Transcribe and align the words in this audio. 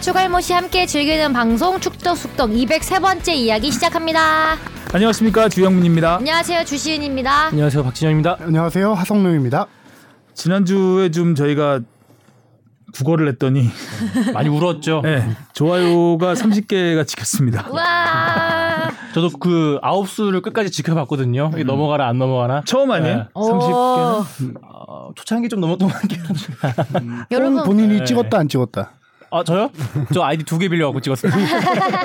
추갈모씨 0.00 0.52
함께 0.54 0.86
즐기는 0.86 1.32
방송 1.32 1.78
축덕숙덕 1.78 2.50
203번째 2.50 3.34
이야기 3.34 3.70
시작합니다. 3.70 4.56
안녕하십니까 4.94 5.48
주영민입니다. 5.50 6.16
안녕하세요 6.16 6.64
주시은입니다. 6.64 7.48
안녕하세요 7.48 7.84
박진영입니다. 7.84 8.38
안녕하세요 8.40 8.94
하성룡입니다. 8.94 9.66
지난주에 10.34 11.10
좀 11.10 11.34
저희가 11.34 11.80
국어를 12.94 13.28
했더니 13.28 13.68
많이 14.32 14.48
울었죠. 14.48 15.02
네, 15.04 15.28
좋아요가 15.52 16.32
30개가 16.32 17.06
찍혔습니다. 17.06 17.68
와. 17.70 18.90
저도 19.12 19.28
그 19.38 19.78
아홉 19.82 20.08
수를 20.08 20.40
끝까지 20.40 20.70
지켜봤거든요. 20.70 21.50
이게 21.52 21.62
넘어가나 21.62 22.06
안 22.08 22.18
넘어가나. 22.18 22.62
처음 22.64 22.90
아니에요? 22.90 23.16
네. 23.16 23.24
30개는? 23.34 24.54
어, 24.62 25.10
초창기 25.14 25.48
좀 25.50 25.60
넘었던 25.60 25.88
것 25.88 25.94
같긴 25.94 26.20
한데. 26.20 27.24
여러분 27.30 27.62
본인이 27.64 27.98
네. 27.98 28.04
찍었다 28.04 28.38
안 28.38 28.48
찍었다. 28.48 28.92
아 29.32 29.44
저요? 29.44 29.70
저 30.12 30.22
아이디 30.22 30.44
두 30.44 30.58
개 30.58 30.68
빌려갖고 30.68 31.00
찍었어요. 31.00 31.32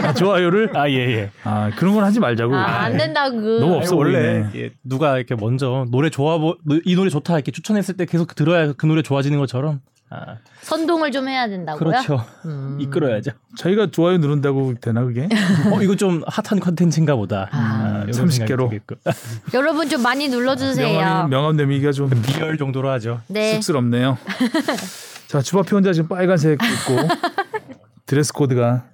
아, 0.04 0.14
좋아요를? 0.14 0.72
아 0.78 0.90
예예. 0.90 1.32
아 1.44 1.72
그런 1.76 1.94
건 1.96 2.04
하지 2.04 2.20
말자고. 2.20 2.56
아, 2.56 2.84
안 2.84 2.98
된다고. 2.98 3.60
너무 3.60 3.76
없어 3.78 3.96
원래. 3.96 4.46
예, 4.56 4.70
누가 4.84 5.18
이렇게 5.18 5.36
먼저 5.36 5.86
노래 5.90 6.10
좋아 6.10 6.38
보, 6.38 6.56
이 6.86 6.96
노래 6.96 7.10
좋다 7.10 7.34
이렇게 7.36 7.52
추천했을 7.52 7.98
때 7.98 8.06
계속 8.06 8.36
들어야 8.36 8.74
그 8.74 8.86
노래 8.86 9.02
좋아지는 9.02 9.40
것처럼. 9.40 9.82
아, 10.12 10.38
선동을 10.62 11.12
좀 11.12 11.28
해야 11.28 11.48
된다고요? 11.50 11.80
그렇죠. 11.80 12.24
음. 12.46 12.78
이끌어야죠. 12.80 13.32
저희가 13.58 13.90
좋아요 13.90 14.20
누른다고 14.20 14.76
되나 14.80 15.04
그게? 15.04 15.28
어 15.74 15.82
이거 15.82 15.96
좀 15.96 16.22
핫한 16.28 16.60
컨텐츠인가 16.60 17.16
보다. 17.16 17.50
아, 17.52 18.02
이런 18.04 18.14
30 18.14 18.46
개로. 18.46 18.70
생각이 18.70 18.82
들겠고. 18.86 19.12
여러분 19.58 19.90
좀 19.90 20.04
많이 20.04 20.28
눌러주세요. 20.30 21.00
명함 21.00 21.30
명함 21.32 21.56
내미기가 21.58 21.92
좀 21.92 22.12
리얼 22.38 22.58
정도로 22.60 22.88
하죠. 22.92 23.22
네. 23.28 23.54
쑥스럽네요. 23.56 24.20
자 25.28 25.42
주바피 25.42 25.72
혼자 25.74 25.92
지금 25.94 26.08
빨간색 26.10 26.60
입고 26.62 27.08
드레스 28.06 28.32
코드가 28.34 28.86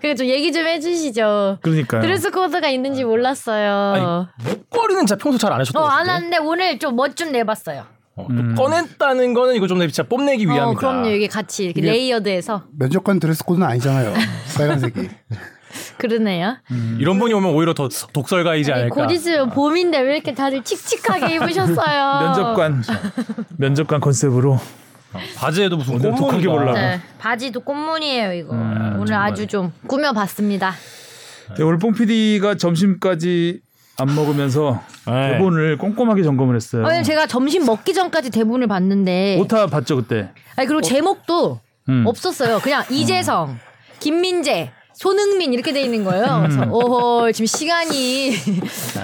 그리고 0.00 0.16
좀 0.16 0.26
얘기 0.28 0.52
좀 0.52 0.64
해주시죠. 0.66 1.58
그러니까요. 1.60 2.00
드레스 2.00 2.30
코드가 2.30 2.68
있는지 2.68 3.04
몰랐어요. 3.04 4.28
목걸이는 4.44 5.06
진짜 5.06 5.16
평소 5.16 5.38
잘 5.38 5.52
안 5.52 5.60
하셨던 5.60 5.82
어, 5.82 5.86
것안 5.86 6.06
같은데. 6.06 6.12
하는데 6.36 6.36
오늘 6.38 6.78
좀 6.78 6.94
멋 6.96 7.16
좀 7.16 7.32
내봤어요. 7.32 7.84
어, 8.14 8.26
또 8.28 8.32
음. 8.34 8.54
꺼냈다는 8.54 9.34
거는 9.34 9.54
이거 9.56 9.66
좀 9.66 9.80
진짜 9.80 10.04
뽐내기 10.04 10.44
위함이다. 10.46 10.68
어, 10.70 10.74
그럼요. 10.74 11.08
이게 11.10 11.26
같이 11.26 11.64
이렇게 11.64 11.80
이게- 11.80 11.90
layered해서 11.90 12.64
면접관 12.78 13.18
드레스 13.20 13.44
코드는 13.44 13.66
아니잖아요. 13.66 14.14
빨간색이. 14.56 15.08
그러네요. 15.98 16.56
이런 16.98 17.18
분이 17.18 17.34
오면 17.34 17.52
오히려 17.52 17.74
더 17.74 17.88
독설가이지 18.12 18.72
아니, 18.72 18.82
않을까. 18.82 18.94
곧 19.06 19.10
있으면 19.12 19.50
봄인데 19.50 19.98
왜 20.00 20.14
이렇게 20.14 20.32
다들 20.32 20.62
칙칙하게 20.62 21.34
입으셨어요? 21.36 22.20
면접관 22.22 22.82
면접관 23.58 24.00
컨셉으로 24.00 24.58
바지에도 25.36 25.76
무슨 25.76 25.94
오늘 25.94 26.14
독하게. 26.14 26.46
보려고. 26.46 26.72
네, 26.72 27.00
바지도 27.18 27.60
꽃무늬예요 27.60 28.32
이거. 28.32 28.52
음, 28.54 28.96
오늘 29.00 29.14
아주 29.14 29.46
좀 29.46 29.72
꾸며봤습니다. 29.86 30.74
네, 31.56 31.62
오늘 31.62 31.78
뽕 31.78 31.92
PD가 31.92 32.56
점심까지 32.56 33.60
안 33.98 34.14
먹으면서 34.14 34.82
네. 35.06 35.32
대본을 35.32 35.78
꼼꼼하게 35.78 36.22
점검을 36.22 36.56
했어요. 36.56 36.84
오늘 36.84 37.02
제가 37.02 37.26
점심 37.26 37.64
먹기 37.64 37.94
전까지 37.94 38.30
대본을 38.30 38.66
봤는데, 38.66 39.38
오타 39.40 39.66
봤죠 39.66 39.96
그때? 39.96 40.30
아니 40.56 40.66
그리고 40.66 40.82
제목도 40.82 41.60
음. 41.88 42.04
없었어요. 42.06 42.58
그냥 42.58 42.84
이재성, 42.90 43.58
김민재, 44.00 44.70
손흥민 44.96 45.52
이렇게 45.52 45.72
돼 45.74 45.82
있는 45.82 46.04
거예요. 46.04 46.24
그래서 46.42 46.70
오호 46.70 47.30
지금 47.32 47.44
시간이 47.46 48.30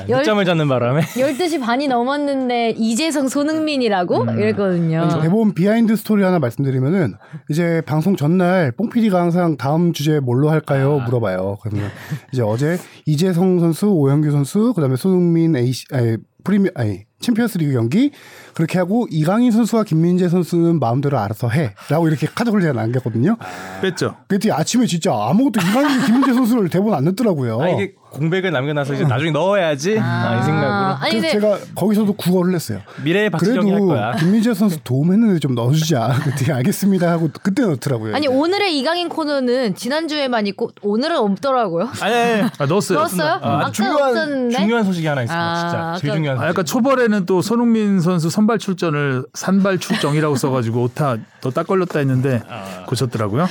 열- 0.08 0.20
늦잠을 0.20 0.44
자는 0.46 0.66
바람에 0.66 1.02
12시 1.14 1.60
반이 1.60 1.86
넘었는데 1.88 2.70
이재성, 2.78 3.28
손흥민이라고 3.28 4.24
이랬거든요. 4.32 5.02
아니, 5.02 5.22
대본 5.22 5.52
비하인드 5.54 5.94
스토리 5.96 6.22
하나 6.22 6.38
말씀드리면은 6.38 7.14
이제 7.50 7.82
방송 7.84 8.16
전날 8.16 8.72
뽕 8.72 8.88
PD가 8.88 9.20
항상 9.20 9.56
다음 9.58 9.92
주제 9.92 10.18
뭘로 10.18 10.48
할까요 10.48 11.00
물어봐요. 11.04 11.58
그러면 11.62 11.90
이제 12.32 12.42
어제 12.42 12.78
이재성 13.04 13.60
선수, 13.60 13.88
오현규 13.88 14.30
선수, 14.30 14.72
그다음에 14.74 14.96
손흥민 14.96 15.56
A 15.56 15.72
아니 15.92 16.16
프리미 16.44 16.70
아니 16.74 17.04
챔피언스리그 17.22 17.72
경기 17.72 18.10
그렇게 18.54 18.78
하고 18.78 19.06
이강인 19.10 19.50
선수와 19.50 19.84
김민재 19.84 20.28
선수는 20.28 20.78
마음대로 20.78 21.18
알아서 21.18 21.48
해라고 21.48 22.08
이렇게 22.08 22.26
카드를 22.26 22.60
제가 22.60 22.74
남겼거든요. 22.74 23.36
뺐죠. 23.80 24.16
그랬더니 24.28 24.52
아침에 24.52 24.84
진짜 24.86 25.10
아무것도 25.12 25.60
이강인, 25.66 26.04
김민재 26.04 26.34
선수를 26.34 26.68
대본 26.68 26.92
안 26.92 27.04
넣더라고요. 27.04 27.60
아, 27.62 27.68
이게 27.70 27.94
공백을 28.10 28.50
남겨놔서 28.52 28.92
이제 28.92 29.04
나중에 29.04 29.30
넣어야지 29.30 29.98
아, 29.98 30.38
이 30.38 30.44
생각으로 30.44 30.96
아니 31.00 31.18
그래서 31.18 31.38
근데 31.38 31.40
제가 31.40 31.58
거기서도 31.74 32.12
국어를 32.12 32.54
했어요. 32.54 32.80
미래의 33.02 33.30
박진영이 33.30 33.70
할 33.70 33.80
거야. 33.80 34.12
김민재 34.16 34.52
선수 34.52 34.78
도움했는데 34.84 35.38
좀 35.38 35.54
넣어주자. 35.54 36.12
그때 36.22 36.52
알겠습니다 36.52 37.10
하고 37.10 37.30
그때 37.42 37.62
넣더라고요. 37.62 38.14
아니 38.14 38.26
이제. 38.26 38.34
오늘의 38.34 38.78
이강인 38.78 39.08
코너는 39.08 39.76
지난 39.76 40.08
주에만 40.08 40.46
있고 40.48 40.72
오늘은 40.82 41.16
없더라고요. 41.16 41.88
아니, 42.02 42.14
아니, 42.14 42.32
아니. 42.42 42.50
아 42.58 42.66
넣었어요. 42.66 42.98
넣었어요? 42.98 43.38
아, 43.40 43.70
중요한 43.72 44.10
없었는데. 44.10 44.56
중요한 44.58 44.84
소식이 44.84 45.06
하나 45.06 45.22
있습니다. 45.22 45.42
아, 45.42 45.56
진짜 45.56 45.78
아까- 45.78 45.96
제일 45.98 46.12
중요한. 46.12 46.36
아, 46.36 46.40
소식. 46.42 46.48
약간 46.50 46.64
초벌에 46.66 47.08
는 47.12 47.26
또 47.26 47.40
손흥민 47.42 48.00
선수 48.00 48.28
선발 48.30 48.58
출전을 48.58 49.24
산발 49.34 49.78
출정이라고 49.78 50.34
써가지고 50.36 50.82
오타 50.82 51.16
더 51.40 51.50
딱 51.50 51.66
걸렸다 51.66 51.98
했는데 52.00 52.42
고쳤더라고요. 52.86 53.46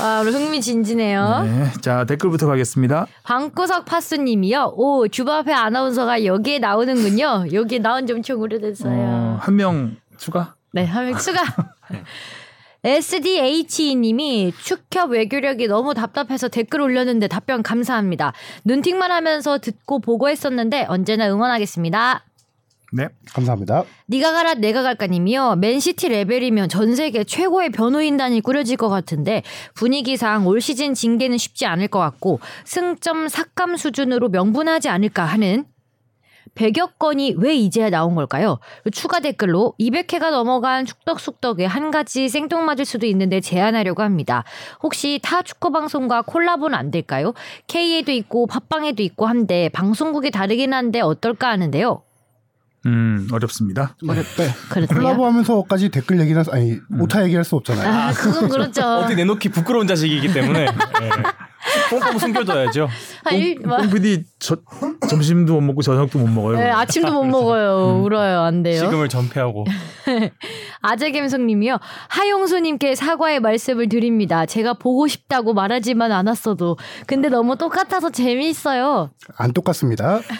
아 0.00 0.20
우리 0.22 0.30
흥미 0.32 0.60
진지네요. 0.62 1.42
네, 1.44 1.70
자 1.82 2.04
댓글부터 2.04 2.46
가겠습니다. 2.46 3.06
방구석 3.24 3.84
파수님이요. 3.84 4.72
오 4.76 5.08
주바페 5.08 5.52
아나운서가 5.52 6.24
여기에 6.24 6.60
나오는군요. 6.60 7.46
여기에 7.52 7.80
나온 7.80 8.06
지 8.06 8.12
엄청 8.14 8.40
오래됐어요. 8.40 8.92
어, 8.96 9.38
한명 9.40 9.96
추가. 10.16 10.54
네, 10.72 10.84
한 10.84 11.04
명 11.06 11.18
추가. 11.18 11.42
SDH님이 12.82 14.54
축협 14.62 15.10
외교력이 15.10 15.66
너무 15.66 15.92
답답해서 15.92 16.48
댓글 16.48 16.80
올렸는데 16.80 17.28
답변 17.28 17.62
감사합니다. 17.62 18.32
눈팅만 18.64 19.10
하면서 19.12 19.58
듣고 19.58 19.98
보고 19.98 20.30
했었는데 20.30 20.86
언제나 20.88 21.28
응원하겠습니다. 21.30 22.24
네. 22.92 23.08
감사합니다. 23.32 23.84
니가 24.08 24.32
가라 24.32 24.54
내가 24.54 24.82
갈까님이요. 24.82 25.56
맨시티 25.56 26.08
레벨이면 26.08 26.68
전 26.68 26.94
세계 26.94 27.24
최고의 27.24 27.70
변호인단이 27.70 28.40
꾸려질 28.40 28.76
것 28.76 28.88
같은데 28.88 29.42
분위기상 29.74 30.46
올 30.46 30.60
시즌 30.60 30.94
징계는 30.94 31.38
쉽지 31.38 31.66
않을 31.66 31.88
것 31.88 32.00
같고 32.00 32.40
승점 32.64 33.28
삭감 33.28 33.76
수준으로 33.76 34.28
명분하지 34.28 34.88
않을까 34.88 35.24
하는 35.24 35.64
100여 36.56 36.98
건이 36.98 37.36
왜 37.38 37.54
이제야 37.54 37.90
나온 37.90 38.16
걸까요? 38.16 38.58
추가 38.92 39.20
댓글로 39.20 39.74
200회가 39.78 40.30
넘어간 40.30 40.84
축덕숙덕에 40.84 41.64
한 41.64 41.92
가지 41.92 42.28
생뚱맞을 42.28 42.84
수도 42.84 43.06
있는데 43.06 43.40
제안하려고 43.40 44.02
합니다. 44.02 44.44
혹시 44.82 45.20
타 45.22 45.42
축구 45.42 45.70
방송과 45.70 46.22
콜라보는 46.22 46.76
안 46.76 46.90
될까요? 46.90 47.34
K에도 47.68 48.10
있고 48.12 48.46
팟빵에도 48.48 49.02
있고 49.04 49.26
한데 49.26 49.68
방송국이 49.68 50.32
다르긴 50.32 50.74
한데 50.74 51.00
어떨까 51.00 51.50
하는데요. 51.50 52.02
음 52.86 53.28
어렵습니다. 53.30 53.94
네. 54.02 54.14
그렇네요. 54.70 54.88
콜라보 54.88 55.26
하면서까지 55.26 55.90
댓글 55.90 56.18
얘기는 56.20 56.42
아니 56.50 56.78
오타 56.98 57.22
얘기할 57.24 57.44
수 57.44 57.56
없잖아요. 57.56 57.88
아, 57.88 58.12
그건 58.12 58.48
그렇죠. 58.50 58.82
어디 58.82 59.14
내놓기 59.14 59.50
부끄러운 59.50 59.86
자식이기 59.86 60.32
때문에 60.32 60.60
예. 60.62 61.10
꼼꼼히 61.90 62.18
숨겨둬야죠. 62.18 62.88
한 63.24 63.34
일, 63.36 63.60
뭐, 63.60 63.76
뽕 63.76 63.90
PD 63.90 64.24
저, 64.38 64.56
점심도 65.08 65.54
못 65.54 65.60
먹고 65.60 65.82
저녁도 65.82 66.18
못 66.18 66.26
먹어요. 66.28 66.56
네, 66.56 66.70
아침도 66.70 67.12
못 67.12 67.24
먹어요. 67.24 68.00
울어요. 68.02 68.40
안 68.40 68.62
돼요. 68.62 68.80
지금을 68.80 69.08
전폐하고 69.10 69.66
아재 70.80 71.10
갬성님이요. 71.10 71.78
하용수님께 72.08 72.94
사과의 72.94 73.40
말씀을 73.40 73.90
드립니다. 73.90 74.46
제가 74.46 74.74
보고 74.74 75.06
싶다고 75.06 75.52
말하지만 75.52 76.12
않았어도. 76.12 76.78
근데 77.06 77.28
너무 77.28 77.56
똑같아서 77.56 78.10
재미있어요. 78.10 79.10
안 79.36 79.52
똑같습니다. 79.52 80.20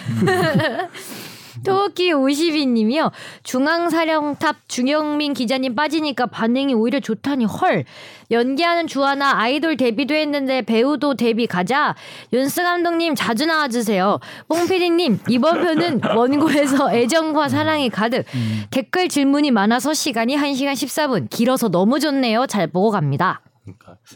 토끼 1.65 2.13
52님이요. 2.13 3.11
중앙사령탑 3.43 4.69
중영민 4.69 5.35
기자님 5.35 5.75
빠지니까 5.75 6.27
반응이 6.27 6.75
오히려 6.75 7.01
좋다니 7.01 7.45
헐. 7.45 7.85
연기하는 8.31 8.87
주하나 8.87 9.39
아이돌 9.39 9.77
데뷔도 9.77 10.15
했는데 10.15 10.63
배우도 10.63 11.15
데뷔 11.15 11.47
가자. 11.47 11.95
윤스 12.33 12.63
감독님 12.63 13.15
자주 13.15 13.47
나와주세요. 13.47 14.21
뽕피디님 14.49 15.21
이번 15.29 15.61
편은 15.61 16.01
원고에서 16.17 16.93
애정과 16.95 17.49
사랑이 17.49 17.91
가득. 17.91 18.25
댓글 18.71 19.09
질문이 19.09 19.51
많아서 19.51 19.93
시간이 19.93 20.37
1시간 20.37 20.73
14분. 20.73 21.29
길어서 21.29 21.69
너무 21.69 21.99
좋네요. 22.01 22.47
잘 22.47 22.67
보고 22.69 22.91
갑니다. 22.91 23.41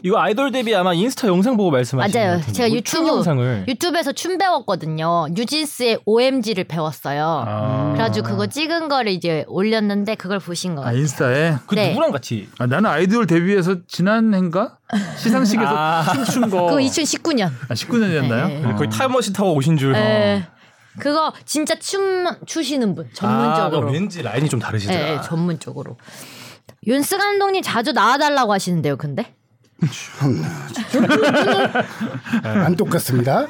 이거 0.03 0.19
아이돌 0.19 0.51
데뷔 0.51 0.75
아마 0.75 0.93
인스타 0.93 1.27
영상 1.27 1.55
보고 1.55 1.71
말씀하시는 1.71 2.27
맞아요. 2.27 2.41
제가 2.51 2.67
뭐 2.67 2.77
유튜브 2.77 3.05
춤 3.05 3.07
영상을 3.07 3.65
유튜브에서 3.67 4.11
춤 4.11 4.37
배웠거든요. 4.37 5.27
뉴진스의 5.31 5.99
OMG를 6.05 6.63
배웠어요. 6.65 7.43
아, 7.47 7.91
그래가지고 7.93 8.27
그거 8.27 8.47
찍은 8.47 8.89
거를 8.89 9.11
이제 9.11 9.45
올렸는데 9.47 10.15
그걸 10.15 10.39
보신 10.39 10.75
거아 10.75 10.85
같아요. 10.85 10.99
인스타에 10.99 11.55
그 11.67 11.75
네. 11.75 11.89
누구랑 11.89 12.11
같이 12.11 12.49
아, 12.57 12.65
나는 12.65 12.89
아이돌 12.89 13.27
데뷔해서 13.27 13.77
지난해인가 13.87 14.77
시상식에서 15.17 15.69
아. 15.75 16.03
춤춘 16.13 16.49
거. 16.49 16.65
그거 16.65 16.77
2019년. 16.77 17.51
아, 17.69 17.73
19년이었나요? 17.73 18.47
네. 18.47 18.73
거의 18.73 18.89
타임머신 18.89 19.33
타고 19.33 19.53
오신 19.53 19.77
줄. 19.77 19.95
예. 19.95 20.47
그거 20.97 21.33
진짜 21.45 21.75
춤 21.75 22.25
추시는 22.45 22.95
분 22.95 23.09
전문적으로. 23.13 23.89
아, 23.89 23.91
왠지 23.91 24.21
라인이 24.21 24.47
좀 24.49 24.59
다르시더라. 24.59 24.99
예, 24.99 25.13
예, 25.17 25.21
전문적으로. 25.21 25.97
윤스 26.87 27.17
감독님 27.17 27.61
자주 27.63 27.91
나와달라고 27.91 28.53
하시는데요, 28.53 28.97
근데? 28.97 29.33
안 32.43 32.75
똑같습니다. 32.75 33.47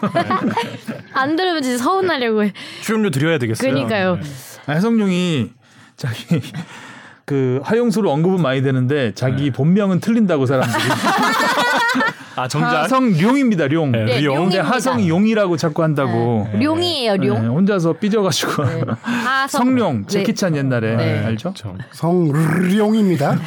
안 1.13 1.35
들으면 1.35 1.61
진짜 1.61 1.83
서운하려고 1.83 2.43
해. 2.43 2.53
출연료 2.81 3.09
드려야 3.09 3.37
되겠어요. 3.37 3.69
그러니까요. 3.71 4.19
아, 4.65 4.71
해성룡이 4.71 5.51
자기 5.97 6.41
그 7.25 7.59
하용수로 7.63 8.11
언급은 8.11 8.41
많이 8.41 8.61
되는데 8.61 9.13
자기 9.15 9.51
본명은 9.51 9.99
틀린다고 9.99 10.45
사람들이 10.45 10.83
아 12.35 12.47
정작 12.47 12.83
하성 12.83 13.13
룡입니다 13.13 13.67
룡. 13.67 13.91
네, 13.91 14.05
네, 14.05 14.21
룡. 14.21 14.35
근데 14.35 14.57
룡입니다. 14.57 14.63
하성 14.63 15.07
용이라고 15.07 15.57
자꾸 15.57 15.83
한다고 15.83 16.47
룡이에요, 16.59 17.17
네, 17.17 17.27
룡. 17.27 17.37
혼자서 17.55 17.93
삐져가지고 17.93 18.63
하성. 19.01 19.59
성룡 19.65 20.01
네. 20.01 20.07
제키찬 20.07 20.55
옛날에 20.55 20.95
네. 20.95 21.25
알죠? 21.25 21.53
성룡입니다. 21.91 23.37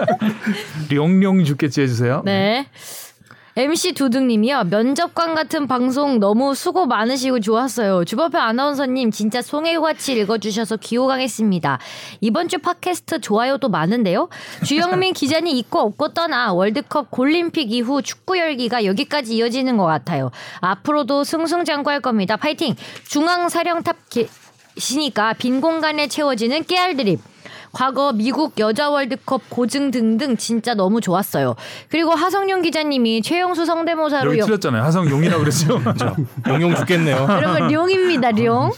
룡룡 0.92 1.44
죽겠지 1.44 1.82
해주세요. 1.82 2.22
네. 2.24 2.66
MC 3.56 3.94
두둥님이요. 3.94 4.64
면접관 4.70 5.34
같은 5.34 5.66
방송 5.66 6.20
너무 6.20 6.54
수고 6.54 6.86
많으시고 6.86 7.40
좋았어요. 7.40 8.04
주법회 8.04 8.38
아나운서님 8.38 9.10
진짜 9.10 9.42
송혜교같이 9.42 10.12
읽어주셔서 10.12 10.76
귀호강했습니다. 10.76 11.78
이번 12.20 12.48
주 12.48 12.58
팟캐스트 12.58 13.20
좋아요도 13.20 13.68
많은데요. 13.68 14.28
주영민 14.64 15.14
기자님 15.14 15.56
있고 15.56 15.80
없고 15.80 16.14
떠나 16.14 16.52
월드컵 16.52 17.10
골림픽 17.10 17.72
이후 17.72 18.02
축구 18.02 18.38
열기가 18.38 18.84
여기까지 18.84 19.36
이어지는 19.36 19.76
것 19.76 19.84
같아요. 19.84 20.30
앞으로도 20.60 21.24
승승장구할 21.24 22.00
겁니다. 22.00 22.36
파이팅! 22.36 22.76
중앙사령탑 23.08 23.96
계시니까 24.76 25.32
빈 25.34 25.60
공간에 25.60 26.06
채워지는 26.06 26.64
깨알 26.64 26.96
드립. 26.96 27.29
과거 27.72 28.12
미국 28.12 28.58
여자 28.58 28.90
월드컵 28.90 29.42
고증 29.48 29.90
등등 29.90 30.36
진짜 30.36 30.74
너무 30.74 31.00
좋았어요. 31.00 31.54
그리고 31.88 32.10
하성룡 32.12 32.62
기자님이 32.62 33.22
최영수 33.22 33.64
성대모사로 33.66 34.30
여기 34.30 34.40
여- 34.40 34.44
틀렸잖아요. 34.46 34.82
하성용이라고 34.82 35.40
그랬죠. 35.42 35.80
용용 36.48 36.74
죽겠네요. 36.74 37.26
여러분 37.30 37.68
룡입니다 37.68 38.32
룡. 38.32 38.70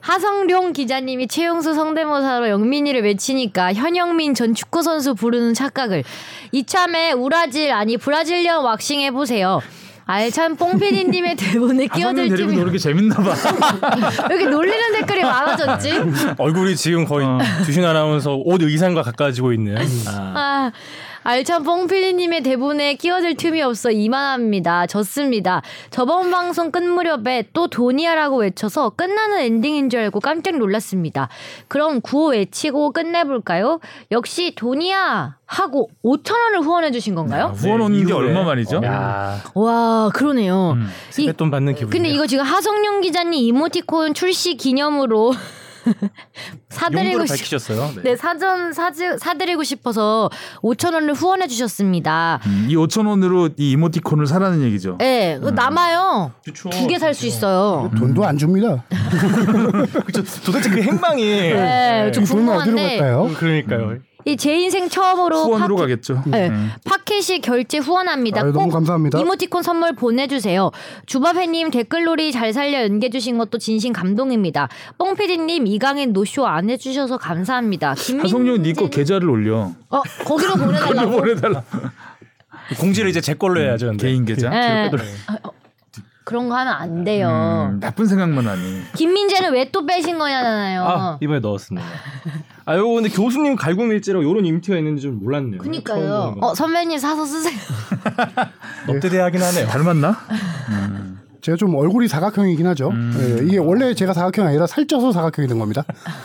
하성룡 0.00 0.72
기자님이 0.72 1.28
최용수 1.28 1.74
성대모사로 1.74 2.48
영민이를 2.48 3.02
외치니까 3.04 3.72
현영민 3.72 4.34
전 4.34 4.52
축구 4.54 4.82
선수 4.82 5.14
부르는 5.14 5.54
착각을 5.54 6.02
이참에 6.50 7.12
우라질 7.12 7.70
아니 7.72 7.96
브라질리언 7.96 8.64
왁싱 8.64 9.00
해보세요. 9.00 9.60
알찬 10.04 10.56
뽕피디님의 10.56 11.36
대본에 11.36 11.86
끼어들 11.86 12.24
하성룡 12.24 12.28
데리고 12.28 12.36
팀이 12.50 12.56
노는 12.56 12.72
게 12.72 12.78
재밌나 12.78 13.16
봐. 13.16 13.34
왜 14.28 14.36
이렇게 14.36 14.50
놀리는 14.50 14.92
댓글이 14.92 15.22
많아졌지? 15.22 15.92
얼굴이 16.38 16.76
지금 16.76 17.04
거의 17.04 17.26
어. 17.26 17.38
주신 17.64 17.84
아나운서 17.84 18.34
옷 18.34 18.62
의상과 18.62 19.02
가까워지고 19.02 19.52
있는. 19.52 19.76
아. 19.78 19.82
아, 20.34 20.72
알찬 21.24 21.62
뽕필리님의 21.62 22.42
대본에 22.42 22.94
끼어들 22.94 23.36
틈이 23.36 23.62
없어 23.62 23.90
이만합니다. 23.90 24.86
졌습니다. 24.86 25.62
저번 25.90 26.30
방송 26.30 26.72
끝 26.72 26.82
무렵에 26.82 27.44
또 27.52 27.68
도니아라고 27.68 28.38
외쳐서 28.38 28.90
끝나는 28.90 29.38
엔딩인 29.40 29.88
줄 29.88 30.00
알고 30.00 30.18
깜짝 30.20 30.56
놀랐습니다. 30.58 31.28
그럼 31.68 32.00
구호 32.00 32.30
외치고 32.30 32.92
끝내볼까요? 32.92 33.78
역시 34.10 34.54
도니아 34.56 35.36
하고 35.46 35.90
5천 36.04 36.32
원을 36.32 36.60
후원해 36.60 36.90
주신 36.90 37.14
건가요? 37.14 37.52
후원 37.54 37.80
온 37.82 38.06
게. 38.06 38.12
얼마 38.12 38.42
만이죠? 38.42 38.80
야, 38.84 39.40
와 39.54 40.10
그러네요. 40.12 40.72
음. 40.76 40.88
이- 41.10 41.12
세뱃돈 41.26 41.50
받는 41.50 41.74
기분. 41.74 41.90
근데 41.90 42.08
이거 42.08 42.26
지금 42.26 42.44
하성룡 42.44 43.00
기자님 43.02 43.34
이모티콘 43.34 44.14
출시 44.14 44.56
기념으로 44.56 45.32
사드리고 46.70 47.04
용도를 47.04 47.26
싶 47.28 47.34
밝히셨어요. 47.36 47.92
네. 47.96 48.02
네, 48.02 48.16
사전 48.16 48.72
사드, 48.72 49.18
사드리고 49.18 49.62
싶어서 49.64 50.30
5천 50.62 50.94
원을 50.94 51.12
후원해 51.14 51.46
주셨습니다. 51.46 52.40
음, 52.46 52.66
이 52.68 52.76
5천 52.76 53.06
원으로 53.08 53.50
이 53.56 53.72
이모티콘을 53.72 54.26
사라는 54.26 54.62
얘기죠. 54.62 54.96
네, 54.98 55.36
그거 55.38 55.50
남아요. 55.50 56.32
두 56.44 56.52
개 56.88 56.98
살 56.98 57.14
수 57.14 57.26
있어요. 57.26 57.90
돈도 57.98 58.24
안 58.24 58.38
줍니다. 58.38 58.84
그쵸. 60.06 60.22
도대체 60.44 60.70
그 60.70 60.80
행방이. 60.82 61.22
네, 61.24 62.10
좀이 62.12 62.26
돈은 62.26 62.48
어디로 62.48 62.64
궁금한데 62.76 62.98
갈까요? 62.98 63.30
그러니까요. 63.36 63.98
이 64.24 64.36
제 64.36 64.54
인생 64.56 64.88
처음으로 64.88 65.44
후원으로 65.44 65.76
파켓- 65.76 65.80
가겠죠. 65.80 66.22
네, 66.26 66.48
음. 66.48 66.70
파켓이 66.84 67.40
결제 67.42 67.78
후원합니다. 67.78 68.42
아유, 68.42 68.52
너무 68.52 68.66
꼭 68.66 68.72
감사합니다. 68.72 69.18
이모티콘 69.18 69.62
선물 69.62 69.94
보내주세요. 69.94 70.70
주바페님 71.06 71.70
댓글놀이 71.70 72.30
잘 72.32 72.52
살려 72.52 72.82
연계주신 72.84 73.38
것도 73.38 73.58
진심 73.58 73.92
감동입니다. 73.92 74.68
뽕피디님 74.98 75.66
이강인 75.66 76.12
노쇼 76.12 76.46
안 76.46 76.70
해주셔서 76.70 77.18
감사합니다. 77.18 77.90
하성룡 78.22 78.62
니거 78.62 78.88
계좌를 78.88 79.28
올려. 79.28 79.70
어 79.90 80.02
거기로 80.24 80.54
보내달라고. 80.56 81.10
보내달라. 81.10 81.62
공지를 82.78 83.10
이제 83.10 83.20
제 83.20 83.34
걸로 83.34 83.60
해야죠. 83.60 83.86
근데. 83.88 84.06
개인 84.06 84.24
계좌. 84.24 84.48
네. 84.50 84.90
어, 86.22 86.24
그런 86.24 86.48
거 86.48 86.56
하면 86.56 86.72
안 86.72 87.04
돼요. 87.04 87.68
음, 87.72 87.80
나쁜 87.80 88.06
생각만 88.06 88.46
하니. 88.46 88.82
김민재는 88.94 89.52
왜 89.52 89.70
또 89.72 89.86
빼신 89.86 90.18
거냐잖아요. 90.18 90.82
아 90.84 91.18
이번에 91.20 91.40
넣었습니다. 91.40 91.86
아 92.66 92.76
요거 92.76 92.94
근데 92.94 93.08
교수님 93.08 93.56
갈굼일지라고 93.56 94.22
요런 94.24 94.44
임티가 94.44 94.76
있는지 94.76 95.02
좀 95.02 95.18
몰랐네요. 95.22 95.60
그니까요. 95.62 96.36
어 96.40 96.54
선배님 96.54 96.98
사서 96.98 97.24
쓰세요. 97.24 97.58
넉대대하긴 98.86 99.42
하네요. 99.42 99.66
닮았나? 99.66 100.16
제가 101.42 101.56
좀 101.56 101.74
얼굴이 101.74 102.06
사각형이긴 102.06 102.66
하죠. 102.68 102.90
음. 102.90 103.12
예, 103.40 103.44
이게 103.46 103.58
원래 103.58 103.94
제가 103.94 104.14
사각형이 104.14 104.48
아니라 104.48 104.68
살쪄서 104.68 105.10
사각형이 105.10 105.48
된 105.48 105.58
겁니다. 105.58 105.84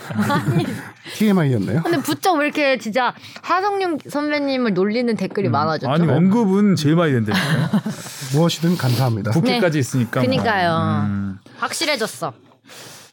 TMI였네요. 1.18 1.82
근데 1.82 1.98
부쩍 1.98 2.38
왜 2.38 2.46
이렇게 2.46 2.78
진짜 2.78 3.14
하성룡 3.42 3.98
선배님을 4.08 4.76
놀리는 4.76 5.14
댓글이 5.16 5.50
많아졌죠? 5.50 5.92
아니 5.92 6.08
언급은 6.08 6.76
제일 6.76 6.96
많이 6.96 7.14
된다니까요. 7.14 7.70
무엇이든 8.34 8.78
감사합니다. 8.78 9.32
국회까지 9.32 9.80
있으니까. 9.80 10.20
뭐. 10.22 10.30
그니까요. 10.30 11.06
음. 11.08 11.40
확실해졌어. 11.58 12.34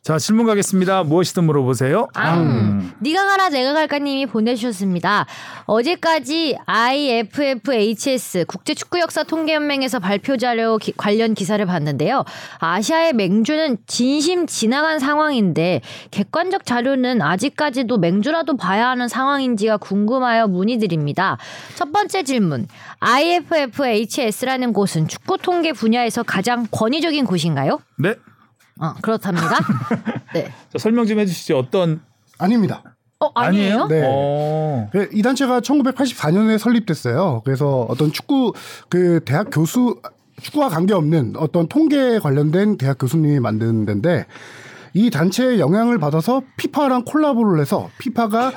자 0.05 0.19
질문 0.19 0.45
가겠습니다. 0.45 1.03
무엇이든 1.05 1.45
물어보세요. 1.45 2.09
앙. 2.13 2.93
네가 2.99 3.25
가라 3.25 3.49
내가 3.49 3.73
갈까님이 3.73 4.27
보내주셨습니다. 4.27 5.25
어제까지 5.65 6.59
IFFHS 6.67 8.45
국제축구역사 8.47 9.23
통계연맹에서 9.23 10.01
발표 10.01 10.37
자료 10.37 10.77
기- 10.77 10.93
관련 10.95 11.33
기사를 11.33 11.65
봤는데요. 11.65 12.23
아시아의 12.59 13.15
맹주는 13.15 13.79
진심 13.87 14.47
지나간 14.47 14.99
상황인데 14.99 15.81
객관적 16.11 16.67
자료는 16.67 17.23
아직까지도 17.23 17.97
맹주라도 17.97 18.59
봐야 18.59 18.89
하는 18.91 19.09
상황인지가 19.09 19.79
궁금하여 19.79 20.49
문의드립니다. 20.49 21.39
첫 21.77 21.93
번째 21.93 22.25
질문. 22.25 22.69
IFFHS라는 23.01 24.75
곳은 24.75 25.09
축구 25.09 25.39
통계 25.39 25.73
분야에서 25.73 26.23
가장 26.25 26.67
권위적인 26.71 27.25
곳인가요? 27.25 27.79
네. 27.97 28.17
어, 28.81 28.95
그렇답니다. 29.01 29.59
네. 30.33 30.45
자, 30.73 30.79
설명 30.79 31.07
좀 31.07 31.19
해주시죠. 31.19 31.59
어떤 31.59 32.01
아닙니다. 32.39 32.83
어, 33.21 33.31
아니에요? 33.35 33.87
네. 33.87 34.03
어. 34.05 34.91
네, 34.93 35.09
이 35.13 35.23
단체가 35.23 35.61
1984년에 35.61 36.59
설립됐어요. 36.59 37.43
그래서 37.45 37.87
어떤 37.89 38.13
축구 38.13 38.53
그 38.89 39.21
대학 39.25 39.49
교수 39.51 40.01
축구와 40.43 40.69
관계없는 40.69 41.35
어떤 41.37 41.69
통계 41.69 42.19
관련된 42.19 42.77
대학 42.77 42.99
교수님이 42.99 43.39
만든 43.41 43.87
데인데 43.87 44.27
이 44.93 45.11
단체의 45.11 45.59
영향을 45.59 45.99
받아서 45.99 46.43
피파랑 46.57 47.05
콜라보를 47.05 47.61
해서 47.61 47.89
피파가 47.99 48.53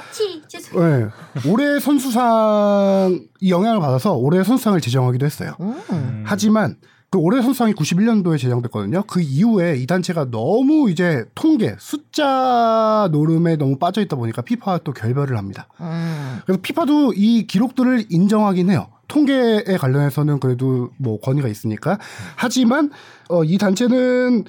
네, 0.73 1.49
올해 1.49 1.79
선수상 1.79 3.19
이 3.39 3.51
영향을 3.51 3.79
받아서 3.79 4.13
올해 4.13 4.43
선수상을 4.43 4.79
제정하기도 4.81 5.25
했어요. 5.25 5.53
음. 5.59 6.23
하지만 6.25 6.77
그 7.09 7.19
올해 7.19 7.41
선수상이 7.41 7.73
91년도에 7.73 8.37
제정됐거든요. 8.37 9.03
그 9.03 9.21
이후에 9.21 9.77
이 9.77 9.87
단체가 9.87 10.29
너무 10.29 10.89
이제 10.91 11.23
통계 11.35 11.75
숫자 11.79 13.07
노름에 13.11 13.55
너무 13.55 13.77
빠져 13.77 14.01
있다 14.01 14.17
보니까 14.17 14.41
피파와 14.41 14.79
또 14.83 14.91
결별을 14.93 15.37
합니다. 15.37 15.67
음. 15.79 16.39
그래서 16.45 16.61
피파도 16.61 17.13
이 17.13 17.47
기록들을 17.47 18.07
인정하긴 18.09 18.69
해요. 18.71 18.87
통계에 19.07 19.77
관련해서는 19.79 20.41
그래도 20.41 20.89
뭐 20.97 21.19
권위가 21.21 21.47
있으니까. 21.47 21.97
하지만 22.35 22.91
어, 23.29 23.45
이 23.45 23.57
단체는 23.57 24.43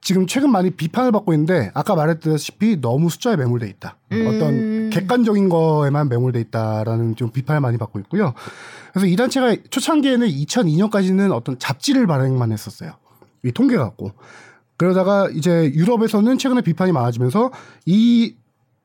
지금 0.00 0.26
최근 0.26 0.50
많이 0.50 0.70
비판을 0.70 1.12
받고 1.12 1.32
있는데 1.34 1.70
아까 1.74 1.94
말했다시피 1.94 2.80
너무 2.80 3.10
숫자에 3.10 3.36
매몰돼 3.36 3.66
있다. 3.68 3.96
음. 4.12 4.26
어떤 4.26 4.90
객관적인 4.90 5.48
거에만 5.48 6.08
매몰돼 6.08 6.40
있다라는 6.40 7.16
좀 7.16 7.30
비판을 7.30 7.60
많이 7.60 7.78
받고 7.78 7.98
있고요. 8.00 8.34
그래서 8.92 9.06
이 9.06 9.16
단체가 9.16 9.56
초창기에는 9.70 10.26
2002년까지는 10.28 11.32
어떤 11.32 11.58
잡지를 11.58 12.06
발행만 12.06 12.52
했었어요. 12.52 12.92
이 13.44 13.52
통계 13.52 13.76
갖고. 13.76 14.12
그러다가 14.76 15.28
이제 15.34 15.72
유럽에서는 15.74 16.38
최근에 16.38 16.62
비판이 16.62 16.92
많아지면서 16.92 17.50
이 17.86 18.34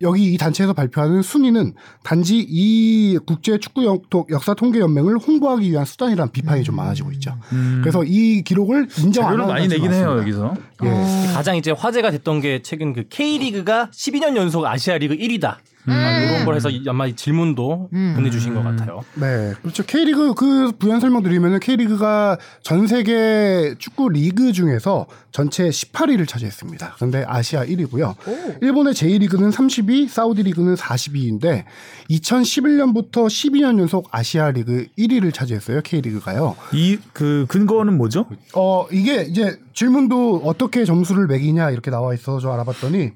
여기 0.01 0.33
이 0.33 0.37
단체에서 0.37 0.73
발표하는 0.73 1.21
순위는 1.21 1.75
단지 2.03 2.45
이 2.47 3.17
국제 3.25 3.57
축구 3.57 3.85
역- 3.85 4.03
역사 4.31 4.53
통계 4.53 4.79
연맹을 4.79 5.17
홍보하기 5.17 5.69
위한 5.71 5.85
수단이라는 5.85 6.31
비판이 6.31 6.63
좀 6.63 6.75
많아지고 6.75 7.11
있죠. 7.13 7.37
음. 7.53 7.79
그래서 7.81 8.03
이 8.03 8.41
기록을 8.43 8.87
인정 8.99 9.25
안 9.25 9.37
자료를 9.37 9.43
하는 9.43 9.47
많이 9.53 9.67
내긴 9.67 9.93
해요 9.93 10.15
많습니다. 10.15 10.21
여기서. 10.21 10.55
예. 10.83 10.89
어. 10.89 11.33
가장 11.33 11.55
이제 11.55 11.71
화제가 11.71 12.11
됐던 12.11 12.41
게 12.41 12.61
최근 12.63 12.91
그 12.93 13.03
K리그가 13.09 13.89
12년 13.93 14.35
연속 14.35 14.65
아시아 14.65 14.97
리그 14.97 15.15
1위다. 15.15 15.57
아, 15.85 16.19
이런 16.21 16.45
걸 16.45 16.55
해서 16.55 16.69
이- 16.69 16.83
아마 16.87 17.07
이 17.07 17.15
질문도 17.15 17.89
음. 17.91 18.13
보내주신 18.15 18.53
것 18.53 18.63
같아요. 18.63 19.01
네, 19.15 19.53
그렇죠. 19.61 19.83
K리그 19.83 20.33
그 20.33 20.71
부연 20.79 20.99
설명드리면은 21.01 21.59
K리그가 21.59 22.37
전 22.61 22.87
세계 22.87 23.75
축구 23.79 24.09
리그 24.09 24.53
중에서 24.53 25.07
전체 25.31 25.67
18위를 25.69 26.27
차지했습니다. 26.27 26.93
그런데 26.95 27.25
아시아 27.27 27.65
1위고요. 27.65 28.15
일본의 28.61 28.93
J리그는 28.93 29.51
32, 29.51 30.07
사우디 30.07 30.43
리그는 30.43 30.75
42인데 30.75 31.65
2011년부터 32.09 33.25
12년 33.27 33.79
연속 33.79 34.07
아시아 34.11 34.51
리그 34.51 34.87
1위를 34.97 35.33
차지했어요. 35.33 35.81
K리그가요. 35.81 36.55
이 36.73 36.97
그 37.13 37.45
근거는 37.49 37.97
뭐죠? 37.97 38.25
어, 38.55 38.85
이게 38.91 39.23
이제 39.23 39.59
질문도 39.73 40.41
어떻게 40.45 40.85
점수를 40.85 41.27
매기냐 41.27 41.71
이렇게 41.71 41.91
나와 41.91 42.13
있어서 42.13 42.39
저 42.39 42.51
알아봤더니 42.53 43.11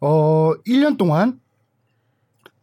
어, 0.00 0.52
1년 0.66 0.96
동안 0.98 1.38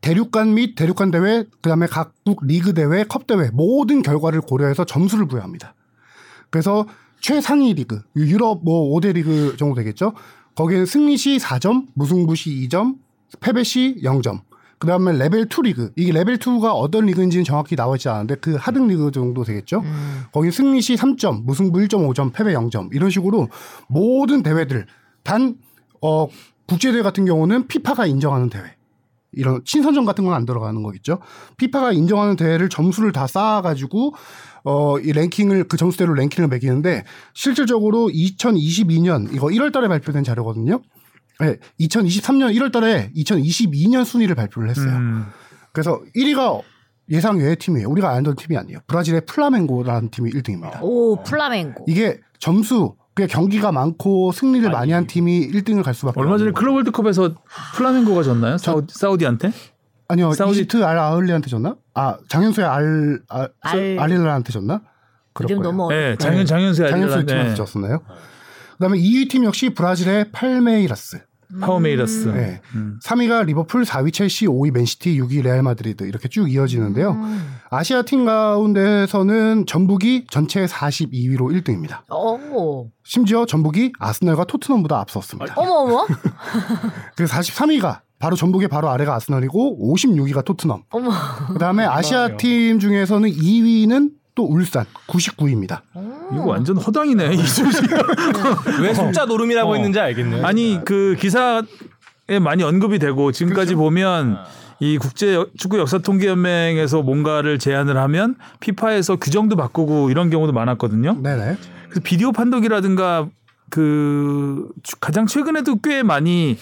대륙간 0.01 0.53
및 0.53 0.75
대륙간 0.75 1.11
대회, 1.11 1.43
그 1.61 1.69
다음에 1.69 1.85
각국 1.87 2.45
리그 2.45 2.73
대회, 2.73 3.03
컵 3.03 3.27
대회 3.27 3.49
모든 3.51 4.01
결과를 4.01 4.41
고려해서 4.41 4.85
점수를 4.85 5.27
부여합니다. 5.27 5.75
그래서 6.49 6.85
최상위 7.19 7.73
리그, 7.73 8.01
유럽 8.15 8.63
뭐 8.63 8.95
5대 8.95 9.13
리그 9.13 9.55
정도 9.57 9.75
되겠죠. 9.75 10.13
거기에는 10.55 10.85
승리 10.85 11.17
시 11.17 11.37
4점, 11.37 11.87
무승부 11.93 12.35
시 12.35 12.49
2점, 12.67 12.95
패배 13.39 13.63
시 13.63 13.97
0점. 14.03 14.41
그 14.77 14.87
다음에 14.87 15.11
레벨 15.11 15.41
2 15.41 15.61
리그. 15.63 15.91
이게 15.97 16.13
레벨 16.13 16.37
2가 16.37 16.71
어떤 16.73 17.05
리그인지는 17.05 17.43
정확히 17.43 17.75
나와 17.75 17.95
있지 17.95 18.07
않은데 18.07 18.35
그 18.35 18.55
하등 18.55 18.87
리그 18.87 19.11
정도 19.11 19.43
되겠죠. 19.43 19.83
거기 20.31 20.51
승리 20.51 20.81
시 20.81 20.95
3점, 20.95 21.43
무승부 21.43 21.79
1.5점, 21.79 22.33
패배 22.33 22.53
0점. 22.53 22.93
이런 22.93 23.09
식으로 23.09 23.49
모든 23.87 24.41
대회들 24.41 24.87
단 25.23 25.57
어, 26.01 26.27
국제대회 26.67 27.01
같은 27.01 27.25
경우는 27.25 27.67
피파가 27.67 28.05
인정하는 28.05 28.49
대회. 28.49 28.78
이런 29.31 29.62
친선전 29.63 30.05
같은 30.05 30.24
건 30.25 30.33
안 30.33 30.45
들어가는 30.45 30.81
거겠죠. 30.83 31.19
피파가 31.57 31.91
인정하는 31.91 32.36
대회를 32.36 32.69
점수를 32.69 33.12
다 33.12 33.27
쌓아가지고 33.27 34.13
어, 34.63 35.00
이 35.00 35.12
랭킹을 35.12 35.65
그 35.65 35.77
점수대로 35.77 36.13
랭킹을 36.13 36.50
매기는데 36.50 37.03
실질적으로 37.33 38.09
2022년 38.09 39.33
이거 39.33 39.48
1월달에 39.48 39.88
발표된 39.88 40.24
자료거든요. 40.24 40.81
네, 41.39 41.57
2023년 41.79 42.53
1월달에 42.55 43.15
2022년 43.15 44.03
순위를 44.05 44.36
발표를 44.36 44.69
했어요. 44.69 44.95
음. 44.95 45.25
그래서 45.71 46.01
1위가 46.15 46.62
예상 47.12 47.38
외의 47.39 47.55
팀이에요. 47.55 47.89
우리가 47.89 48.09
알던 48.13 48.36
팀이 48.36 48.57
아니에요. 48.57 48.79
브라질의 48.88 49.21
플라멩고라는 49.25 50.09
팀이 50.09 50.31
1등입니다. 50.31 50.79
오 50.81 51.24
플라멩고. 51.24 51.86
이게 51.88 52.19
점수 52.39 52.95
경기가 53.27 53.71
많고 53.71 54.31
승리를 54.31 54.69
많이 54.71 54.91
한 54.91 55.07
팀이 55.07 55.49
1등을 55.51 55.83
갈 55.83 55.93
수밖에 55.93 56.19
얼마 56.19 56.38
전에. 56.38 56.51
클럽 56.51 56.75
월드컵에서 56.75 57.35
플라멩고가 57.75 58.23
졌나요? 58.23 58.57
사우디, 58.57 58.93
사우디 58.97 59.25
한테? 59.25 59.51
아니요 60.07 60.31
사우디- 60.31 60.51
이집트 60.51 60.83
알 60.83 60.97
아흘리한테 60.97 61.49
졌나? 61.49 61.75
아 61.93 62.17
장현수의 62.29 62.67
알, 62.67 63.19
알, 63.29 63.49
알- 63.61 63.97
알힐랄한테 63.99 64.51
졌나? 64.51 64.81
거예요. 65.33 65.61
너무 65.61 65.89
네. 65.89 66.15
장현 66.17 66.45
장현수 66.45 66.89
장현수 66.89 67.25
팀한테 67.25 67.49
네. 67.49 67.55
졌었나요? 67.55 68.01
그다음에 68.73 68.97
2위 68.97 69.29
팀 69.29 69.45
역시 69.45 69.69
브라질의 69.73 70.31
팔메이라스. 70.31 71.21
파워메이러스. 71.59 72.27
네. 72.29 72.61
음. 72.75 72.99
3위가 73.03 73.45
리버풀, 73.45 73.83
4위 73.83 74.13
첼시, 74.13 74.45
5위 74.45 74.71
맨시티, 74.71 75.19
6위 75.19 75.41
레알 75.43 75.63
마드리드 75.63 76.03
이렇게 76.03 76.27
쭉 76.29 76.51
이어지는데요. 76.51 77.11
음. 77.11 77.55
아시아 77.71 78.03
팀 78.03 78.25
가운데서는 78.25 79.65
전북이 79.65 80.25
전체 80.29 80.65
42위로 80.65 81.39
1등입니다. 81.61 82.01
오. 82.11 82.89
심지어 83.03 83.45
전북이 83.45 83.93
아스널과 83.99 84.45
토트넘보다 84.45 84.99
앞섰습니다. 84.99 85.53
어머 85.57 85.71
어머. 85.71 86.07
그래서 87.15 87.39
43위가 87.39 88.01
바로 88.19 88.35
전북의 88.35 88.67
바로 88.67 88.89
아래가 88.89 89.15
아스널이고 89.15 89.95
56위가 89.95 90.43
토트넘. 90.45 90.83
어머. 90.89 91.09
그다음에 91.53 91.85
아시아 91.85 92.37
팀 92.37 92.79
중에서는 92.79 93.29
2위는 93.29 94.18
또 94.39 94.46
울산 94.46 94.86
99위입니다. 95.10 95.81
이거 96.31 96.46
완전 96.46 96.77
허당이네. 96.77 97.34
이 97.34 97.38
소식. 97.46 97.84
왜 98.81 98.93
숫자 98.93 99.25
노름이라고 99.25 99.72
어. 99.72 99.75
했는지 99.75 100.00
알겠네. 100.00 100.43
아니 100.43 100.79
그 100.86 101.17
기사에 101.19 102.39
많이 102.41 102.63
언급이 102.63 103.00
되고 103.00 103.34
지금까지 103.34 103.75
보면 103.75 104.38
이 104.79 104.98
국제 104.98 105.43
축구 105.58 105.77
역사 105.77 105.98
통계 105.98 106.27
연맹에서 106.27 107.01
뭔가를 107.01 107.60
제안을 107.60 107.98
하면 107.98 108.36
피파에서 108.62 109.17
규정도 109.17 109.58
바꾸고 109.58 110.10
이런 110.10 110.29
경우도 110.29 110.53
많았거든요. 110.53 111.22
네네. 111.22 111.58
그래서 111.89 112.00
비디오 112.01 112.31
판독이라든가 112.31 113.27
그 113.69 114.69
주- 114.84 114.96
가장 115.01 115.25
최근에도 115.27 115.81
꽤 115.81 116.01
많이 116.01 116.58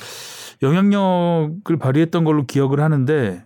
영향력을 0.63 1.77
발휘했던 1.79 2.23
걸로 2.23 2.47
기억을 2.47 2.79
하는데 2.81 3.43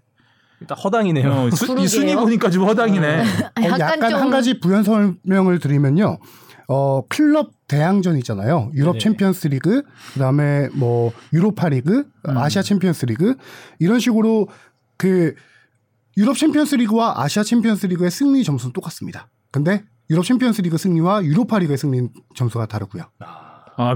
일단 0.62 0.78
허당이네요. 0.78 1.30
어, 1.30 1.50
수, 1.52 1.78
이. 1.80 1.88
순위 1.88 2.16
보니까 2.16 2.50
좀 2.50 2.64
허당이네. 2.66 3.20
어, 3.20 3.24
약간, 3.64 3.80
약간 3.80 4.10
좀한 4.12 4.30
가지 4.30 4.60
부연 4.60 4.84
설명을 4.84 5.60
드리면요. 5.60 6.20
어, 6.68 7.04
클럽 7.10 7.52
대항전 7.68 8.18
있잖아요. 8.20 8.72
유럽 8.74 8.94
네네. 8.94 9.00
챔피언스 9.00 9.48
리그, 9.48 9.84
그 10.14 10.20
다음에 10.20 10.70
뭐 10.74 11.12
유로파 11.34 11.70
리그, 11.70 12.06
아시아 12.24 12.62
챔피언스 12.62 13.08
리그, 13.08 13.36
이런 13.80 14.00
식으로 14.00 14.48
그 14.98 15.34
유럽 16.16 16.38
챔피언스 16.38 16.76
리그와 16.76 17.22
아시아 17.22 17.44
챔피언스 17.44 17.88
리그의 17.88 18.12
승리 18.12 18.44
점수는 18.44 18.72
똑같습니다. 18.72 19.28
근데 19.52 19.84
유럽 20.10 20.26
챔피언스 20.26 20.62
리그 20.62 20.78
승리와 20.78 21.24
유로파 21.24 21.60
리그의 21.60 21.78
승리 21.78 22.08
점수가 22.36 22.68
다르고요. 22.68 23.04
아 23.20 23.41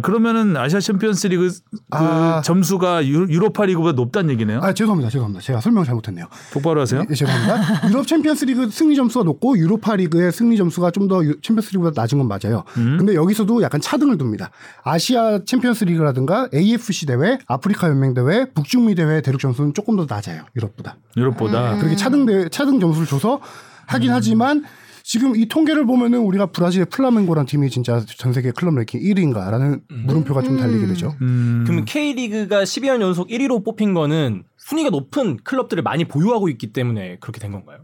그러면은 0.01 0.57
아시아 0.57 0.79
챔피언스 0.79 1.27
리그 1.27 1.49
그 1.49 1.97
아. 1.97 2.41
점수가 2.43 3.07
유, 3.07 3.27
유로파 3.29 3.65
리그보다 3.65 3.93
높다는 3.95 4.29
얘기네요. 4.31 4.59
아, 4.61 4.73
죄송합니다. 4.73 5.09
죄송합니다. 5.09 5.41
제가 5.41 5.61
설명 5.61 5.83
잘못했네요. 5.83 6.27
똑바로 6.53 6.81
하세요. 6.81 7.03
예, 7.09 7.13
죄송합니다. 7.13 7.87
유럽 7.89 8.07
챔피언스 8.07 8.45
리그 8.45 8.69
승리 8.69 8.95
점수가 8.95 9.23
높고 9.25 9.57
유로파 9.57 9.95
리그의 9.95 10.31
승리 10.31 10.57
점수가 10.57 10.91
좀 10.91 11.05
더 11.07 11.21
챔피언스 11.21 11.69
리그보다 11.73 12.01
낮은 12.01 12.17
건 12.17 12.27
맞아요. 12.27 12.63
음. 12.77 12.97
근데 12.97 13.13
여기서도 13.15 13.61
약간 13.61 13.79
차등을 13.79 14.17
둡니다. 14.19 14.49
아시아 14.83 15.39
챔피언스 15.45 15.83
리그라든가 15.85 16.49
AFC 16.53 17.05
대회, 17.05 17.37
아프리카 17.47 17.87
연맹 17.89 18.13
대회, 18.15 18.45
북중미 18.53 18.95
대회 18.95 19.21
대륙 19.21 19.39
점수는 19.39 19.73
조금 19.75 19.95
더 19.95 20.05
낮아요. 20.09 20.43
유럽보다. 20.55 20.97
유럽보다. 21.15 21.77
그렇게 21.77 21.95
차등 21.95 22.25
대 22.25 22.49
차등 22.49 22.79
점수를 22.79 23.07
줘서 23.07 23.39
하긴 23.87 24.09
음. 24.09 24.15
하지만 24.15 24.63
지금 25.07 25.35
이 25.35 25.45
통계를 25.47 25.85
보면은 25.85 26.17
우리가 26.21 26.47
브라질의 26.47 26.87
플라멩고라는 26.87 27.45
팀이 27.45 27.69
진짜 27.69 28.03
전 28.17 28.33
세계 28.33 28.49
클럽 28.49 28.73
랭킹 28.73 28.99
1위인가라는 28.99 29.81
물음표가 29.87 30.41
좀 30.41 30.57
달리게 30.57 30.87
되죠. 30.87 31.15
음. 31.21 31.63
그럼 31.67 31.85
K리그가 31.85 32.63
12년 32.63 33.01
연속 33.01 33.27
1위로 33.27 33.63
뽑힌 33.63 33.93
거는 33.93 34.43
순위가 34.57 34.89
높은 34.89 35.37
클럽들을 35.43 35.83
많이 35.83 36.05
보유하고 36.05 36.49
있기 36.49 36.73
때문에 36.73 37.17
그렇게 37.19 37.39
된 37.39 37.51
건가요? 37.51 37.81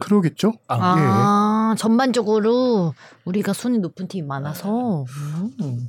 그러겠죠? 0.00 0.54
아 0.66 1.76
전반적으로 1.78 2.94
우리가 3.24 3.52
순위 3.52 3.78
높은 3.78 4.08
팀이 4.08 4.26
많아서. 4.26 5.04
음. 5.60 5.88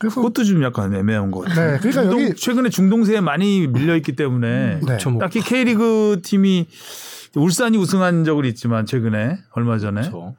그래서 0.00 0.16
그것도 0.16 0.42
좀 0.42 0.64
약간 0.64 0.92
애매한 0.92 1.30
것 1.30 1.44
같아요. 1.44 1.72
네, 1.74 1.78
그러니까 1.78 2.02
중동- 2.02 2.22
여기 2.24 2.34
최근에 2.34 2.68
중동세에 2.70 3.20
많이 3.20 3.68
밀려 3.68 3.94
있기 3.94 4.16
때문에 4.16 4.74
네. 4.74 4.80
그렇죠, 4.80 5.10
뭐. 5.10 5.20
딱히 5.20 5.40
K리그 5.40 6.20
팀이 6.24 6.66
울산이 7.34 7.76
우승한 7.78 8.24
적은 8.24 8.44
있지만 8.46 8.86
최근에 8.86 9.38
얼마 9.52 9.78
전에 9.78 10.00
그렇죠. 10.02 10.34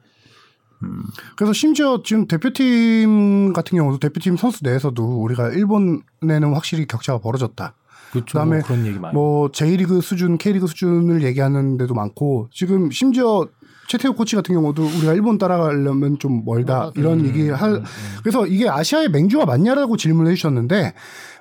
그래서 1.36 1.52
심지어 1.52 2.02
지금 2.02 2.26
대표팀 2.26 3.52
같은 3.52 3.76
경우도 3.76 3.98
대표팀 3.98 4.36
선수 4.36 4.64
내에서도 4.64 5.22
우리가 5.22 5.50
일본에는 5.50 6.54
확실히 6.54 6.86
격차가 6.86 7.18
벌어졌다. 7.18 7.74
그렇죠. 8.12 8.26
그다음에 8.26 8.56
뭐 8.56 8.66
그런 8.66 8.86
얘기 8.86 8.98
많이. 8.98 9.14
뭐 9.14 9.50
J리그 9.52 10.00
수준, 10.00 10.38
K리그 10.38 10.66
수준을 10.66 11.22
얘기하는 11.22 11.76
데도 11.76 11.94
많고 11.94 12.48
지금 12.50 12.90
심지어 12.90 13.46
최태욱 13.90 14.16
코치 14.16 14.36
같은 14.36 14.54
경우도 14.54 14.84
우리가 14.84 15.14
일본 15.14 15.36
따라가려면 15.36 16.20
좀 16.20 16.44
멀다 16.44 16.74
멀어서. 16.78 16.92
이런 17.00 17.26
얘기 17.26 17.48
할 17.50 17.82
그래서 18.22 18.46
이게 18.46 18.68
아시아의 18.68 19.08
맹주가 19.10 19.46
맞냐라고 19.46 19.96
질문을 19.96 20.30
해주셨는데 20.30 20.94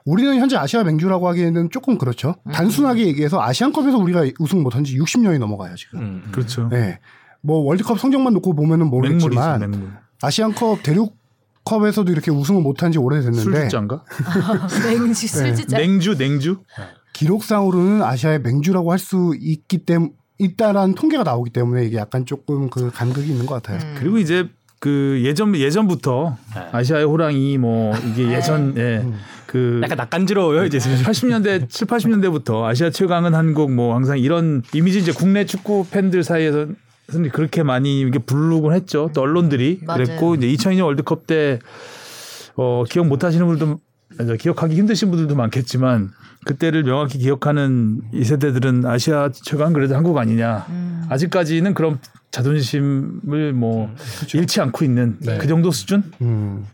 우리는 0.03 0.35
현재 0.39 0.57
아시아 0.57 0.83
맹주라고 0.83 1.27
하기에는 1.27 1.69
조금 1.69 1.99
그렇죠. 1.99 2.37
단순하게 2.51 3.05
얘기해서 3.05 3.39
아시안컵에서 3.39 3.99
우리가 3.99 4.23
우승 4.39 4.63
못한 4.63 4.83
지 4.83 4.97
60년이 4.97 5.37
넘어가요 5.37 5.75
지금. 5.75 5.99
음, 5.99 6.23
음. 6.25 6.31
그렇죠. 6.31 6.67
네. 6.69 6.99
뭐 7.41 7.59
월드컵 7.59 7.99
성적만 7.99 8.33
놓고 8.33 8.55
보면은 8.55 8.89
맹물이죠, 8.89 9.27
모르겠지만 9.27 9.59
맹물. 9.59 9.91
아시안컵 10.23 10.81
대륙 10.81 11.15
컵에서도 11.65 12.11
이렇게 12.11 12.31
우승을 12.31 12.63
못한 12.63 12.91
지 12.91 12.97
오래됐는데 12.97 13.43
술주자인가? 13.43 14.03
맹지 14.89 15.27
술지자. 15.27 15.77
냉주, 15.77 16.17
냉주. 16.17 16.61
기록상으로는 17.13 18.01
아시아의 18.01 18.41
맹주라고 18.41 18.91
할 18.91 18.97
수 18.97 19.35
있기 19.39 19.85
때문에 19.85 20.13
있다라는 20.39 20.95
통계가 20.95 21.23
나오기 21.23 21.51
때문에 21.51 21.85
이게 21.85 21.97
약간 21.97 22.25
조금 22.25 22.69
그 22.69 22.89
간극이 22.89 23.29
있는 23.29 23.45
것 23.45 23.55
같아요. 23.55 23.79
음. 23.85 23.95
그리고 23.99 24.17
이제 24.17 24.49
그 24.79 25.21
예전 25.23 25.53
예전부터 25.55 26.37
네. 26.55 26.61
아시아의 26.71 27.05
호랑이 27.05 27.57
뭐 27.57 27.93
이게 27.97 28.31
예전 28.31 28.75
예. 28.77 28.99
음. 28.99 29.15
그 29.45 29.81
약간 29.83 29.97
낯간지러워요 29.97 30.65
이제. 30.65 30.77
80년대 30.77 31.69
7, 31.69 31.87
80년대부터 31.87 32.63
아시아 32.63 32.89
최강은 32.89 33.33
한국 33.33 33.71
뭐 33.71 33.95
항상 33.95 34.17
이런 34.17 34.63
이미지 34.73 34.99
이제 34.99 35.11
국내 35.11 35.45
축구 35.45 35.85
팬들 35.89 36.23
사이에서 36.23 36.67
는 37.11 37.29
그렇게 37.31 37.63
많이 37.63 38.01
이게 38.01 38.19
부르곤 38.19 38.73
했죠. 38.73 39.09
또 39.13 39.21
언론들이 39.21 39.81
맞아요. 39.83 40.03
그랬고 40.03 40.35
이제 40.35 40.47
2002년 40.47 40.85
월드컵 40.85 41.25
때 41.25 41.59
어, 42.55 42.83
기억 42.87 43.07
못 43.07 43.23
하시는 43.23 43.45
분들도 43.45 43.79
이제 44.21 44.37
기억하기 44.37 44.75
힘드신 44.75 45.09
분들도 45.09 45.35
많겠지만 45.35 46.11
그때를 46.45 46.83
명확히 46.83 47.17
기억하는 47.17 48.01
이 48.13 48.23
세대들은 48.23 48.85
아시아 48.85 49.29
최강 49.31 49.73
그래도 49.73 49.95
한국 49.95 50.17
아니냐. 50.17 50.65
음. 50.69 51.03
아직까지는 51.09 51.73
그런 51.73 51.99
자존심을 52.31 53.53
뭐 53.53 53.93
잃지 54.33 54.61
않고 54.61 54.85
있는 54.85 55.17
그 55.39 55.47
정도 55.47 55.71
수준? 55.71 56.03
음. 56.21 56.65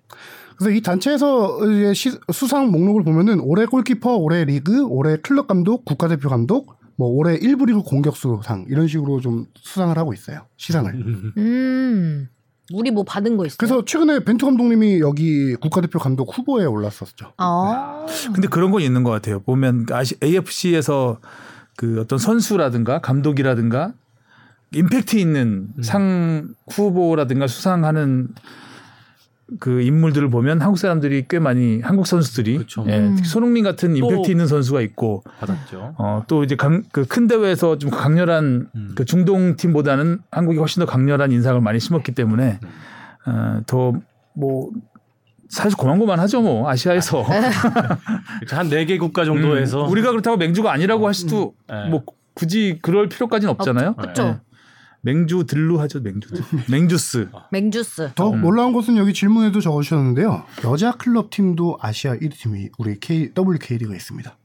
그래서 0.58 0.72
이 0.76 0.82
단체에서 0.82 1.60
이제 1.70 1.94
시- 1.94 2.18
수상 2.32 2.72
목록을 2.72 3.04
보면은 3.04 3.40
올해 3.42 3.66
골키퍼, 3.66 4.16
올해 4.16 4.46
리그, 4.46 4.86
올해 4.86 5.18
클럽 5.18 5.48
감독, 5.48 5.84
국가대표 5.84 6.30
감독, 6.30 6.78
뭐 6.98 7.10
올해 7.10 7.38
1부 7.38 7.66
리그 7.68 7.82
공격수상 7.82 8.68
이런 8.70 8.88
식으로 8.88 9.20
좀 9.20 9.48
수상을 9.56 9.98
하고 9.98 10.14
있어요. 10.14 10.42
시상을. 10.58 10.94
음. 11.38 12.28
우리 12.74 12.92
뭐 12.92 13.04
받은 13.04 13.38
거 13.38 13.46
있어요? 13.46 13.58
그래서 13.60 13.86
최근에 13.86 14.20
벤투 14.24 14.46
감독님이 14.46 15.00
여기 15.00 15.56
국가대표 15.56 16.00
감독 16.00 16.36
후보에 16.36 16.66
올랐었죠. 16.66 17.34
아. 17.38 18.06
근데 18.34 18.48
그런 18.48 18.72
건 18.72 18.82
있는 18.82 19.04
것 19.04 19.12
같아요. 19.12 19.40
보면 19.42 19.86
아시- 19.92 20.18
AFC에서 20.24 21.20
그 21.78 22.00
어떤 22.02 22.18
선수라든가 22.18 23.00
감독이라든가 23.02 23.94
임팩트 24.74 25.18
있는 25.18 25.70
상 25.84 26.50
후보라든가 26.72 27.48
수상하는 27.48 28.30
그 29.60 29.82
인물들을 29.82 30.30
보면 30.32 30.60
한국 30.62 30.78
사람들이 30.80 31.26
꽤 31.30 31.38
많이 31.38 31.80
한국 31.82 32.08
선수들이 32.08 32.58
그쵸. 32.58 32.84
예, 32.88 32.98
음. 32.98 33.14
특히 33.16 33.30
손흥민 33.30 33.64
같은 33.64 33.90
또- 33.92 33.96
임팩트 33.98 34.32
있는 34.32 34.48
선수가 34.48 34.82
있고 34.82 35.24
받았죠. 35.40 35.94
어, 36.00 36.24
또 36.28 36.44
이제 36.44 36.56
그 36.56 36.82
큰 37.08 37.28
대회에서 37.28 37.78
좀 37.78 37.92
강렬한 37.92 38.70
음. 38.74 38.92
그 38.96 39.06
중동 39.06 39.56
팀보다는 39.56 40.20
한국이 40.32 40.58
훨씬 40.58 40.80
더 40.80 40.88
강렬한 40.88 41.32
인상을 41.32 41.60
많이 41.62 41.80
심었기 41.80 42.14
때문에 42.14 42.60
어, 43.28 43.62
더뭐 43.68 44.72
사실 45.48 45.78
고만고만 45.78 46.20
하죠 46.20 46.42
뭐 46.42 46.68
아시아에서 46.68 47.22
한 48.50 48.70
네 48.70 48.86
개 48.86 48.98
국가 48.98 49.26
정도에서 49.26 49.86
음, 49.86 49.92
우리가 49.92 50.10
그렇다고 50.12 50.38
맹주가 50.38 50.72
아니라고 50.74 51.06
할 51.06 51.14
수도 51.14 51.54
네. 51.70 51.88
뭐 51.90 52.04
굳이 52.34 52.80
그럴 52.82 53.08
필요까지는 53.10 53.52
없잖아요. 53.54 53.90
어, 53.90 53.96
그쵸. 54.02 54.24
네. 54.24 54.38
맹주 55.06 55.46
들루 55.48 55.80
하죠 55.82 56.00
맹주 56.02 56.30
맹주스 56.70 57.30
맹주스. 57.52 58.12
더 58.16 58.32
음. 58.32 58.42
놀라운 58.42 58.74
것은 58.74 58.98
여기 58.98 59.14
질문에도 59.14 59.62
적어주셨는데요. 59.62 60.44
여자 60.66 60.92
클럽 60.94 61.30
팀도 61.30 61.78
아시아 61.80 62.16
1위 62.16 62.34
팀이 62.34 62.70
우리 62.80 63.00
K, 63.00 63.30
WK리그에 63.38 63.96
있습니다. 63.96 64.36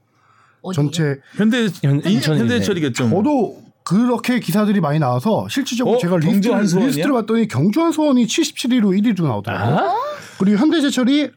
어디예요? 0.62 0.72
전체 0.74 1.20
현대 1.36 1.66
현- 1.82 2.02
인천이네. 2.04 2.40
현대제철이겠죠. 2.40 3.08
뭐. 3.08 3.22
저도 3.22 3.62
그렇게 3.84 4.38
기사들이 4.38 4.80
많이 4.80 4.98
나와서 4.98 5.48
실질적으로 5.48 5.96
어? 5.96 5.98
제가 5.98 6.18
경주 6.18 6.50
리스트를, 6.78 7.12
봤더니 7.12 7.48
경주 7.48 7.80
한수원이 7.80 8.26
77위로 8.26 8.96
1위로 9.00 9.22
나오더라고요. 9.24 9.76
아? 9.78 9.94
그리고 10.38 10.58
현대제철이 10.58 11.30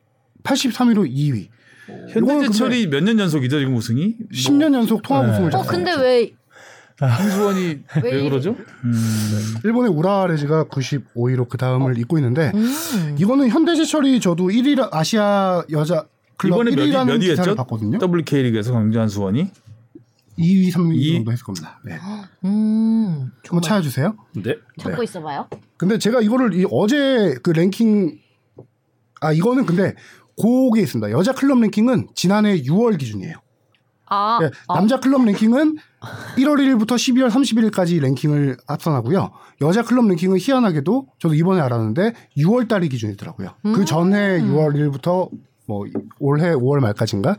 83위로 0.44 1.10
2위. 1.10 1.48
현대제철이 2.10 2.88
몇 2.88 3.01
년 3.03 3.18
연속이죠 3.20 3.60
지금 3.60 3.75
우승이? 3.75 4.15
10년 4.34 4.74
연속 4.74 5.01
통합 5.01 5.30
우승을 5.32 5.56
어. 5.56 5.62
근데 5.63 5.94
왜 5.96 6.32
한수원이 7.00 7.79
왜 8.03 8.12
왜 8.12 8.23
그러죠? 8.29 8.55
음. 8.83 9.55
일본의 9.63 9.91
우라와 9.91 10.22
레즈가 10.22 10.65
95위로 10.65 11.47
그 11.50 11.57
다음을 11.57 11.97
잇고 11.97 12.17
있는데 12.17 12.51
음. 12.53 13.15
이거는 13.19 13.50
현대제철이 13.50 14.19
저도 14.19 14.47
1위 14.50 14.88
아시아 14.91 15.63
여자 15.71 16.05
클럽 16.38 16.55
이번에 16.62 16.75
몇 16.75 16.83
위, 16.83 16.91
1위라는 16.91 17.05
몇 17.07 17.17
기사를? 17.19 17.55
봤거든요. 17.55 17.97
WK리그에서 18.01 18.73
강주 18.73 19.00
한수원이 19.00 19.50
2위, 20.39 20.71
3위 20.71 20.95
이- 20.95 21.13
정도 21.13 21.31
했을 21.31 21.43
겁니다. 21.43 21.79
네. 21.85 21.97
음. 22.45 23.31
한번 23.45 23.62
찾아주세요. 23.62 24.15
네. 24.43 24.55
찾고 24.79 25.03
있어봐요. 25.03 25.47
근데 25.77 25.97
제가 26.00 26.21
이거를 26.21 26.53
이 26.55 26.65
어제 26.71 27.35
그 27.43 27.51
랭킹 27.51 28.17
아 29.21 29.31
이거는 29.31 29.65
근데 29.65 29.93
그게 30.41 30.81
있습니다. 30.81 31.12
여자 31.12 31.31
클럽 31.33 31.59
랭킹은 31.59 32.09
지난해 32.15 32.59
6월 32.63 32.97
기준이에요. 32.97 33.35
아, 34.13 34.39
예, 34.43 34.52
아. 34.67 34.76
남자 34.76 34.99
클럽 34.99 35.26
랭킹은 35.26 35.78
1월 36.38 36.58
1일부터 36.60 36.95
12월 36.95 37.30
31일까지 37.30 37.99
랭킹을 38.02 38.58
합산하고요. 38.67 39.32
여자 39.62 39.84
클럽 39.84 40.08
랭킹은 40.08 40.38
희한하게도 40.39 41.08
저도 41.19 41.34
이번에 41.34 41.62
알았는데 41.62 42.13
6월 42.38 42.67
달이 42.67 42.89
기준이더라고요. 42.89 43.52
그 43.63 43.69
음. 43.69 43.86
전해 43.86 44.39
6월 44.41 44.76
1일부터 44.76 45.30
뭐 45.65 45.86
올해 46.19 46.54
5월 46.54 46.80
말까지인가? 46.80 47.38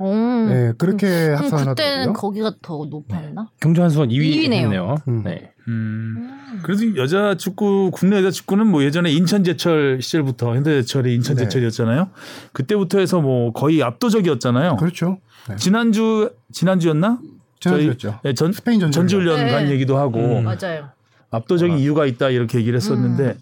음. 0.00 0.48
예, 0.50 0.72
그렇게 0.78 1.06
그럼 1.06 1.36
합산을 1.36 1.64
그때는 1.74 1.90
하더라고요. 1.92 2.12
거기가 2.14 2.52
더 2.62 2.86
높았나? 2.88 3.50
경주 3.60 3.82
한수원 3.82 4.08
2위 4.08 4.24
이위네요. 4.24 4.62
했네요. 4.64 4.96
음. 5.08 5.22
네. 5.24 5.52
음. 5.68 6.60
그래도 6.62 6.96
여자 6.96 7.34
축구 7.36 7.90
국내 7.92 8.16
여자 8.16 8.30
축구는 8.30 8.66
뭐 8.66 8.82
예전에 8.82 9.10
인천제철 9.10 10.00
시절부터 10.00 10.54
현대제철이 10.54 11.14
인천제철이었잖아요. 11.16 12.08
그때부터 12.52 12.98
해서 12.98 13.20
뭐 13.20 13.52
거의 13.52 13.82
압도적이었잖아요. 13.82 14.76
그렇죠. 14.76 15.18
네. 15.48 15.56
지난주 15.56 16.30
지난주였나? 16.52 17.18
지난주였죠. 17.60 18.20
예, 18.24 18.34
전 18.34 18.52
스페인 18.52 18.80
전지훈련. 18.80 19.08
전지훈련 19.08 19.46
네. 19.46 19.52
간 19.52 19.70
얘기도 19.70 19.98
하고 19.98 20.18
음. 20.38 20.44
맞아요. 20.44 20.88
압도적인 21.30 21.78
이유가 21.78 22.06
있다 22.06 22.30
이렇게 22.30 22.58
얘기를 22.58 22.76
했었는데 22.76 23.36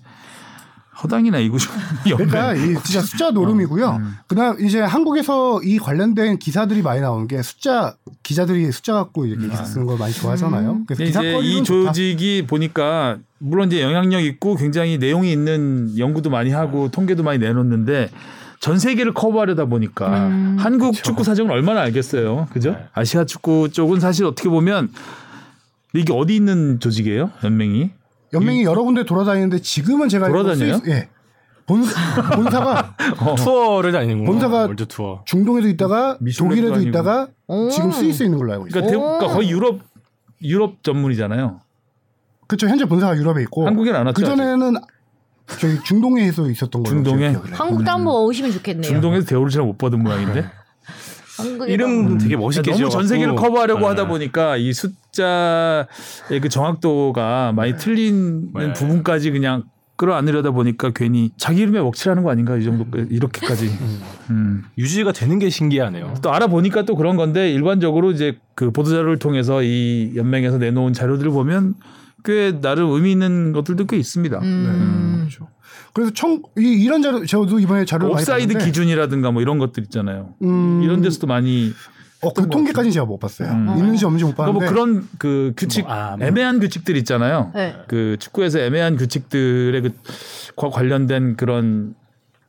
허당이나 1.02 1.38
이구 1.38 1.58
그러니까 2.04 2.54
이 2.54 2.74
진짜 2.84 3.00
숫자 3.00 3.30
노름이고요. 3.30 3.90
음. 4.00 4.14
그다음 4.26 4.64
이제 4.64 4.80
한국에서 4.80 5.60
이 5.62 5.78
관련된 5.78 6.38
기사들이 6.38 6.82
많이 6.82 7.00
나오는 7.00 7.26
게 7.26 7.42
숫자 7.42 7.96
기자들이 8.22 8.70
숫자 8.72 8.94
갖고 8.94 9.26
이렇게 9.26 9.48
기사 9.48 9.64
쓰는 9.64 9.86
걸 9.86 9.98
많이 9.98 10.12
좋아하잖아요. 10.12 10.84
그래서 10.86 11.02
음. 11.02 11.08
이제 11.08 11.20
기사거리는 11.20 11.42
이 11.44 11.64
좋다. 11.64 11.92
조직이 11.92 12.44
보니까 12.46 13.18
물론 13.38 13.68
이제 13.68 13.82
영향력 13.82 14.24
있고 14.24 14.56
굉장히 14.56 14.98
내용이 14.98 15.30
있는 15.30 15.98
연구도 15.98 16.30
많이 16.30 16.50
하고 16.50 16.90
통계도 16.90 17.22
많이 17.22 17.38
내놓는데 17.38 18.10
전 18.60 18.78
세계를 18.78 19.12
커버하려다 19.12 19.66
보니까 19.66 20.28
음. 20.28 20.56
한국 20.58 20.94
축구 20.94 21.24
사정을 21.24 21.52
얼마나 21.52 21.82
알겠어요, 21.82 22.48
그죠? 22.50 22.70
네. 22.70 22.86
아시아 22.94 23.24
축구 23.26 23.68
쪽은 23.70 24.00
사실 24.00 24.24
어떻게 24.24 24.48
보면 24.48 24.90
이게 25.92 26.12
어디 26.14 26.34
있는 26.34 26.80
조직이에요, 26.80 27.30
연맹이? 27.44 27.90
연맹이 28.34 28.64
여러 28.64 28.82
군데 28.82 29.04
돌아다니는데 29.04 29.60
지금은 29.60 30.08
제가 30.08 30.28
돌아다녀요? 30.28 30.78
스위스- 30.78 30.90
예. 30.90 31.08
본, 31.66 31.82
본사가 32.34 32.94
투어를 33.38 33.92
다니는 33.92 34.24
거 34.24 34.32
본사가 34.32 34.58
월드 34.66 34.86
투어. 34.86 35.22
중동에도 35.24 35.66
있다가 35.68 36.18
독일에도 36.38 36.74
아니고. 36.74 36.88
있다가 36.90 37.28
오. 37.46 37.70
지금 37.70 37.90
스위스에 37.90 38.26
있는 38.26 38.38
걸로 38.38 38.52
알고 38.52 38.66
있어요. 38.66 38.82
그러니까, 38.82 38.90
대- 38.90 38.96
오. 39.02 39.18
그러니까 39.18 39.34
거의 39.34 39.50
유럽 39.50 39.80
유럽 40.42 40.82
전문이잖아요. 40.82 41.60
그렇죠. 42.46 42.68
현재 42.68 42.84
본사가 42.84 43.16
유럽에 43.16 43.40
있고 43.42 43.64
한국엔 43.66 43.94
안 43.96 44.06
왔죠. 44.06 44.20
그 44.20 44.26
전에는 44.26 44.74
저희 45.58 45.82
중동에서 45.84 46.50
있었던 46.50 46.82
걸로 46.82 46.94
중동에? 47.02 47.34
한국도 47.52 47.90
한번 47.90 48.14
오시면 48.24 48.52
좋겠네요. 48.52 48.82
중동에서 48.82 49.26
대우를 49.26 49.50
잘 49.50 49.62
못 49.62 49.78
받은 49.78 50.02
모양인데. 50.02 50.44
이름 51.68 52.18
되게 52.18 52.36
멋있게 52.36 52.72
너무 52.72 52.88
전 52.90 53.06
세계를. 53.06 53.34
커버하려고 53.34 53.80
네. 53.80 53.86
하다 53.86 54.06
보니까 54.08 54.56
이 54.56 54.72
숫자의 54.72 55.86
그 56.40 56.48
정확도가 56.48 57.52
많이 57.54 57.76
틀리는 57.76 58.52
네. 58.54 58.72
부분까지 58.72 59.30
그냥 59.30 59.64
끌어안으려다 59.96 60.50
보니까 60.50 60.90
괜히 60.90 61.30
자기 61.36 61.62
이름에 61.62 61.80
먹칠하는 61.80 62.24
거 62.24 62.30
아닌가 62.30 62.56
이 62.56 62.64
정도 62.64 62.84
이렇게까지. 62.98 63.70
음. 64.30 64.64
유지가 64.76 65.12
되는 65.12 65.38
게 65.38 65.50
신기하네요. 65.50 66.14
또 66.22 66.32
알아보니까 66.32 66.82
또 66.82 66.96
그런 66.96 67.16
건데 67.16 67.52
일반적으로 67.52 68.10
이제 68.10 68.38
그 68.54 68.70
보도 68.70 68.90
자료를 68.90 69.18
통해서 69.18 69.62
이 69.62 70.12
연맹에서 70.16 70.58
내놓은 70.58 70.92
자료들을 70.92 71.30
보면 71.30 71.74
꽤 72.24 72.58
나름 72.60 72.90
의미 72.90 73.12
있는 73.12 73.52
것들도 73.52 73.86
꽤 73.86 73.96
있습니다. 73.96 74.38
음. 74.40 75.16
그렇죠. 75.20 75.48
그래서 75.94 76.12
청, 76.12 76.42
이, 76.58 76.62
이런 76.62 77.02
자료 77.02 77.24
저도 77.24 77.60
이번에 77.60 77.84
자료를 77.84 78.14
많이 78.14 78.22
옵사이드 78.22 78.58
기준이라든가 78.58 79.30
뭐 79.30 79.40
이런 79.40 79.58
것들 79.58 79.84
있잖아요. 79.84 80.34
음, 80.42 80.82
이런 80.82 81.00
데서도 81.00 81.28
많이 81.28 81.72
어, 82.20 82.32
그 82.32 82.48
통계까지는 82.48 82.90
제가 82.90 83.06
못 83.06 83.18
봤어요. 83.18 83.50
음. 83.50 83.74
있는지 83.78 84.04
없는지 84.04 84.24
못 84.24 84.34
그러니까 84.34 84.44
봤는데 84.44 84.64
뭐 84.64 84.72
그런 84.72 85.08
그 85.18 85.52
규칙 85.56 85.84
뭐, 85.84 85.92
아, 85.92 86.16
뭐. 86.16 86.26
애매한 86.26 86.58
규칙들 86.58 86.96
있잖아요. 86.98 87.52
네. 87.54 87.76
그 87.86 88.16
축구에서 88.18 88.58
애매한 88.58 88.96
규칙들의 88.96 89.82
그과 90.56 90.70
관련된 90.70 91.36
그런 91.36 91.94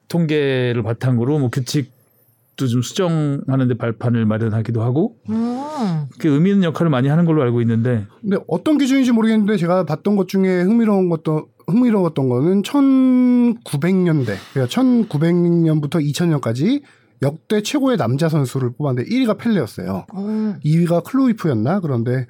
통계를 0.07 0.81
바탕으로 0.81 1.37
뭐 1.37 1.49
규칙도 1.49 2.67
좀 2.67 2.81
수정하는데 2.81 3.77
발판을 3.77 4.25
마련하기도 4.25 4.81
하고 4.81 5.17
음. 5.29 6.05
그 6.19 6.29
의미 6.29 6.49
있는 6.49 6.63
역할을 6.63 6.89
많이 6.89 7.09
하는 7.09 7.25
걸로 7.25 7.43
알고 7.43 7.61
있는데 7.61 8.07
근데 8.21 8.37
어떤 8.47 8.79
기준인지 8.79 9.11
모르겠는데 9.11 9.57
제가 9.57 9.85
봤던 9.85 10.15
것 10.15 10.27
중에 10.27 10.61
흥미로운 10.61 11.09
것도 11.09 11.49
흥미로웠던 11.67 12.29
거는 12.29 12.61
1900년대 12.61 14.35
그러니까 14.53 14.81
1900년부터 14.81 16.01
2000년까지 16.01 16.81
역대 17.21 17.61
최고의 17.61 17.97
남자 17.97 18.27
선수를 18.29 18.71
뽑았는데 18.77 19.09
1위가 19.09 19.37
펠레였어요. 19.37 20.05
음. 20.15 20.59
2위가 20.63 21.03
클로이프였나? 21.03 21.79
그런데 21.79 22.27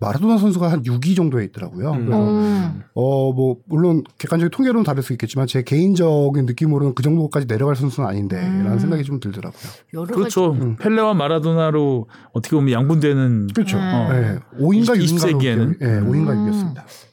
마라도나 0.00 0.38
선수가 0.38 0.70
한 0.70 0.82
6위 0.82 1.16
정도에 1.16 1.44
있더라고요. 1.46 1.90
음. 1.92 2.06
그래서 2.06 2.22
음. 2.22 2.82
어뭐 2.94 3.58
물론 3.66 4.04
객관적인 4.18 4.50
통계로는 4.50 4.84
다를 4.84 5.02
수 5.02 5.12
있겠지만 5.12 5.46
제 5.46 5.62
개인적인 5.62 6.46
느낌으로는 6.46 6.94
그 6.94 7.02
정도까지 7.02 7.46
내려갈 7.46 7.74
선수는 7.74 8.08
아닌데라는 8.08 8.72
음. 8.72 8.78
생각이 8.78 9.02
좀 9.02 9.18
들더라고요. 9.18 10.06
그렇죠. 10.06 10.52
음. 10.52 10.76
펠레와 10.76 11.14
마라도나로 11.14 12.08
어떻게 12.32 12.54
보면 12.54 12.72
양분되는 12.72 13.48
그렇죠. 13.54 13.76
음. 13.76 14.08
네. 14.10 14.38
5인가 14.64 14.98
20 15.00 15.16
6인가로 15.16 15.20
세기에는. 15.20 15.74
예, 15.80 15.86
5인가 15.86 16.30
음. 16.30 16.50
6이었습니다. 16.50 17.07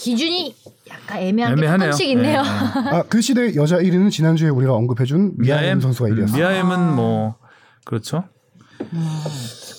기준이 0.00 0.54
약간 0.88 1.18
애매한 1.18 1.54
게 1.54 1.60
애매하네요. 1.60 1.90
조금씩 1.92 2.08
있네요. 2.10 2.42
네, 2.42 2.48
네. 2.48 2.90
아, 2.96 3.02
그 3.02 3.20
시대 3.20 3.54
여자 3.54 3.76
1위는 3.76 4.10
지난주에 4.10 4.48
우리가 4.48 4.72
언급해준 4.72 5.34
미아 5.36 5.55
햄 5.55 5.80
선수가 5.80 6.08
1위였어요. 6.08 6.36
미아 6.36 6.54
햄은 6.54 6.96
뭐 6.96 7.36
그렇죠. 7.84 8.24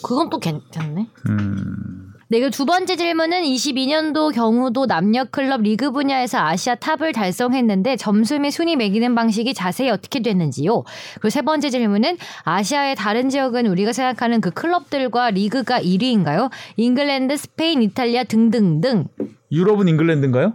그건 0.03 0.29
또 0.29 0.39
괜찮네. 0.39 1.07
음. 1.29 2.11
네, 2.31 2.39
그 2.39 2.49
두 2.49 2.65
번째 2.65 2.95
질문은 2.95 3.41
22년도 3.41 4.33
경우도 4.33 4.85
남녀 4.85 5.25
클럽 5.25 5.63
리그 5.63 5.91
분야에서 5.91 6.37
아시아 6.37 6.75
탑을 6.75 7.11
달성했는데 7.11 7.97
점수 7.97 8.39
및 8.39 8.51
순위 8.51 8.77
매기는 8.77 9.13
방식이 9.13 9.53
자세히 9.53 9.89
어떻게 9.89 10.21
됐는지요. 10.21 10.83
그리고 11.15 11.29
세 11.29 11.41
번째 11.41 11.69
질문은 11.69 12.17
아시아의 12.43 12.95
다른 12.95 13.27
지역은 13.27 13.65
우리가 13.67 13.91
생각하는 13.91 14.39
그 14.39 14.49
클럽들과 14.51 15.31
리그가 15.31 15.81
1위인가요? 15.81 16.49
잉글랜드, 16.77 17.35
스페인, 17.35 17.81
이탈리아 17.81 18.23
등등등. 18.23 19.07
유럽은 19.51 19.89
잉글랜드인가요? 19.89 20.53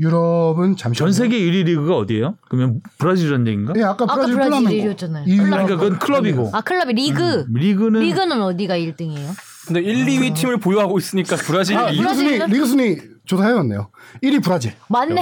유럽은 0.00 0.76
잠시 0.76 0.98
전 0.98 1.12
세계 1.12 1.38
1위 1.38 1.64
리그가 1.64 1.96
어디예요? 1.96 2.38
그러면 2.48 2.80
브라질이라는 2.98 3.46
얘기인가? 3.46 3.72
예, 3.76 3.84
아까 3.84 4.02
아까 4.02 4.16
브라질 4.16 4.34
브라질 4.34 4.50
플라멩고. 4.64 4.94
1위였잖아요. 4.96 5.28
이 5.28 5.38
아니, 5.40 5.48
그러니까 5.48 5.76
그건 5.76 5.98
클럽이고. 6.00 6.50
아, 6.52 6.60
클럽이 6.60 6.92
리그. 6.94 7.46
리그는 7.54 8.00
리그는 8.00 8.42
어디가 8.42 8.76
1등이에요? 8.76 9.55
근데 9.66 9.80
1, 9.80 10.06
2위 10.06 10.34
팀을 10.34 10.58
보유하고 10.58 10.98
있으니까 10.98 11.36
브라질이 11.36 11.76
아, 11.78 11.90
이- 11.90 11.96
리그 11.98 12.14
순위? 12.14 12.38
리그 12.38 12.66
순위 12.66 12.98
조사해왔네요. 13.26 13.90
1위 14.22 14.42
브라질, 14.42 14.72
맞네. 14.88 15.20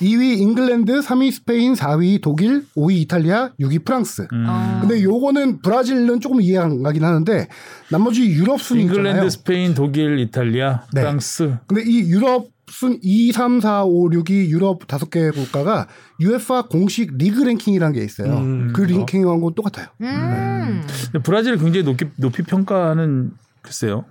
2위 0.00 0.38
잉글랜드, 0.40 1.00
3위 1.00 1.30
스페인, 1.30 1.74
4위 1.74 2.20
독일, 2.20 2.64
5위 2.76 2.94
이탈리아, 3.02 3.50
6위 3.60 3.84
프랑스. 3.84 4.26
음. 4.32 4.44
어. 4.48 4.78
근데 4.80 5.02
요거는 5.02 5.62
브라질은 5.62 6.20
조금 6.20 6.40
이해가 6.40 6.64
안 6.64 6.82
가긴 6.82 7.04
하는데 7.04 7.48
나머지 7.90 8.24
유럽 8.26 8.60
순위 8.60 8.82
잉글랜드, 8.82 9.08
있잖아요. 9.10 9.30
스페인, 9.30 9.74
독일, 9.74 10.18
이탈리아, 10.18 10.82
네. 10.92 11.00
프랑스. 11.02 11.56
근데 11.66 11.82
이 11.86 12.00
유럽 12.10 12.46
순 12.70 12.98
2, 13.02 13.32
3, 13.32 13.60
4, 13.60 13.84
5, 13.84 14.10
6이 14.10 14.48
유럽 14.48 14.86
다섯 14.86 15.10
개 15.10 15.30
국가가 15.30 15.88
UEFA 16.20 16.68
공식 16.68 17.16
리그 17.16 17.42
랭킹이라는 17.42 17.94
게 17.94 18.04
있어요. 18.04 18.36
음, 18.38 18.72
그 18.74 18.82
랭킹하고 18.82 19.54
똑같아요. 19.54 19.88
음. 20.00 20.82
근데 21.04 21.22
브라질을 21.22 21.58
굉장히 21.58 21.84
높이, 21.84 22.06
높이 22.16 22.42
평가하는 22.42 23.32
글쎄요. 23.62 24.04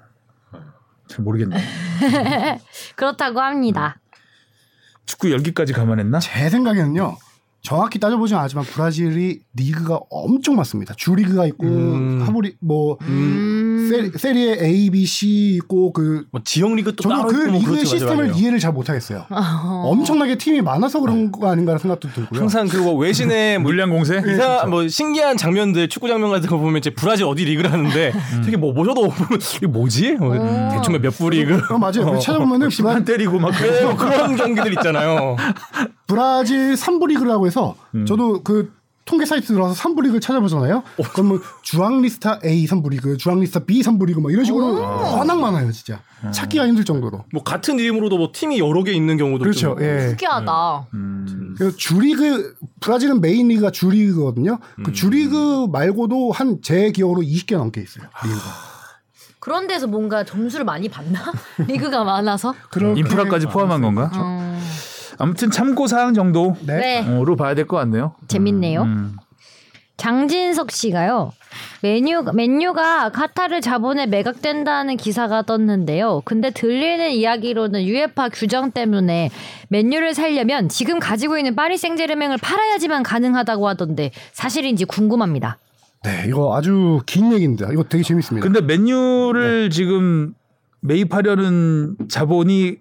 잘 1.07 1.23
모르겠네. 1.23 1.57
그렇다고 2.95 3.39
합니다. 3.39 3.99
축구 5.05 5.31
열기까지 5.31 5.73
감안했나? 5.73 6.19
제 6.19 6.49
생각에는요. 6.49 7.17
정확히 7.61 7.99
따져보진 7.99 8.37
않지만 8.37 8.63
브라질이 8.65 9.39
리그가 9.55 9.99
엄청 10.09 10.55
많습니다. 10.55 10.93
주 10.95 11.15
리그가 11.15 11.45
있고 11.47 11.65
음. 11.65 12.21
하모리 12.25 12.55
뭐 12.61 12.97
음. 13.01 13.87
세, 13.89 14.11
세리에 14.17 14.57
A, 14.61 14.89
B, 14.89 15.05
C 15.05 15.55
있고 15.55 15.91
그 15.93 16.27
뭐 16.31 16.41
지역 16.43 16.75
리그 16.75 16.95
또 16.95 17.03
저는 17.03 17.17
따로 17.17 17.27
그뭐 17.29 17.45
리그의 17.45 17.61
그렇죠, 17.65 17.85
시스템을 17.85 18.27
맞아요. 18.27 18.37
이해를 18.39 18.59
잘 18.59 18.71
못하겠어요. 18.73 19.25
어. 19.31 19.81
엄청나게 19.85 20.37
팀이 20.37 20.61
많아서 20.61 20.99
그런 20.99 21.31
거 21.31 21.49
아닌가 21.49 21.77
생각도 21.77 22.09
들고요. 22.09 22.39
항상 22.39 22.67
그뭐 22.67 22.93
외신의 22.95 23.59
뭐 23.59 23.67
물량 23.71 23.89
공세? 23.89 24.21
이사 24.25 24.65
뭐 24.65 24.87
신기한 24.87 25.37
장면들 25.37 25.89
축구 25.89 26.07
장면 26.07 26.29
같은 26.31 26.47
거 26.49 26.57
보면 26.57 26.77
이제 26.77 26.89
브라질 26.89 27.25
어디 27.25 27.45
리그를 27.45 27.71
하는데 27.71 28.13
되게 28.45 28.57
뭐 28.57 28.73
모셔도 28.73 29.09
보면 29.09 29.39
이게 29.55 29.67
뭐지? 29.67 30.13
뭐 30.13 30.35
어. 30.37 30.69
대충 30.73 30.99
몇부 31.01 31.29
리그 31.29 31.61
어, 31.73 31.77
맞아요. 31.77 32.19
찾아보면은 32.19 32.69
브라, 32.69 32.95
한 32.95 33.05
때리고 33.05 33.39
막 33.39 33.51
네, 33.51 33.83
뭐 33.83 33.95
그런 33.95 34.35
경기들 34.35 34.73
있잖아요. 34.73 35.35
브라질 36.07 36.73
3부 36.75 37.07
리그라고 37.07 37.45
해서 37.47 37.75
음. 37.95 38.05
저도 38.05 38.41
그 38.43 38.73
통계 39.05 39.25
사이트 39.25 39.47
들어가서 39.47 39.81
3부 39.81 40.01
리그를 40.01 40.19
찾아보잖아요. 40.19 40.83
그러면 41.13 41.39
주황리스타 41.61 42.39
A 42.43 42.65
3부 42.65 42.89
리그, 42.89 43.15
주황리스타 43.15 43.61
B 43.61 43.81
3부 43.81 44.05
리그 44.05 44.19
뭐 44.19 44.31
이런 44.31 44.43
식으로 44.43 44.65
워낙 44.81 45.39
많아요, 45.39 45.71
진짜. 45.71 46.01
찾기가 46.33 46.67
힘들 46.67 46.83
정도로. 46.83 47.23
뭐 47.31 47.41
같은 47.41 47.79
이름으로도 47.79 48.17
뭐 48.17 48.31
팀이 48.33 48.59
여러 48.59 48.83
개 48.83 48.91
있는 48.91 49.15
경우도 49.15 49.43
그렇죠. 49.43 49.75
좀 49.77 49.81
예. 49.81 50.07
특이하다. 50.09 50.87
음. 50.93 51.55
그래서 51.57 51.77
주리그 51.77 52.55
브라질은 52.81 53.21
메인 53.21 53.47
리그가 53.47 53.71
주리그거든요. 53.71 54.59
음. 54.79 54.83
그 54.83 54.91
주리그 54.91 55.67
말고도 55.71 56.31
한 56.33 56.59
제 56.61 56.91
기억으로 56.91 57.21
20개 57.21 57.55
넘게 57.55 57.79
있어요. 57.81 58.07
리그가. 58.25 58.41
그런 59.39 59.67
데서 59.67 59.87
뭔가 59.87 60.25
점수를 60.25 60.65
많이 60.65 60.89
받나? 60.89 61.31
리그가 61.65 62.03
많아서. 62.03 62.53
인프라까지 62.97 63.45
포함한 63.45 63.81
건가? 63.81 64.11
음. 64.15 64.46
아무튼 65.17 65.51
참고 65.51 65.87
사항 65.87 66.13
정도로 66.13 66.55
네. 66.65 67.01
네. 67.01 67.35
봐야 67.37 67.53
될 67.55 67.65
것 67.65 67.77
같네요. 67.77 68.13
재밌네요. 68.27 68.83
음. 68.83 69.17
장진석 69.97 70.71
씨가요. 70.71 71.31
메뉴, 71.81 72.23
맨유가 72.33 73.09
카타르 73.09 73.61
자본에 73.61 74.05
매각된다는 74.05 74.95
기사가 74.95 75.41
떴는데요. 75.41 76.21
근데 76.23 76.51
들리는 76.51 77.11
이야기로는 77.11 77.81
UEFA 77.81 78.29
규정 78.31 78.71
때문에 78.71 79.31
맨유를 79.69 80.13
살려면 80.13 80.69
지금 80.69 80.99
가지고 80.99 81.37
있는 81.39 81.55
파리 81.55 81.77
생제르맹을 81.77 82.37
팔아야지만 82.37 83.01
가능하다고 83.01 83.67
하던데 83.67 84.11
사실인지 84.33 84.85
궁금합니다. 84.85 85.57
네, 86.03 86.25
이거 86.27 86.55
아주 86.55 87.01
긴 87.07 87.33
얘기입니다. 87.33 87.67
이거 87.71 87.83
되게 87.83 88.03
재밌습니다. 88.03 88.45
근데 88.47 88.61
맨유를 88.61 89.71
지금 89.71 90.35
매입하려는 90.81 91.95
자본이 92.07 92.77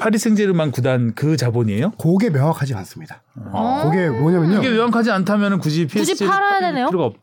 파리 0.00 0.18
생제르맹 0.18 0.70
구단 0.72 1.14
그 1.14 1.36
자본이에요? 1.36 1.92
그게 1.92 2.30
명확하지 2.30 2.74
않습니다. 2.74 3.22
어? 3.52 3.82
그게 3.84 4.08
뭐냐면요. 4.08 4.58
이게 4.58 4.70
명확하지 4.70 5.10
않다면 5.10 5.58
굳이 5.60 5.86
PSG 5.86 6.12
굳이 6.12 6.26
팔아야 6.26 6.60
되네요? 6.60 6.86
필요가 6.88 7.06
없, 7.06 7.14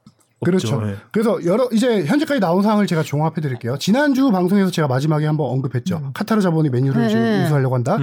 그렇죠. 0.46 0.76
없죠. 0.76 0.90
예. 0.90 0.96
그래서 1.12 1.44
여러 1.46 1.68
이제 1.72 2.06
현재까지 2.06 2.40
나온 2.40 2.62
사항을 2.62 2.86
제가 2.86 3.02
종합해 3.04 3.42
드릴게요. 3.42 3.78
지난주 3.80 4.30
방송에서 4.30 4.70
제가 4.70 4.88
마지막에 4.88 5.26
한번 5.26 5.50
언급했죠. 5.50 6.12
카타르 6.14 6.42
자본이 6.42 6.70
메뉴를 6.70 7.02
네. 7.04 7.10
지금 7.10 7.24
인수하려고 7.24 7.74
한다. 7.76 7.98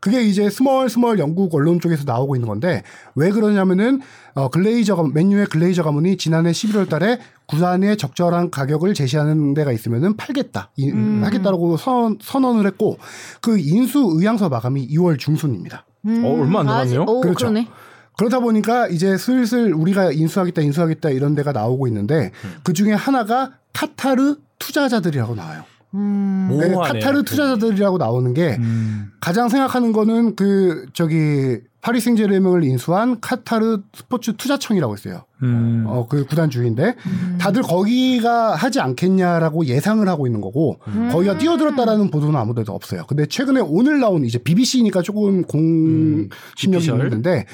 그게 0.00 0.22
이제 0.22 0.48
스멀스멀 0.48 1.18
영국 1.18 1.54
언론 1.54 1.80
쪽에서 1.80 2.04
나오고 2.06 2.36
있는 2.36 2.48
건데 2.48 2.82
왜 3.14 3.30
그러냐면은 3.30 4.00
어 4.34 4.48
글레이저 4.48 4.94
가 4.96 5.02
맨유의 5.12 5.46
글레이저 5.46 5.82
가문이 5.82 6.16
지난해 6.16 6.50
11월 6.52 6.88
달에 6.88 7.18
구단의 7.46 7.96
적절한 7.96 8.50
가격을 8.50 8.94
제시하는 8.94 9.54
데가 9.54 9.72
있으면은 9.72 10.16
팔겠다. 10.16 10.70
이- 10.76 10.90
하겠다라고 10.90 11.76
선, 11.76 12.18
선언을 12.20 12.66
했고 12.66 12.98
그 13.40 13.58
인수 13.58 14.14
의향서 14.16 14.48
마감이 14.48 14.86
2월 14.88 15.18
중순입니다. 15.18 15.84
어, 16.06 16.36
얼마 16.40 16.60
안 16.60 16.66
남았네요? 16.66 17.04
그렇죠. 17.20 17.46
그러네. 17.46 17.68
그러다 18.16 18.40
보니까 18.40 18.88
이제 18.88 19.16
슬슬 19.16 19.72
우리가 19.74 20.12
인수하겠다, 20.12 20.62
인수하겠다 20.62 21.10
이런 21.10 21.34
데가 21.34 21.52
나오고 21.52 21.86
있는데 21.88 22.32
그 22.62 22.72
중에 22.72 22.92
하나가 22.92 23.52
카타르 23.72 24.36
투자자들이라고 24.58 25.34
나와요. 25.34 25.64
음. 25.94 26.48
네. 26.58 26.74
카타르 26.74 27.22
투자자들이라고 27.24 27.98
나오는 27.98 28.34
게 28.34 28.56
음. 28.58 29.12
가장 29.20 29.48
생각하는 29.48 29.92
거는 29.92 30.36
그 30.36 30.86
저기 30.92 31.58
파리 31.80 32.00
생제르맹을 32.00 32.64
인수한 32.64 33.20
카타르 33.20 33.82
스포츠 33.94 34.36
투자청이라고 34.36 34.94
있어요. 34.94 35.22
음. 35.42 35.84
어그 35.86 36.26
구단 36.26 36.50
주인데 36.50 36.96
다들 37.38 37.62
거기가 37.62 38.54
하지 38.54 38.80
않겠냐라고 38.80 39.66
예상을 39.66 40.06
하고 40.08 40.26
있는 40.26 40.40
거고 40.40 40.78
거기가 41.12 41.38
뛰어들었다라는 41.38 42.10
보도는 42.10 42.34
아무데도 42.34 42.72
없어요. 42.72 43.04
근데 43.06 43.26
최근에 43.26 43.60
오늘 43.60 44.00
나온 44.00 44.24
이제 44.24 44.38
BBC니까 44.38 45.02
조금 45.02 45.44
공신력이 45.44 46.90
오피셜? 46.90 47.04
있는데 47.04 47.46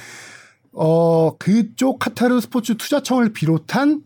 어 0.72 1.36
그쪽 1.38 1.98
카타르 1.98 2.40
스포츠 2.40 2.76
투자청을 2.76 3.32
비롯한 3.32 4.02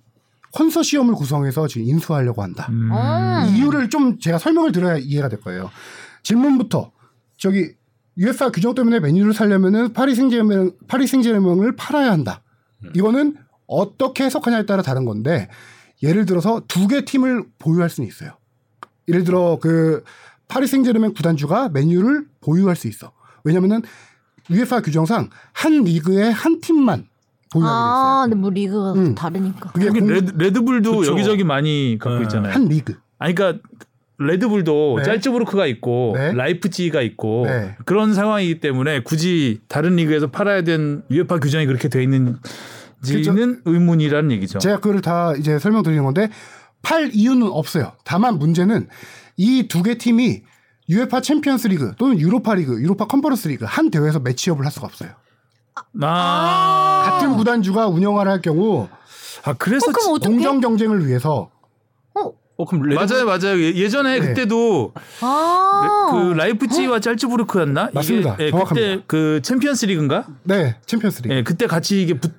컨소시엄을 0.52 1.14
구성해서 1.14 1.68
지금 1.68 1.87
인수하려고 1.87 2.42
한다. 2.42 2.66
음. 2.70 2.90
음. 2.92 3.55
이유를 3.57 3.90
좀 3.90 4.18
제가 4.18 4.38
설명을 4.38 4.72
드려야 4.72 4.96
이해가 4.96 5.29
될 5.29 5.40
거예요. 5.40 5.70
질문부터 6.22 6.92
저기 7.37 7.72
UEFA 8.18 8.50
규정 8.52 8.74
때문에 8.74 8.98
메뉴를 9.00 9.35
살려면은 9.35 9.92
파리 9.92 10.14
생제르맹 10.14 10.72
파리 10.88 11.07
생제르맹을 11.07 11.76
팔아야 11.76 12.11
한다. 12.11 12.42
이거는 12.94 13.37
어떻게 13.66 14.24
해석하냐에 14.24 14.64
따라 14.66 14.83
다른 14.83 15.05
건데 15.05 15.48
예를 16.02 16.24
들어서 16.26 16.62
두 16.68 16.88
개 16.88 17.05
팀을 17.05 17.44
보유할 17.59 17.90
수는 17.90 18.09
있어요. 18.09 18.33
예를 19.09 19.24
들어 19.24 19.59
그 19.61 20.02
파리 20.48 20.66
생제르맹 20.66 21.12
구단주가 21.14 21.68
메뉴를 21.70 22.26
보유할 22.40 22.76
수 22.76 22.88
있어. 22.88 23.12
왜냐면은 23.44 23.83
UEFA 24.51 24.83
규정상 24.83 25.29
한 25.53 25.83
리그에 25.85 26.31
한 26.31 26.61
팀만 26.61 27.07
보유하게 27.53 27.73
돼 27.73 27.79
있어요. 27.79 28.07
아, 28.07 28.23
근데 28.25 28.37
뭐 28.37 28.51
리그가 28.51 28.93
음. 28.93 29.15
다르니까. 29.15 29.71
그게 29.73 29.89
공- 29.91 30.09
레드, 30.09 30.33
레드불도 30.37 30.97
그쵸. 30.99 31.13
여기저기 31.13 31.45
많이 31.45 31.97
갖고 32.01 32.19
네. 32.19 32.23
있잖아요. 32.25 32.53
한 32.53 32.67
리그. 32.69 32.95
아니 33.19 33.35
그러니까 33.35 33.63
레드불도 34.19 34.95
네. 34.99 35.03
짤츠부르크가 35.05 35.67
있고 35.67 36.15
네. 36.17 36.33
라이프치히가 36.33 37.03
있고 37.03 37.45
네. 37.47 37.77
그런 37.85 38.15
상황이기 38.15 38.61
때문에 38.61 39.01
굳이 39.03 39.61
다른 39.69 39.97
리그에서 39.97 40.29
팔아야 40.29 40.63
된 40.63 41.03
UEFA 41.11 41.38
규정이 41.39 41.67
그렇게 41.67 41.89
돼 41.89 42.03
있는지는 42.03 43.61
의문이라는 43.65 44.31
얘기죠. 44.33 44.59
제가 44.59 44.77
그거를 44.77 45.01
다 45.03 45.35
이제 45.39 45.59
설명드리는 45.59 46.03
건데 46.03 46.31
팔 46.83 47.11
이유는 47.13 47.47
없어요. 47.49 47.93
다만 48.05 48.39
문제는 48.39 48.89
이 49.37 49.69
두 49.69 49.83
개 49.83 49.99
팀이 49.99 50.43
UEFA 50.88 51.21
챔피언스 51.20 51.68
리그 51.68 51.94
또는 51.96 52.18
유로파 52.18 52.55
리그, 52.55 52.81
유로파 52.81 53.07
컨퍼런스 53.07 53.49
리그 53.49 53.64
한 53.64 53.90
대회에서 53.90 54.20
매치업을 54.20 54.64
할 54.64 54.72
수가 54.72 54.87
없어요. 54.87 55.11
아, 56.01 57.03
같은 57.11 57.37
구단주가 57.37 57.87
운영을 57.88 58.29
할 58.29 58.40
경우 58.40 58.88
아 59.44 59.53
그래서 59.55 59.90
어? 59.90 60.18
공정 60.18 60.61
경쟁을 60.61 61.07
위해서 61.07 61.51
어, 62.14 62.33
어 62.57 62.64
그럼 62.64 62.85
레드 62.85 62.94
맞아요, 63.12 63.27
맞아요. 63.27 63.61
예- 63.61 63.75
예전에 63.75 64.18
네. 64.18 64.29
그때도 64.29 64.94
아. 65.20 66.09
그 66.11 66.33
라이프치히와 66.33 67.01
짤츠부르크였나? 67.01 67.85
이게, 67.87 67.90
맞습니다. 67.92 68.37
예, 68.40 68.51
정확합니다. 68.51 68.88
그때 68.88 69.05
그 69.07 69.40
챔피언스 69.42 69.87
리그인가? 69.87 70.27
네, 70.44 70.77
챔피언스 70.87 71.22
리그. 71.22 71.35
예, 71.35 71.42
그때 71.42 71.66
같이 71.66 72.03
이게 72.03 72.14
붙을 72.18 72.35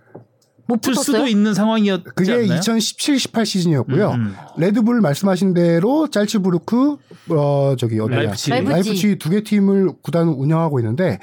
못 0.68 0.82
붙었어요? 0.82 1.04
수도 1.04 1.28
있는 1.28 1.54
상황이었지 1.54 2.04
그게 2.16 2.34
않나요? 2.34 2.60
2017-18 2.60 3.46
시즌이었고요. 3.46 4.12
음, 4.12 4.16
음. 4.20 4.36
레드불 4.58 5.02
말씀하신 5.02 5.54
대로 5.54 6.10
짤츠부르크 6.10 6.98
어 7.30 7.76
저기 7.78 8.00
어디야. 8.00 8.18
라이프치히. 8.18 8.62
라이프치히 8.64 9.18
두개 9.18 9.44
팀을 9.44 9.94
구단 10.02 10.28
운영하고 10.28 10.80
있는데 10.80 11.20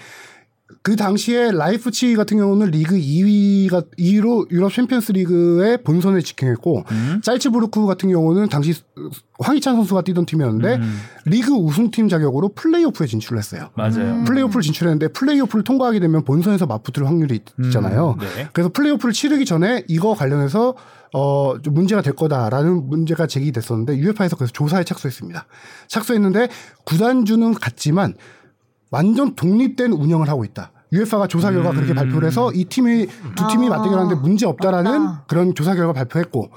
그 0.85 0.97
당시에 0.97 1.51
라이프치히 1.51 2.15
같은 2.15 2.37
경우는 2.37 2.71
리그 2.71 2.95
2위가 2.97 3.87
2위로 3.99 4.51
유럽 4.51 4.71
챔피언스 4.71 5.13
리그의 5.13 5.79
본선에 5.83 6.21
직행했고 6.21 6.85
음. 6.91 7.21
짤츠부르크 7.25 7.87
같은 7.87 8.11
경우는 8.11 8.51
당시 8.51 8.75
황희찬 9.39 9.77
선수가 9.77 10.03
뛰던 10.03 10.27
팀이었는데 10.27 10.75
음. 10.77 10.99
리그 11.25 11.53
우승팀 11.55 12.11
자격으로 12.11 12.51
플레이오프에 12.55 13.07
진출을 13.07 13.39
했어요. 13.39 13.71
맞아요. 13.75 13.97
음. 14.13 14.25
플레이오프를 14.25 14.61
진출했는데 14.61 15.09
플레이오프를 15.09 15.65
통과하게 15.65 16.01
되면 16.01 16.23
본선에서 16.23 16.67
맞붙을 16.67 17.07
확률이 17.07 17.37
있- 17.37 17.65
있잖아요. 17.65 18.19
네. 18.21 18.49
그래서 18.53 18.69
플레이오프를 18.71 19.15
치르기 19.15 19.47
전에 19.47 19.85
이거 19.89 20.13
관련해서 20.13 20.75
어, 21.15 21.55
좀 21.63 21.73
문제가 21.73 22.03
될 22.03 22.13
거다라는 22.15 22.91
문제가 22.91 23.27
제기됐었는데 23.27 23.97
UEFA에서 23.97 24.37
그래서 24.37 24.53
조사에 24.53 24.85
착수했습니다. 24.85 25.47
착수했는데 25.89 26.49
구단주는 26.85 27.55
같지만 27.55 28.13
완전 28.95 29.35
독립된 29.35 29.91
운영을 29.91 30.29
하고 30.29 30.45
있다. 30.45 30.71
UEFA가 30.93 31.27
조사 31.27 31.51
결과 31.51 31.73
그렇게 31.73 31.93
발표를 31.93 32.29
해서 32.29 32.53
이 32.53 32.67
팀이 32.67 33.07
두 33.35 33.49
팀이 33.51 33.67
아, 33.67 33.71
맞대결하는데 33.71 34.21
문제 34.21 34.47
없다라는 34.47 34.93
없다. 34.93 35.25
그런 35.27 35.53
조사 35.57 35.75
결과 35.75 35.93
발표했고 35.93 36.51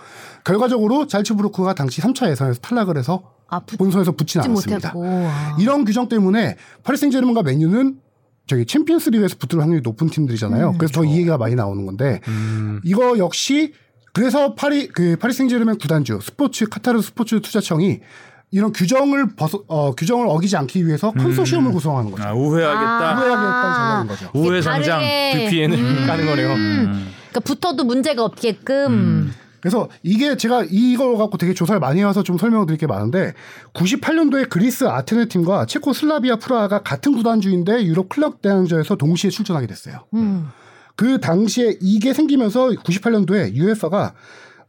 결과적으로 0.44 1.08
잘츠부르크가 1.08 1.74
당시 1.74 2.00
3차 2.02 2.30
예선에서 2.30 2.60
탈락을 2.62 2.98
해서 2.98 3.24
아, 3.48 3.62
붙지 3.62 3.78
본선에서 3.78 4.12
붙지는 4.12 4.46
않았습니다. 4.46 4.94
못했고. 4.94 5.28
아. 5.28 5.58
이런 5.60 5.84
규정 5.86 6.08
때문에 6.08 6.58
파리 6.84 6.98
생제르맹과 6.98 7.42
맨유는 7.42 7.98
저기 8.46 8.66
챔피언스 8.66 9.10
리그에서 9.10 9.36
붙을 9.40 9.60
확률이 9.62 9.82
높은 9.82 10.08
팀들이잖아요. 10.08 10.76
그래서 10.78 10.94
더이 10.94 11.14
얘기가 11.14 11.40
많이 11.40 11.56
나오는 11.56 11.84
건데 11.88 12.22
음. 12.28 12.80
이거 12.84 13.18
역시 13.18 13.74
그래서 14.14 14.54
파리 14.54 14.88
그 14.90 15.18
파리 15.20 15.34
생제르맹 15.34 15.80
구단주 15.80 16.20
스포츠 16.22 16.68
카타르 16.70 17.02
스포츠 17.02 17.42
투자청이 17.42 18.02
이런 18.52 18.72
규정을 18.72 19.36
벗어 19.36 19.62
어, 19.68 19.94
규정을 19.94 20.26
어기지 20.30 20.56
않기 20.56 20.86
위해서 20.88 21.12
컨소시엄을 21.12 21.72
구성하는 21.74 22.12
거죠. 22.12 22.24
아, 22.24 22.34
우회하겠다. 22.34 23.10
아. 23.10 23.16
후회하겠다는 23.16 23.76
전략인 23.76 24.08
거죠. 24.08 24.30
우회 24.34 24.62
상장. 24.62 25.00
다르게- 25.02 25.34
VPN을 25.50 25.78
음. 25.78 26.08
까는 26.08 26.26
거네요. 26.26 26.54
음. 26.54 27.08
그러니까 27.30 27.40
붙어도 27.42 27.84
문제가 27.84 28.24
없게끔. 28.24 28.86
음. 28.88 29.34
그래서 29.60 29.90
이게 30.02 30.38
제가 30.38 30.64
이걸 30.70 31.18
갖고 31.18 31.38
되게 31.38 31.54
조사를 31.54 31.80
많이 31.82 32.00
해와서 32.00 32.24
좀 32.24 32.38
설명을 32.38 32.68
드릴 32.68 32.78
게 32.78 32.88
많은데 32.88 33.34
98년도에 33.74 34.50
그리스 34.50 34.86
아테네 34.86 35.26
팀과 35.26 35.66
체코 35.66 35.92
슬라비아 35.94 36.38
프라하가 36.38 36.84
같은 36.84 37.16
구단주인데 37.18 37.84
유럽 37.84 38.08
클럽 38.08 38.42
대항전에서 38.42 38.96
동시에 38.96 39.30
출전하게 39.30 39.68
됐어요. 39.68 40.06
음. 40.14 40.48
그 40.96 41.20
당시에 41.20 41.78
이게 41.82 42.14
생기면서 42.14 42.70
98년도에 42.70 43.56
UEFA가 43.56 44.14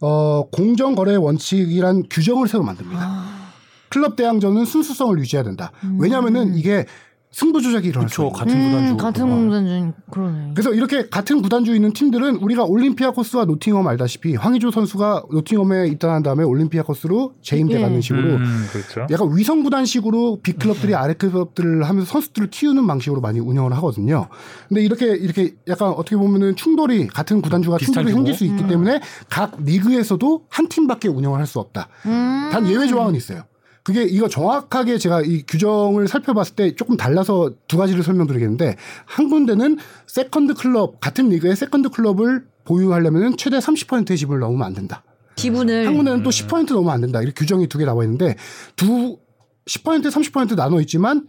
어, 0.00 0.48
공정 0.50 0.94
거래 0.94 1.14
원칙이란 1.16 2.04
규정을 2.10 2.48
새로 2.48 2.64
만듭니다. 2.64 3.00
아. 3.00 3.37
클럽 3.88 4.16
대항전은 4.16 4.64
순수성을 4.64 5.18
유지해야 5.18 5.44
된다. 5.44 5.72
왜냐하면은 5.98 6.54
이게 6.56 6.86
승부 7.30 7.60
조작이 7.60 7.88
일어날 7.88 8.08
수 8.08 8.22
그렇죠. 8.22 8.32
같은 8.32 8.54
구단주. 8.58 8.92
음, 8.92 8.96
같은 8.96 9.48
구단주 9.48 9.92
그러네. 10.10 10.50
그래서 10.54 10.72
이렇게 10.72 11.10
같은 11.10 11.42
구단주 11.42 11.74
있는 11.74 11.92
팀들은 11.92 12.36
우리가 12.36 12.64
올림피아 12.64 13.10
코스와 13.10 13.44
노팅엄 13.44 13.86
알다시피 13.86 14.34
황의조 14.34 14.70
선수가 14.70 15.24
노팅엄에 15.30 15.88
입단한 15.88 16.22
다음에 16.22 16.42
올림피아 16.42 16.84
코스로 16.84 17.34
재임돼가는 17.42 17.96
예. 17.96 18.00
식으로 18.00 18.36
음, 18.36 18.66
그렇죠. 18.72 19.06
약간 19.10 19.36
위성 19.36 19.62
구단식으로 19.62 20.40
빅 20.42 20.58
클럽들이 20.58 20.94
아래 20.94 21.12
클럽들을 21.12 21.86
하면서 21.86 22.10
선수들을 22.10 22.48
키우는 22.48 22.86
방식으로 22.86 23.20
많이 23.20 23.40
운영을 23.40 23.74
하거든요. 23.74 24.28
근데 24.70 24.82
이렇게 24.82 25.08
이렇게 25.14 25.54
약간 25.68 25.90
어떻게 25.90 26.16
보면은 26.16 26.56
충돌이 26.56 27.08
같은 27.08 27.42
구단주가 27.42 27.76
충돌이? 27.76 28.10
생길 28.10 28.32
수 28.32 28.46
있기 28.46 28.66
때문에 28.66 29.00
각 29.28 29.52
리그에서도 29.62 30.46
한 30.48 30.68
팀밖에 30.68 31.08
운영을 31.08 31.38
할 31.38 31.46
수 31.46 31.60
없다. 31.60 31.88
음. 32.06 32.48
단 32.50 32.66
예외 32.68 32.86
조항은 32.86 33.14
있어요. 33.14 33.42
그게 33.88 34.02
이거 34.02 34.28
정확하게 34.28 34.98
제가 34.98 35.22
이 35.22 35.44
규정을 35.46 36.08
살펴봤을 36.08 36.54
때 36.54 36.74
조금 36.74 36.98
달라서 36.98 37.52
두 37.68 37.78
가지를 37.78 38.02
설명드리겠는데 38.02 38.76
한 39.06 39.30
군데는 39.30 39.78
세컨드 40.06 40.52
클럽 40.52 41.00
같은 41.00 41.30
리그의 41.30 41.56
세컨드 41.56 41.88
클럽을 41.88 42.44
보유하려면 42.66 43.38
최대 43.38 43.56
30%의 43.56 44.18
지분을 44.18 44.40
넘으면 44.40 44.66
안 44.66 44.74
된다. 44.74 45.02
지분을 45.36 45.86
한 45.86 45.96
군데는 45.96 46.22
또 46.22 46.28
10% 46.28 46.70
넘으면 46.74 46.92
안 46.92 47.00
된다. 47.00 47.22
이렇게 47.22 47.32
규정이 47.32 47.66
두 47.68 47.78
개 47.78 47.86
나와 47.86 48.04
있는데 48.04 48.36
두 48.76 49.16
10% 49.64 50.10
30% 50.10 50.54
나눠 50.54 50.82
있지만 50.82 51.26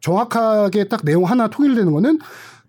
정확하게 0.00 0.88
딱 0.88 1.04
내용 1.04 1.22
하나 1.22 1.46
통일되는 1.46 1.92
거는 1.92 2.18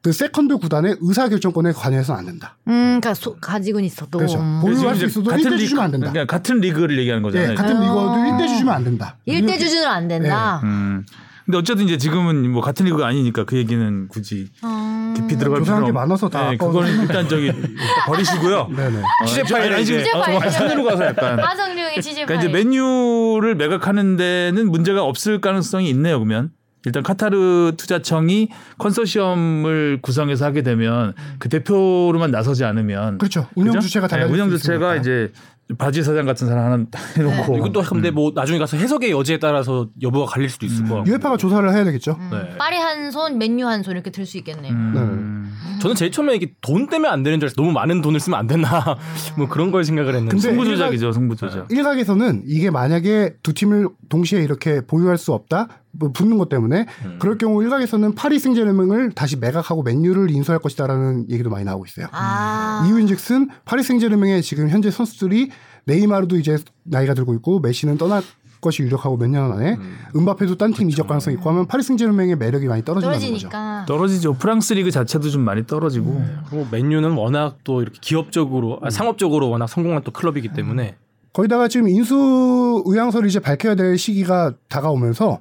그 0.02 0.12
세컨드 0.12 0.58
구단의 0.58 0.98
의사 1.02 1.28
결정권에 1.28 1.72
관여해서는 1.74 2.20
안 2.20 2.26
된다. 2.26 2.58
음, 2.68 2.72
그러니까 3.00 3.14
소, 3.14 3.36
가지고는 3.36 3.86
있어도 3.86 4.20
그렇죠. 4.20 4.40
음. 4.40 4.60
보유할 4.62 4.96
수 4.96 5.02
이제 5.02 5.06
있어도 5.08 5.30
같은 5.32 5.44
1대 5.44 5.50
리그- 5.54 5.58
주시면 5.60 5.84
안 5.84 5.92
된다. 5.92 6.12
그러니까 6.12 6.32
같은 6.38 6.60
리그를 6.60 6.98
얘기하는 7.00 7.22
예, 7.22 7.24
거잖아요. 7.24 7.56
같은 7.56 7.78
아. 7.78 7.82
리거도 7.82 8.14
1대 8.14 8.48
주주면 8.48 8.74
안 8.74 8.84
된다. 8.84 9.18
일대 9.26 9.40
이렇게- 9.54 9.58
주주는 9.60 9.88
안 9.88 10.08
된다. 10.08 10.62
음. 10.64 11.06
근데 11.46 11.58
어쨌든 11.60 11.86
이제 11.86 11.98
지금은 11.98 12.52
뭐 12.52 12.62
같은 12.62 12.86
리그가 12.86 13.08
아니니까 13.08 13.46
그 13.46 13.56
얘기는 13.58 14.08
굳이 14.10 14.50
음. 14.66 15.14
깊이 15.16 15.38
들어갈 15.38 15.60
조사한 15.62 15.82
필요 15.84 15.88
게 15.88 15.92
많아서 15.94 16.28
다 16.28 16.52
네. 16.52 16.58
그거는 16.58 17.02
일단 17.04 17.28
저기 17.30 17.52
버리시고요. 18.06 18.68
네네. 18.76 19.00
어, 19.00 19.26
취재 19.26 19.44
저- 19.44 19.56
아니, 19.56 19.70
파일에 19.70 19.84
지금 19.86 20.02
이제 20.02 20.12
어, 20.12 20.22
파일. 20.22 20.52
산으로 20.52 20.84
가서 20.84 21.06
약간 21.06 21.40
하성룡의 21.40 22.02
취재 22.02 22.26
그러니까 22.26 22.50
이제. 22.50 22.50
맨유를 22.52 23.56
매각하는 23.56 24.18
데는 24.18 24.70
문제가 24.70 25.04
없을 25.04 25.40
가능성이 25.40 25.90
있네요. 25.92 26.20
그러면 26.20 26.52
일단 26.88 27.04
카타르 27.04 27.74
투자청이 27.78 28.50
컨소시엄을 28.78 30.00
구성해서 30.02 30.46
하게 30.46 30.62
되면 30.62 31.14
그 31.38 31.50
대표로만 31.50 32.32
나서지 32.32 32.64
않으면 32.64 33.18
그렇죠. 33.18 33.48
운영 33.56 33.74
그죠? 33.76 33.88
주체가 33.88 34.08
네, 34.08 34.12
달라질 34.12 34.34
운영 34.34 34.50
수 34.50 34.58
주체가 34.58 34.96
있으니까. 34.96 35.02
이제 35.02 35.32
바지 35.78 36.02
사장 36.02 36.26
같은 36.26 36.48
사람 36.48 36.72
하나 36.72 36.86
딱 36.90 37.18
해놓고 37.18 37.58
이것도 37.58 37.82
근데 37.82 38.10
뭐 38.10 38.32
나중에 38.34 38.58
가서 38.58 38.78
해석의 38.78 39.12
여지에 39.12 39.40
따라서 39.40 39.88
여부가 40.02 40.26
갈릴 40.26 40.50
수도 40.50 40.66
있을 40.66 40.88
것 40.88 40.96
같고. 40.96 41.10
UEFA가 41.10 41.36
조사를 41.38 41.74
해야 41.74 41.84
되겠죠. 41.84 42.16
음. 42.20 42.30
네. 42.32 42.58
파리 42.58 42.78
한 42.78 43.12
손, 43.12 43.38
맨유 43.38 43.68
한 43.68 43.84
손 43.84 43.94
이렇게 43.94 44.10
들 44.12 44.26
수 44.26 44.38
있겠네요. 44.38 44.72
음. 44.74 45.54
저는 45.82 45.96
제일 45.96 46.12
처음에 46.12 46.36
이게 46.36 46.54
돈 46.62 46.88
때문에 46.88 47.08
안 47.10 47.22
되는 47.22 47.40
줄 47.40 47.48
알았어요. 47.48 47.56
너무 47.64 47.72
많은 47.72 48.02
돈을 48.02 48.20
쓰면 48.20 48.40
안 48.40 48.48
된다. 48.48 48.98
뭐 49.38 49.48
그런 49.48 49.72
걸 49.72 49.84
생각을 49.84 50.14
했는데. 50.16 50.32
근데 50.32 50.42
승부 50.42 50.66
조작이죠, 50.66 51.12
승부 51.12 51.36
조작. 51.36 51.68
일각에서는 51.72 52.44
이게 52.48 52.72
만약에 52.72 53.36
두 53.44 53.54
팀을 53.54 53.90
동시에 54.10 54.42
이렇게 54.42 54.82
보유할 54.82 55.18
수 55.20 55.34
없다, 55.34 55.68
뭐 55.92 56.12
붙는 56.12 56.38
것 56.40 56.50
때문에 56.50 56.88
음. 57.06 57.18
그럴 57.20 57.38
경우 57.38 57.62
일각에서는 57.64 58.16
파리 58.16 58.40
생제르맹을 58.40 59.12
다시 59.12 59.36
매각하고 59.38 59.84
맨유를 59.84 60.32
인수할 60.32 60.60
것이다라는 60.60 61.30
얘기도 61.30 61.50
많이 61.52 61.64
나오고 61.66 61.86
있어요. 61.86 62.08
아. 62.12 62.84
이유인즉슨 62.88 63.50
파리 63.66 63.84
생제르맹의 63.84 64.42
지금 64.42 64.70
현재 64.70 64.90
선수들이 64.92 65.52
네이마르도 65.88 66.38
이제 66.38 66.58
나이가 66.84 67.14
들고 67.14 67.34
있고 67.36 67.60
메시는 67.60 67.98
떠날 67.98 68.22
것이 68.62 68.82
유력하고 68.84 69.18
몇 69.18 69.28
년 69.30 69.52
안에 69.52 69.78
음 70.16 70.26
바페도 70.26 70.58
딴팀 70.58 70.90
이적 70.90 71.08
가능성이 71.08 71.36
있고 71.38 71.50
하면 71.50 71.68
파리 71.68 71.84
생제르맹의 71.84 72.38
매력이 72.38 72.66
많이 72.68 72.84
떨어진다는 72.84 73.20
거죠. 73.20 73.28
떨어지니까. 73.50 73.86
떨어지죠. 73.88 74.34
프랑스 74.34 74.74
리그 74.74 74.90
자체도 74.92 75.30
좀 75.30 75.42
많이 75.44 75.66
떨어지고. 75.66 76.22
그리고 76.50 76.68
맨유는 76.72 77.12
워낙 77.12 77.58
또 77.64 77.82
이렇게 77.82 78.00
기업적으로 78.02 78.80
아, 78.82 78.90
상업적으로 78.90 79.50
워낙 79.50 79.68
성공한 79.68 80.02
또 80.04 80.12
클럽이기 80.12 80.54
때문에 80.54 80.96
거기다가 81.34 81.68
지금 81.68 81.88
인수 81.88 82.84
의향서를 82.86 83.30
이제 83.30 83.40
밝혀야 83.40 83.76
될 83.76 83.98
시기가 83.98 84.54
다가오면서 84.70 85.40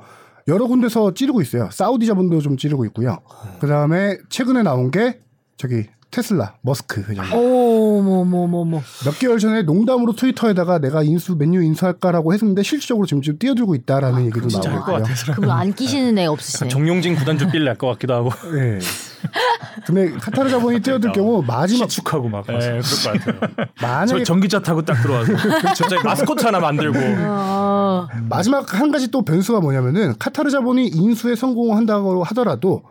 여러 0.49 0.67
군데서 0.67 1.15
찌르고 1.15 1.41
있어요. 1.41 1.71
사우디 1.73 2.05
자본도 2.07 2.41
좀 2.43 2.57
찌르고 2.59 2.85
있고요. 2.87 3.19
그 3.61 3.67
다음에 3.67 4.19
최근에 4.29 4.63
나온 4.63 4.91
게 4.91 5.21
저기 5.57 5.87
테슬라 6.11 6.57
머스크 6.61 7.03
회장. 7.09 7.25
오뭐뭐뭐뭐 8.17 8.83
몇 9.05 9.19
개월 9.19 9.39
전에 9.39 9.63
농담으로 9.63 10.15
트위터에다가 10.15 10.79
내가 10.79 11.03
인수 11.03 11.37
맨유 11.37 11.63
인수할까라고 11.63 12.33
했는데 12.35 12.63
실질적으로 12.63 13.07
지금 13.07 13.23
좀 13.23 13.39
뛰어들고 13.39 13.75
있다라는 13.75 14.27
얘기도 14.27 14.49
진짜 14.49 14.71
할 14.71 14.79
나오고 14.81 14.93
것 14.93 15.11
있고요. 15.11 15.35
그거 15.37 15.53
안 15.53 15.73
끼시는 15.73 16.19
애 16.19 16.27
없으시네. 16.27 16.69
정용진 16.69 17.17
구단주 17.17 17.51
빌 17.51 17.65
날 17.65 17.77
것 17.77 17.89
같기도 17.89 18.15
하고. 18.15 18.31
네. 18.53 18.79
근데 19.87 20.13
카타르 20.13 20.49
자본이 20.51 20.81
뛰어들 20.81 21.13
경우 21.13 21.43
마지막 21.47 21.91
시축하고 21.91 22.29
막. 22.29 22.47
네, 22.47 22.59
그럴 22.59 22.81
것 22.81 23.13
같아요. 23.13 23.67
만약에 23.83 24.07
저 24.19 24.25
전기차 24.25 24.61
타고 24.61 24.83
딱 24.83 25.03
들어와서. 25.03 25.33
갑자기 25.37 25.97
마스코트 26.05 26.45
하나 26.45 26.61
만들고. 26.61 26.99
어. 26.99 28.07
마지막 28.29 28.79
한 28.79 28.91
가지 28.93 29.11
또 29.11 29.25
변수가 29.25 29.61
뭐냐면은 29.61 30.15
카타르 30.19 30.51
자본이 30.51 30.89
인수에 30.89 31.35
성공한다고 31.35 32.23
하더라도 32.25 32.83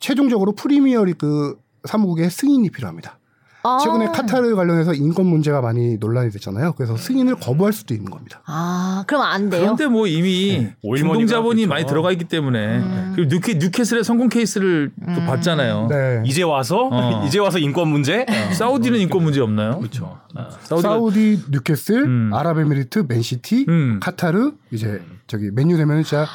최종적으로 0.00 0.52
프리미어리그 0.52 1.56
사무국의 1.84 2.30
승인이 2.30 2.70
필요합니다. 2.70 3.18
아. 3.64 3.78
최근에 3.82 4.06
카타르 4.06 4.54
관련해서 4.56 4.94
인권 4.94 5.26
문제가 5.26 5.60
많이 5.60 5.96
논란이 5.98 6.30
됐잖아요. 6.30 6.72
그래서 6.72 6.96
승인을 6.96 7.36
거부할 7.36 7.72
수도 7.72 7.94
있는 7.94 8.10
겁니다. 8.10 8.40
아, 8.46 9.04
그럼 9.06 9.22
안 9.22 9.50
돼요? 9.50 9.62
그런데 9.62 9.86
뭐 9.86 10.06
이미 10.06 10.68
오일머니가 10.82 11.18
중동 11.18 11.26
자본이 11.26 11.56
그렇죠. 11.62 11.68
많이 11.68 11.86
들어가 11.86 12.10
있기 12.12 12.24
때문에 12.24 13.12
그리고 13.14 13.34
뉴캐, 13.34 13.54
뉴캐슬의 13.54 14.04
성공 14.04 14.28
케이스를 14.28 14.92
또 15.14 15.20
봤잖아요. 15.26 15.86
네. 15.88 16.22
이제 16.26 16.42
와서 16.42 16.88
어. 16.90 17.24
이제 17.26 17.38
와서 17.38 17.58
인권 17.58 17.88
문제? 17.88 18.26
사우디는 18.52 18.98
인권 19.00 19.22
문제 19.22 19.40
없나요? 19.40 19.78
그렇죠. 19.78 20.18
아. 20.34 20.48
사우디가 20.62 20.88
사우디, 20.88 21.44
뉴캐슬, 21.50 22.02
음. 22.04 22.30
아랍에미리트, 22.32 23.04
맨시티, 23.06 23.66
음. 23.68 24.00
카타르 24.02 24.52
이제 24.70 25.02
저기 25.26 25.50
맨유 25.52 25.76
되면 25.76 26.02
진짜 26.02 26.26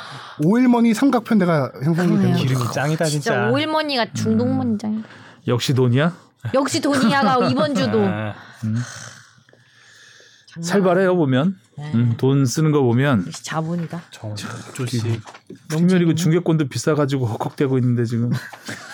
오일머니 0.43 0.93
삼각편대가 0.93 1.71
형성이 1.83 2.17
되는 2.17 2.31
거죠. 2.33 2.43
기름이 2.45 2.63
짱이다 2.73 3.05
진짜 3.05 3.31
진짜. 3.33 3.49
오일머니가 3.49 4.13
중동 4.13 4.55
문장. 4.57 5.03
역시 5.47 5.73
돈이야? 5.73 6.26
역시 6.53 6.81
도니아가 6.81 7.47
이번 7.49 7.75
주도 7.75 7.99
아, 8.05 8.33
살벌해요 10.61 11.15
보면 11.15 11.55
음, 11.79 12.15
돈 12.17 12.45
쓰는 12.45 12.71
거 12.71 12.81
보면 12.81 13.25
역시 13.27 13.43
자본이다. 13.43 14.01
정 14.11 14.35
조씨. 14.73 15.19
프리미어리그 15.69 16.15
중계권도 16.15 16.67
비싸가지고 16.69 17.27
헉헉대고 17.27 17.77
있는데 17.77 18.05
지금 18.05 18.31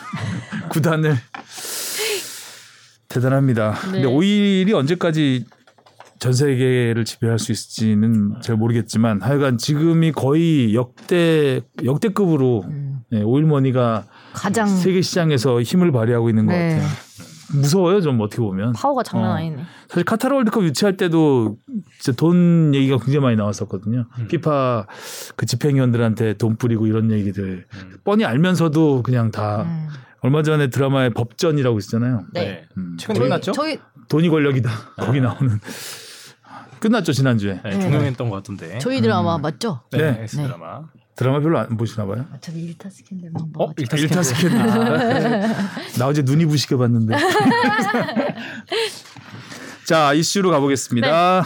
구단을 0.70 1.18
대단합니다. 3.08 3.74
근데 3.82 4.00
네. 4.00 4.06
오일이 4.06 4.74
언제까지 4.74 5.46
전 6.20 6.34
세계를 6.34 7.06
지배할 7.06 7.38
수 7.38 7.52
있을지는 7.52 8.36
잘 8.42 8.56
모르겠지만 8.56 9.22
하여간 9.22 9.58
지금이 9.58 10.14
거의 10.14 10.74
역대 10.74 11.62
역대급으로 11.84 12.66
네, 13.12 13.22
오일머니가 13.22 14.06
가장 14.34 14.68
세계 14.68 15.02
시장에서 15.02 15.62
힘을 15.62 15.92
발휘하고 15.92 16.30
있는 16.30 16.46
것 16.46 16.54
네. 16.54 16.76
같아요. 16.78 16.90
무서워요, 17.52 18.02
좀 18.02 18.20
어떻게 18.22 18.42
보면. 18.42 18.74
파워가 18.74 19.04
장난 19.04 19.32
어. 19.32 19.34
아니네. 19.36 19.64
사실 19.90 20.04
카타르 20.04 20.36
월드컵 20.36 20.64
유치할 20.64 20.98
때도 20.98 21.58
진짜 22.00 22.16
돈 22.16 22.74
얘기가 22.74 22.98
굉장히 22.98 23.20
많이 23.20 23.36
나왔었거든요. 23.36 24.06
음. 24.18 24.28
피파 24.28 24.88
그 25.36 25.46
집행위원들한테 25.46 26.34
돈 26.36 26.56
뿌리고 26.56 26.88
이런 26.88 27.12
얘기들 27.12 27.66
뻔히 28.04 28.26
알면서도 28.26 29.04
그냥 29.04 29.32
다 29.32 29.64
음. 29.64 29.88
얼마 30.22 30.42
전에 30.42 30.70
드라마에 30.70 31.10
법전이라고 31.10 31.78
있었잖아요. 31.80 32.26
네. 32.32 32.66
음. 32.78 32.96
최근 32.98 33.24
끝났죠? 33.24 33.52
저희 33.52 33.78
돈이 34.08 34.30
권력이다. 34.30 34.70
거기 34.98 35.20
나오는 35.20 35.60
끝났죠 36.80 37.14
지난주에. 37.14 37.62
네, 37.64 37.80
종영했던 37.80 38.30
것 38.30 38.36
같은데. 38.38 38.78
저희 38.80 39.02
드라마 39.02 39.38
맞죠? 39.38 39.82
네, 39.92 40.12
네. 40.12 40.24
S 40.24 40.38
드라마. 40.38 40.84
드라마 41.16 41.40
별로 41.40 41.60
안 41.60 41.78
보시나 41.78 42.06
봐요. 42.06 42.26
아, 42.32 42.38
저기 42.42 42.62
일타 42.64 42.90
스캔들만 42.90 43.44
어, 43.56 43.68
봐. 43.68 43.74
일타 43.78 43.98
일타 43.98 44.24
스캔들. 44.24 44.58
스캔들. 44.60 45.56
나 46.00 46.08
어제 46.08 46.22
눈이 46.24 46.46
부시게 46.48 46.76
봤는데. 46.76 47.16
자 49.86 50.14
이슈로 50.14 50.50
가보겠습니다. 50.50 51.46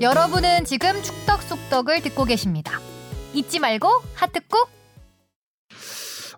여러분은 0.00 0.64
지금 0.64 1.02
축덕 1.02 1.42
속덕을 1.42 2.00
듣고 2.02 2.24
계십니다. 2.24 2.80
잊지 3.34 3.58
말고 3.58 3.88
하트 4.14 4.40
꾹. 4.48 4.68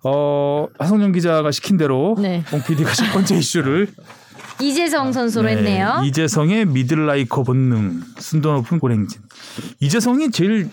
어 0.04 0.66
하성룡 0.80 1.12
기자가 1.12 1.52
시킨 1.52 1.76
대로 1.76 2.16
네. 2.18 2.42
뽕 2.50 2.60
PD가 2.62 2.92
첫 2.92 3.12
번째 3.12 3.36
이슈를 3.36 3.88
이재성 4.60 5.12
선수로 5.12 5.46
네, 5.48 5.56
했네요. 5.56 6.02
이재성의 6.04 6.66
미들라이커 6.66 7.42
본능, 7.42 8.02
순도 8.18 8.52
높은 8.52 8.78
골행진. 8.78 9.20
이재성이 9.80 10.30
제일 10.30 10.68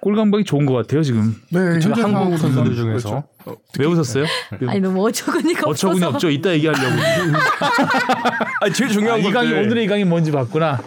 골 0.00 0.14
감각이 0.14 0.44
좋은 0.44 0.66
것 0.66 0.74
같아요 0.74 1.02
지금. 1.02 1.34
네, 1.50 1.58
현재 1.58 2.00
한국 2.00 2.36
선수들 2.38 2.74
중에서 2.76 3.24
그렇죠. 3.42 3.58
왜 3.78 3.86
웃었어요? 3.86 4.24
아니 4.68 4.80
너무 4.80 5.06
어처구니가 5.08 5.68
없어서. 5.68 5.88
어처구니 5.88 6.04
없죠. 6.04 6.30
이따 6.30 6.50
얘기하려고. 6.52 6.94
아 8.60 8.70
제일 8.72 8.90
아, 8.90 8.92
중요한 8.92 9.20
이 9.20 9.32
강의 9.32 9.50
건데. 9.50 9.66
오늘의 9.66 9.84
이 9.84 9.88
강의 9.88 10.04
뭔지 10.04 10.30
봤구나. 10.30 10.80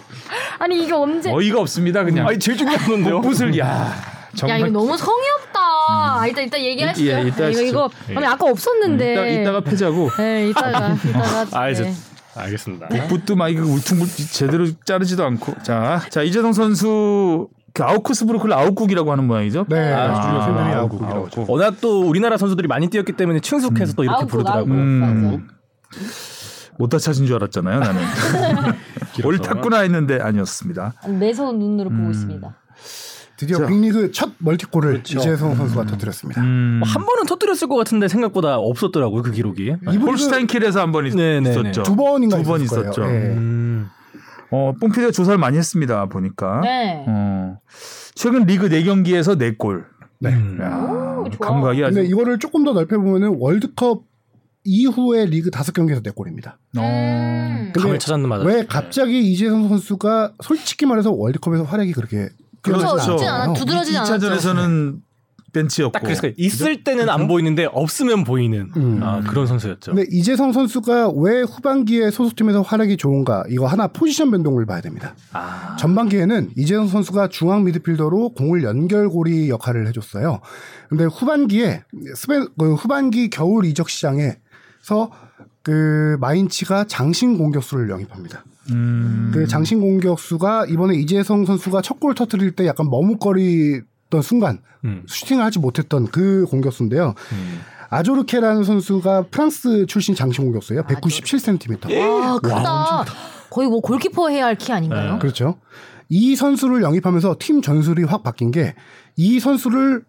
아니 0.58 0.82
이게 0.84 0.92
언제? 0.92 1.30
어이가 1.30 1.60
없습니다 1.60 2.04
그냥. 2.04 2.26
아니 2.28 2.38
제일 2.38 2.56
중요한 2.56 2.78
건데요. 2.86 3.20
복붙을 3.20 3.56
야야 3.58 3.94
정말. 4.36 4.60
이거 4.60 4.68
너무 4.68 4.96
성의 4.96 5.24
없다. 5.40 5.60
아, 5.90 6.26
이따 6.26 6.40
이따 6.40 6.58
얘기하시죠. 6.58 7.10
예, 7.10 7.22
이따 7.26 7.48
이거. 7.48 7.62
이거 7.62 7.90
아니 8.14 8.26
아까 8.26 8.46
없었는데. 8.48 9.12
이따 9.12 9.26
이따가 9.26 9.60
패자고. 9.60 10.10
네, 10.18 10.48
이따가 10.48 10.94
이따가. 11.04 11.46
아, 11.58 11.68
이제 11.68 11.82
네. 11.84 11.94
알겠습니다. 12.42 12.88
붓도 13.08 13.36
막 13.36 13.48
이거 13.48 13.62
울퉁불 13.62 14.06
제대로 14.32 14.66
자르지도 14.84 15.24
않고. 15.24 15.62
자, 15.62 16.02
자 16.10 16.22
이재성 16.22 16.52
선수 16.52 17.48
그 17.72 17.84
아우크스부르크를 17.84 18.52
아웃국이라고 18.54 19.12
하는 19.12 19.26
모양이죠. 19.26 19.66
네, 19.68 19.92
아, 19.92 20.12
아, 20.12 20.76
아웃국이라고 20.78 21.26
하죠. 21.26 21.44
워낙 21.48 21.76
또 21.80 22.02
우리나라 22.02 22.36
선수들이 22.36 22.68
많이 22.68 22.88
뛰었기 22.88 23.12
때문에 23.12 23.40
충숙해서 23.40 23.94
또 23.94 24.02
이렇게 24.02 24.22
아웃국, 24.22 24.30
부르더라고요. 24.30 24.74
아웃국. 24.74 25.34
음. 25.34 25.48
못다 26.78 26.98
찾은 26.98 27.26
줄 27.26 27.36
알았잖아요, 27.36 27.78
나는. 27.78 28.02
옳았구나 29.24 29.80
했는데 29.80 30.18
아니었습니다. 30.20 30.94
매서운 31.18 31.58
눈으로 31.58 31.90
음. 31.90 31.98
보고 31.98 32.10
있습니다. 32.10 32.56
드디어 33.40 33.56
자. 33.58 33.66
빅리그 33.66 34.12
첫 34.12 34.32
멀티골을 34.38 34.98
이재성 34.98 35.54
선수가 35.54 35.86
터뜨렸습니다. 35.86 36.42
음. 36.42 36.80
뭐한 36.80 37.06
번은 37.06 37.24
터뜨렸을 37.26 37.68
것 37.68 37.76
같은데 37.76 38.06
생각보다 38.06 38.58
없었더라고요 38.58 39.22
그 39.22 39.30
기록이. 39.32 39.70
홀슈타인킬에서 39.86 40.78
한번 40.80 41.08
네, 41.08 41.40
네, 41.40 41.50
있었죠. 41.50 41.82
두 41.82 41.96
번인가 41.96 42.36
두 42.36 42.42
번 42.42 42.60
있었죠. 42.60 43.02
예. 43.04 43.06
음. 43.34 43.88
어, 44.50 44.74
뽕피디가 44.78 45.12
조사를 45.12 45.38
많이 45.38 45.56
했습니다. 45.56 46.04
보니까. 46.06 46.60
네. 46.60 47.02
어, 47.08 47.58
최근 48.14 48.44
리그 48.44 48.68
4 48.68 48.82
경기에서 48.82 49.36
4 49.36 49.52
골. 49.56 49.86
네. 50.18 50.32
야, 50.60 50.76
오. 50.76 51.24
감각이 51.40 51.82
아주. 51.82 51.94
근데 51.94 52.08
이거를 52.08 52.38
조금 52.38 52.62
더 52.64 52.74
넓혀 52.74 52.98
보면은 52.98 53.36
월드컵 53.38 54.02
이후에 54.64 55.24
리그 55.24 55.50
다섯 55.50 55.72
경기에서 55.72 56.02
네 56.02 56.10
골입니다. 56.10 56.58
어, 56.76 56.82
음. 56.82 57.72
감을 57.74 57.98
찾았는 57.98 58.28
맞아. 58.28 58.44
왜 58.44 58.66
갑자기 58.66 59.18
이재성 59.32 59.68
선수가 59.70 60.34
솔직히 60.42 60.84
말해서 60.84 61.10
월드컵에서 61.12 61.62
활약이 61.64 61.92
그렇게 61.92 62.28
그렇죠. 62.62 62.84
뛰어나지 62.84 63.12
있진. 63.12 63.28
않아. 63.28 63.52
두드러지지 63.54 63.96
않았죠. 63.98 64.14
2차전에서는 64.28 65.00
벤치였고. 65.52 65.92
딱 65.92 66.02
그래서 66.02 66.28
있을 66.36 66.84
때는 66.84 67.08
안 67.08 67.26
보이는데 67.26 67.66
없으면 67.72 68.24
보이는 68.24 68.70
음. 68.76 69.00
아, 69.02 69.20
그런 69.20 69.46
선수였죠. 69.46 69.92
근데 69.94 70.06
이재성 70.10 70.52
선수가 70.52 71.10
왜 71.16 71.42
후반기에 71.42 72.10
소속팀에서 72.10 72.62
활약이 72.62 72.96
좋은가 72.96 73.42
이거 73.48 73.66
하나 73.66 73.88
포지션 73.88 74.30
변동을 74.30 74.64
봐야 74.66 74.80
됩니다. 74.80 75.14
아, 75.32 75.76
전반기에는 75.76 76.50
이재성 76.56 76.86
선수가 76.88 77.28
중앙 77.28 77.64
미드필더로 77.64 78.34
공을 78.34 78.62
연결고리 78.62 79.48
역할을 79.50 79.88
해줬어요. 79.88 80.40
근데 80.88 81.04
후반기에 81.04 81.82
스페 82.14 82.38
그 82.58 82.74
후반기 82.74 83.28
겨울 83.28 83.64
이적 83.64 83.90
시장에서 83.90 85.10
그 85.62 86.16
마인츠가 86.20 86.84
장신 86.84 87.36
공격수를 87.36 87.90
영입합니다. 87.90 88.44
음. 88.72 89.30
그 89.32 89.46
장신 89.46 89.80
공격수가 89.80 90.66
이번에 90.66 90.94
이재성 90.96 91.44
선수가 91.46 91.82
첫 91.82 92.00
골 92.00 92.14
터트릴 92.14 92.52
때 92.56 92.66
약간 92.66 92.88
머뭇거리던 92.90 94.22
순간 94.22 94.60
음. 94.84 95.02
슈팅을 95.06 95.44
하지 95.44 95.58
못했던 95.58 96.06
그 96.06 96.46
공격수인데요. 96.48 97.14
음. 97.32 97.60
아조르케라는 97.90 98.64
선수가 98.64 99.26
프랑스 99.30 99.84
출신 99.86 100.14
장신 100.14 100.44
공격수예요. 100.44 100.82
197cm. 100.84 101.96
와 101.98 102.38
크다. 102.38 103.04
거의 103.50 103.68
뭐 103.68 103.80
골키퍼 103.80 104.28
해야 104.30 104.46
할 104.46 104.56
키 104.56 104.72
아닌가요? 104.72 105.18
그렇죠. 105.18 105.56
이 106.08 106.36
선수를 106.36 106.82
영입하면서 106.82 107.36
팀 107.40 107.60
전술이 107.62 108.04
확 108.04 108.22
바뀐 108.22 108.50
게 108.50 108.74
이 109.16 109.38
선수를 109.40 110.02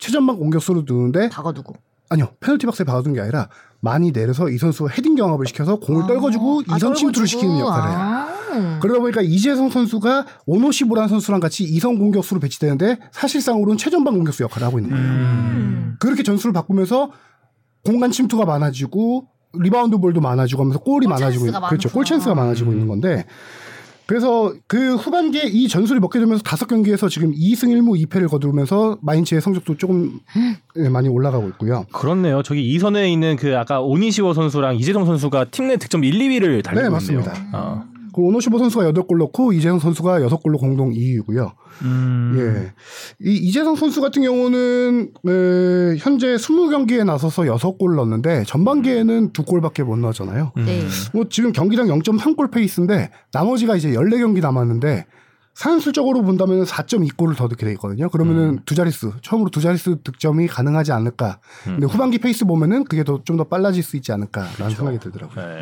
최전방 0.00 0.38
공격수로 0.38 0.84
두는데 0.86 1.28
박아두고. 1.28 1.74
아니요 2.08 2.28
페널티 2.40 2.66
박스에 2.66 2.84
박아둔 2.84 3.12
게 3.14 3.20
아니라 3.20 3.48
많이 3.80 4.12
내려서 4.12 4.48
이 4.48 4.58
선수 4.58 4.88
헤딩 4.88 5.16
경합을 5.16 5.46
시켜서 5.46 5.76
공을 5.76 6.04
아, 6.04 6.06
떨궈주고 6.06 6.62
아, 6.68 6.76
이선 6.76 6.94
침투를 6.94 7.26
시키는 7.28 7.58
역할을 7.58 7.90
해요. 7.90 7.98
아. 7.98 8.78
그러다 8.80 9.00
보니까 9.00 9.20
이재성 9.22 9.70
선수가 9.70 10.26
오니시워라는 10.46 11.08
선수랑 11.08 11.40
같이 11.40 11.64
이선 11.64 11.98
공격수로 11.98 12.40
배치되는데 12.40 12.98
사실상으로는 13.12 13.76
최전방 13.76 14.14
공격수 14.14 14.42
역할을 14.44 14.66
하고 14.66 14.78
있는 14.78 14.90
거예요. 14.90 15.04
음. 15.06 15.96
그렇게 16.00 16.22
전술을 16.22 16.52
바꾸면서 16.52 17.10
공간 17.84 18.10
침투가 18.10 18.44
많아지고 18.44 19.28
리바운드 19.58 19.98
볼도 19.98 20.20
많아지고 20.20 20.62
하면서 20.62 20.78
골이 20.80 21.06
골 21.06 21.14
많아지고 21.14 21.44
찬스가 21.46 21.66
있- 21.66 21.68
그렇죠. 21.70 21.90
골 21.90 22.04
찬스가 22.04 22.34
많아지고 22.34 22.72
있는 22.72 22.86
건데 22.88 23.26
그래서 24.06 24.52
그 24.68 24.94
후반기에 24.94 25.44
이 25.46 25.66
전술이 25.68 25.98
먹게 26.00 26.18
되면서 26.20 26.42
다섯 26.42 26.66
경기에서 26.66 27.08
지금 27.08 27.32
2승 27.32 27.64
1무 27.76 28.00
2패를 28.06 28.28
거두면서 28.28 28.98
마인츠의 29.02 29.40
성적도 29.40 29.76
조금 29.76 30.20
예, 30.76 30.88
많이 30.88 31.08
올라가고 31.08 31.48
있고요. 31.50 31.86
그렇네요. 31.92 32.42
저기 32.44 32.72
이선에 32.72 33.10
있는 33.10 33.36
그 33.36 33.56
아까 33.58 33.80
오니시워 33.80 34.32
선수랑 34.34 34.76
이재성 34.76 35.04
선수가 35.06 35.46
팀 35.46 35.66
내 35.66 35.76
득점 35.76 36.04
1, 36.04 36.12
2위를 36.18 36.62
달리고 36.62 36.74
네, 36.74 36.86
있네요. 36.86 36.90
맞습니다. 36.92 37.32
아. 37.52 37.84
그 38.16 38.22
오니시워 38.22 38.58
선수가 38.58 38.92
8골 38.92 39.18
넣고 39.18 39.52
이재성 39.52 39.78
선수가 39.78 40.20
6골로 40.20 40.58
공동 40.58 40.90
2위고요. 40.90 41.52
음. 41.82 42.34
예. 42.38 42.72
이 43.20 43.36
이재성 43.36 43.76
선수 43.76 44.00
같은 44.00 44.22
경우는 44.22 45.10
에, 45.28 45.96
현재 45.98 46.28
20경기에 46.36 47.04
나서서 47.04 47.42
6골 47.42 47.94
넣었는데 47.94 48.44
전반기에는 48.44 49.32
2골밖에 49.32 49.84
못 49.84 49.98
넣었잖아요. 49.98 50.52
음. 50.56 50.64
네. 50.64 50.86
뭐 51.12 51.26
지금 51.28 51.52
경기당 51.52 51.88
0.3골 51.88 52.50
페이스인데 52.50 53.10
나머지가 53.34 53.76
이제 53.76 53.90
14경기 53.90 54.40
남았는데 54.40 55.04
산술적으로 55.52 56.22
본다면 56.22 56.64
4.2골을 56.64 57.36
더 57.36 57.48
넣게 57.48 57.66
돼 57.66 57.72
있거든요. 57.72 58.08
그러면은 58.08 58.60
두 58.64 58.74
자릿수 58.74 59.12
처음으로 59.20 59.50
두 59.50 59.60
자릿수 59.60 59.98
득점이 60.04 60.46
가능하지 60.46 60.92
않을까. 60.92 61.38
근데 61.64 61.84
후반기 61.84 62.16
페이스 62.16 62.46
보면은 62.46 62.84
그게 62.84 63.04
더 63.04 63.22
좀더 63.22 63.44
빨라질 63.44 63.82
수 63.82 63.96
있지 63.96 64.10
않을까라는 64.12 64.74
생각이 64.74 64.98
들더라고요. 65.00 65.46
네. 65.46 65.60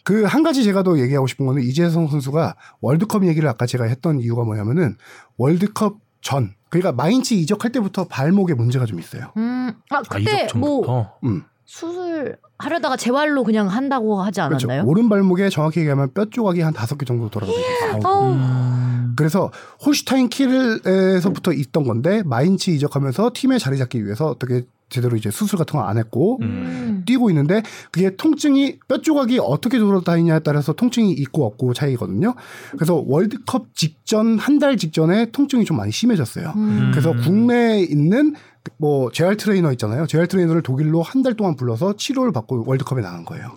음. 0.00 0.04
그한 0.04 0.42
가지 0.42 0.64
제가 0.64 0.82
더 0.82 0.98
얘기하고 0.98 1.26
싶은 1.26 1.46
거는 1.46 1.62
이재성 1.62 2.08
선수가 2.08 2.56
월드컵 2.80 3.26
얘기를 3.26 3.48
아까 3.48 3.66
제가 3.66 3.84
했던 3.84 4.20
이유가 4.20 4.44
뭐냐면은 4.44 4.96
월드컵 5.36 5.98
전 6.20 6.54
그러니까 6.68 6.92
마인츠 6.92 7.34
이적할 7.34 7.72
때부터 7.72 8.04
발목에 8.04 8.54
문제가 8.54 8.86
좀 8.86 9.00
있어요. 9.00 9.32
음, 9.36 9.72
아 9.90 9.98
아, 9.98 10.02
그때 10.08 10.44
이적 10.44 10.58
뭐 10.58 10.84
전부터. 10.84 11.18
음. 11.24 11.42
수술 11.64 12.36
하려다가 12.58 12.96
재활로 12.96 13.44
그냥 13.44 13.68
한다고 13.68 14.20
하지 14.20 14.40
그렇죠. 14.40 14.66
않았나요? 14.66 14.88
오른 14.88 15.08
발목에 15.08 15.50
정확히 15.50 15.80
얘기하면 15.80 16.12
뼈 16.12 16.24
조각이 16.24 16.60
한 16.60 16.74
다섯 16.74 16.98
개 16.98 17.06
정도 17.06 17.30
돌아가고 17.30 17.56
있어요. 17.56 18.00
어, 18.04 18.32
음. 18.32 19.14
그래서 19.16 19.52
홀슈타인 19.86 20.28
킬에서부터 20.28 21.52
있던 21.52 21.84
건데 21.84 22.22
마인츠 22.24 22.70
이적하면서 22.70 23.30
팀에 23.34 23.58
자리 23.58 23.78
잡기 23.78 24.04
위해서 24.04 24.26
어떻게 24.26 24.64
제대로 24.90 25.16
이제 25.16 25.30
수술 25.30 25.58
같은 25.58 25.78
거 25.78 25.84
안 25.86 25.96
했고 25.98 26.38
음. 26.42 27.02
뛰고 27.06 27.30
있는데 27.30 27.62
그게 27.90 28.14
통증이 28.16 28.78
뼈 28.86 29.00
조각이 29.00 29.38
어떻게 29.40 29.78
돌아다니냐에 29.78 30.40
따라서 30.40 30.72
통증이 30.74 31.12
있고 31.12 31.46
없고 31.46 31.72
차이거든요. 31.74 32.34
그래서 32.72 33.02
월드컵 33.06 33.74
직전 33.74 34.38
한 34.38 34.58
달 34.60 34.76
직전에 34.76 35.30
통증이 35.32 35.64
좀 35.64 35.78
많이 35.78 35.90
심해졌어요. 35.90 36.52
음. 36.56 36.90
그래서 36.92 37.12
국내에 37.14 37.80
있는 37.82 38.34
뭐 38.76 39.10
재활 39.10 39.36
트레이너 39.38 39.72
있잖아요. 39.72 40.06
재활 40.06 40.26
트레이너를 40.26 40.60
독일로 40.62 41.02
한 41.02 41.22
달 41.22 41.34
동안 41.34 41.56
불러서 41.56 41.94
치료를 41.96 42.32
받고 42.32 42.64
월드컵에 42.66 43.00
나간 43.00 43.24
거예요. 43.24 43.56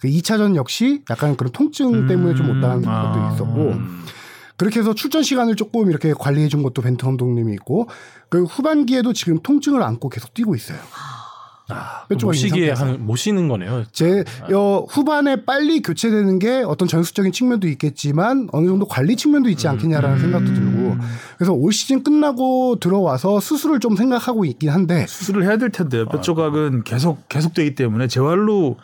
그 0.00 0.08
2차전 0.08 0.56
역시 0.56 1.02
약간 1.10 1.36
그런 1.36 1.52
통증 1.52 2.06
때문에 2.08 2.34
좀 2.34 2.46
못 2.48 2.54
나간 2.56 2.82
아. 2.86 3.12
것도 3.12 3.34
있었고 3.34 3.74
그렇게 4.56 4.80
해서 4.80 4.94
출전 4.94 5.22
시간을 5.22 5.56
조금 5.56 5.90
이렇게 5.90 6.12
관리해 6.12 6.48
준 6.48 6.62
것도 6.62 6.82
벤트 6.82 7.04
감독님이 7.04 7.52
있고 7.54 7.88
그 8.28 8.44
후반기에도 8.44 9.12
지금 9.12 9.40
통증을 9.42 9.82
안고 9.82 10.08
계속 10.08 10.34
뛰고 10.34 10.54
있어요. 10.54 10.78
아, 11.68 12.06
뼈못 12.08 12.36
쉬게 12.36 12.48
상태에서. 12.48 12.84
하는 12.84 13.06
못 13.06 13.16
쉬는 13.16 13.48
거네요. 13.48 13.84
제 13.90 14.22
어, 14.54 14.86
후반에 14.88 15.44
빨리 15.44 15.82
교체되는 15.82 16.38
게 16.38 16.62
어떤 16.64 16.86
전술적인 16.86 17.32
측면도 17.32 17.66
있겠지만 17.68 18.48
어느 18.52 18.68
정도 18.68 18.86
관리 18.86 19.16
측면도 19.16 19.48
있지 19.50 19.66
않겠냐라는 19.66 20.20
생각도 20.20 20.54
들고 20.54 20.96
그래서 21.36 21.52
올 21.52 21.72
시즌 21.72 22.04
끝나고 22.04 22.76
들어와서 22.78 23.40
수술을 23.40 23.80
좀 23.80 23.96
생각하고 23.96 24.44
있긴 24.44 24.70
한데 24.70 25.06
수술을 25.08 25.42
해야 25.42 25.56
될 25.56 25.70
텐데요. 25.70 26.06
뼈 26.06 26.20
조각은 26.20 26.84
계속 26.84 27.28
계속되기 27.28 27.74
때문에 27.74 28.06
재활로 28.06 28.76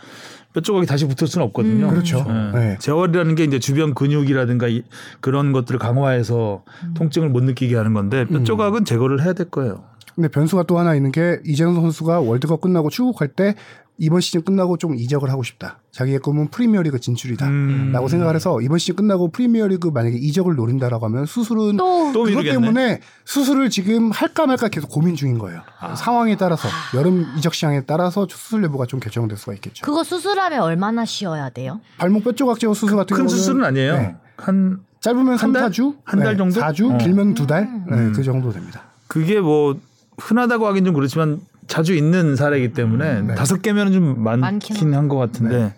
뼈 0.53 0.61
조각이 0.61 0.87
다시 0.87 1.07
붙을 1.07 1.27
수는 1.29 1.47
없거든요. 1.49 1.87
음. 1.87 1.91
그렇죠. 1.91 2.25
예. 2.29 2.59
네. 2.59 2.77
재활이라는 2.79 3.35
게 3.35 3.45
이제 3.45 3.59
주변 3.59 3.95
근육이라든가 3.95 4.69
이- 4.69 4.83
그런 5.21 5.53
것들을 5.53 5.79
강화해서 5.79 6.63
통증을 6.95 7.29
못 7.31 7.43
느끼게 7.43 7.75
하는 7.77 7.95
건데 7.95 8.27
뼈 8.27 8.43
조각은 8.45 8.85
제거를 8.85 9.23
해야 9.25 9.33
될 9.33 9.49
거예요. 9.51 9.85
근데 10.15 10.29
변수가 10.29 10.65
또 10.65 10.79
하나 10.79 10.95
있는 10.95 11.11
게 11.11 11.41
이재성 11.47 11.75
선수가 11.75 12.21
월드컵 12.21 12.61
끝나고 12.61 12.91
출국할 12.91 13.29
때 13.29 13.55
이번 14.03 14.21
시즌 14.21 14.43
끝나고 14.43 14.79
좀 14.79 14.97
이적을 14.97 15.31
하고 15.31 15.45
싶다. 15.45 15.79
자기의 15.93 16.19
꿈은 16.19 16.49
프리미어리그 16.49 16.99
진출이다. 16.99 17.47
음. 17.47 17.91
라고 17.93 18.09
생각을 18.09 18.35
해서 18.35 18.61
이번 18.61 18.79
시즌 18.79 18.97
끝나고 18.97 19.31
프리미어리그 19.31 19.91
만약에 19.95 20.17
이적을 20.17 20.57
노린다라고 20.57 21.07
하면 21.07 21.25
수술은 21.25 21.77
또또 21.77 22.25
그것 22.25 22.25
미루겠네. 22.31 22.53
때문에 22.53 23.01
수술을 23.25 23.71
지금 23.71 24.11
할까 24.11 24.47
말까 24.47 24.67
계속 24.67 24.91
고민 24.91 25.15
중인 25.15 25.39
거예요. 25.39 25.63
상황에 25.97 26.37
따라서 26.37 26.69
여름 26.97 27.25
이적 27.39 27.55
시장에 27.55 27.83
따라서 27.83 28.27
수술 28.29 28.65
여부가 28.65 28.87
좀 28.87 28.99
결정될 28.99 29.39
수가 29.39 29.55
있겠죠. 29.55 29.87
그거 29.87 30.03
수술하면 30.03 30.63
얼마나 30.63 31.05
쉬어야 31.05 31.49
돼요? 31.51 31.81
발목 31.99 32.25
뼈 32.25 32.33
조각 32.33 32.59
제거 32.59 32.75
수술 32.75 32.97
같은 32.97 33.17
큰 33.17 33.25
경우는 33.25 33.39
수술은 33.39 33.65
아니에요. 33.65 33.97
네. 33.99 34.17
한 34.37 34.81
짧으면 34.99 35.37
3, 35.37 35.55
한 35.55 35.63
달? 35.63 35.71
4주, 35.71 35.97
한달 36.03 36.37
정도? 36.37 36.61
4주, 36.61 36.95
어. 36.95 36.99
길면 36.99 37.35
두 37.35 37.47
달, 37.47 37.67
네, 37.89 37.97
음. 37.97 38.13
그 38.17 38.25
정도 38.25 38.51
됩니다. 38.51 38.83
그게 39.07 39.39
뭐 39.41 39.79
흔하다고 40.19 40.67
하긴 40.67 40.87
좀 40.87 40.95
그렇지만 40.95 41.41
자주 41.67 41.95
있는 41.95 42.37
사례이기 42.37 42.73
때문에 42.73 43.23
네. 43.23 43.35
다섯 43.35 43.63
개면 43.63 43.93
좀 43.93 44.23
많긴 44.23 44.41
많긴 44.41 44.95
한 44.95 45.09
것 45.09 45.17
같은데 45.17 45.75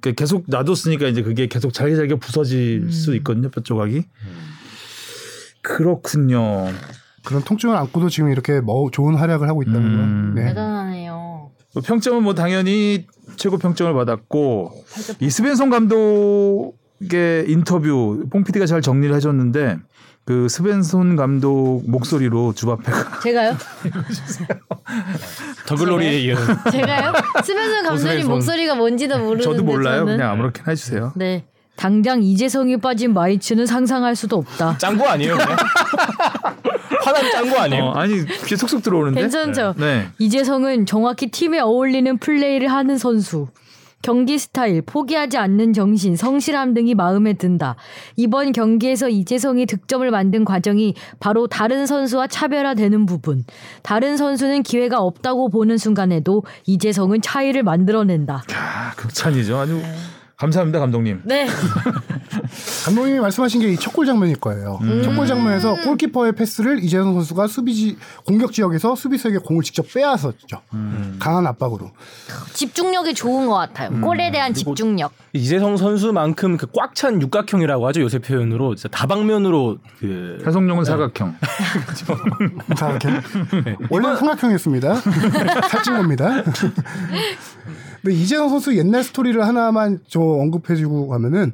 그 0.00 0.14
계속 0.14 0.44
놔뒀으니까 0.48 1.06
이제 1.08 1.22
그게 1.22 1.46
계속 1.46 1.72
잘게 1.72 1.94
잘게 1.96 2.16
부서질 2.16 2.90
수 2.92 3.14
있거든요 3.16 3.50
뼈 3.50 3.60
조각이 3.62 4.04
그렇군요. 5.62 6.66
그런 7.24 7.42
통증을 7.44 7.76
안고도 7.76 8.08
지금 8.08 8.30
이렇게 8.30 8.60
뭐 8.60 8.90
좋은 8.90 9.14
활약을 9.14 9.48
하고 9.48 9.62
있다는 9.62 9.80
음. 9.80 9.96
건 9.96 10.34
네. 10.34 10.48
대단하네요. 10.48 11.50
뭐 11.74 11.82
평점은 11.84 12.22
뭐 12.24 12.34
당연히 12.34 13.06
최고 13.36 13.58
평점을 13.58 13.92
받았고 13.94 14.84
이 15.20 15.30
스벤son 15.30 15.70
감독의 15.70 17.44
인터뷰 17.48 18.26
뽕 18.30 18.44
PD가 18.44 18.66
잘 18.66 18.82
정리를 18.82 19.14
해줬는데 19.14 19.78
그 20.24 20.48
스벤손 20.48 21.16
감독 21.16 21.82
목소리로 21.86 22.52
주바페가 22.54 23.20
제가요? 23.22 23.56
더글로리에 25.66 26.20
이은 26.20 26.36
제가요? 26.70 27.12
스벤슨 27.44 27.74
감독님 27.82 27.94
오스벤손. 27.94 28.30
목소리가 28.30 28.74
뭔지도 28.76 29.18
모르는데 29.18 29.42
저도 29.42 29.64
몰라요. 29.64 30.00
저는. 30.00 30.16
그냥 30.18 30.30
아무렇게나 30.32 30.66
해주세요. 30.70 31.12
네. 31.16 31.44
당장 31.74 32.22
이재성이 32.22 32.76
빠진 32.76 33.14
마이츠는 33.14 33.66
상상할 33.66 34.14
수도 34.14 34.36
없다. 34.36 34.78
짠 34.78 34.96
거 34.96 35.08
아니에요? 35.08 35.36
그냥? 35.36 35.56
화난 37.04 37.30
짠거 37.32 37.58
아니에요? 37.58 37.84
어, 37.86 37.92
아니 37.94 38.24
귀에 38.46 38.56
쏙쏙 38.56 38.82
들어오는데. 38.82 39.20
괜찮죠? 39.22 39.74
네. 39.78 40.08
이재성은 40.18 40.86
정확히 40.86 41.28
팀에 41.32 41.58
어울리는 41.58 42.16
플레이를 42.18 42.68
하는 42.68 42.96
선수. 42.96 43.48
경기 44.02 44.38
스타일, 44.38 44.82
포기하지 44.82 45.38
않는 45.38 45.72
정신, 45.72 46.16
성실함 46.16 46.74
등이 46.74 46.94
마음에 46.94 47.32
든다. 47.32 47.76
이번 48.16 48.52
경기에서 48.52 49.08
이재성이 49.08 49.66
득점을 49.66 50.08
만든 50.10 50.44
과정이 50.44 50.94
바로 51.20 51.46
다른 51.46 51.86
선수와 51.86 52.26
차별화되는 52.26 53.06
부분. 53.06 53.44
다른 53.82 54.16
선수는 54.16 54.64
기회가 54.64 54.98
없다고 55.00 55.48
보는 55.48 55.78
순간에도 55.78 56.42
이재성은 56.66 57.22
차이를 57.22 57.62
만들어낸다. 57.62 58.44
아, 58.54 58.92
극찬이죠. 58.96 59.56
아주 59.56 59.80
감사합니다, 60.42 60.80
감독님. 60.80 61.20
네. 61.24 61.46
감독님이 62.84 63.20
말씀하신 63.20 63.60
게 63.60 63.68
이 63.68 63.76
첫 63.76 63.92
골 63.94 64.06
장면일 64.06 64.36
거예요. 64.40 64.80
음. 64.82 65.02
첫골 65.04 65.26
장면에서 65.28 65.76
골키퍼의 65.84 66.32
패스를 66.32 66.82
이재성 66.82 67.14
선수가 67.14 67.46
수비지 67.46 67.96
공격 68.26 68.52
지역에서 68.52 68.96
수비수에게 68.96 69.38
공을 69.38 69.62
직접 69.62 69.86
빼앗았죠. 69.94 70.60
음. 70.74 71.16
강한 71.20 71.46
압박으로. 71.46 71.92
집중력이 72.54 73.14
좋은 73.14 73.46
것 73.46 73.54
같아요. 73.54 74.00
골에 74.00 74.32
대한 74.32 74.52
집중력. 74.52 75.12
이재성 75.32 75.76
선수만큼 75.76 76.56
그 76.56 76.66
꽉 76.74 76.94
찬 76.94 77.22
육각형이라고 77.22 77.86
하죠 77.88 78.00
요새 78.02 78.18
표현으로 78.18 78.74
진짜 78.74 78.88
다방면으로 78.88 79.78
그 80.00 80.42
해성용은 80.44 80.84
사각형. 80.84 81.36
삼각형. 82.76 83.22
원래 83.90 84.08
는 84.08 84.16
삼각형이었습니다. 84.16 84.94
살찐 85.70 85.96
겁니다. 85.96 86.42
근데 88.02 88.16
이재성 88.16 88.48
선수 88.48 88.76
옛날 88.76 89.02
스토리를 89.04 89.40
하나만 89.46 90.00
저 90.08 90.20
언급해주고 90.20 91.08
가면은 91.08 91.52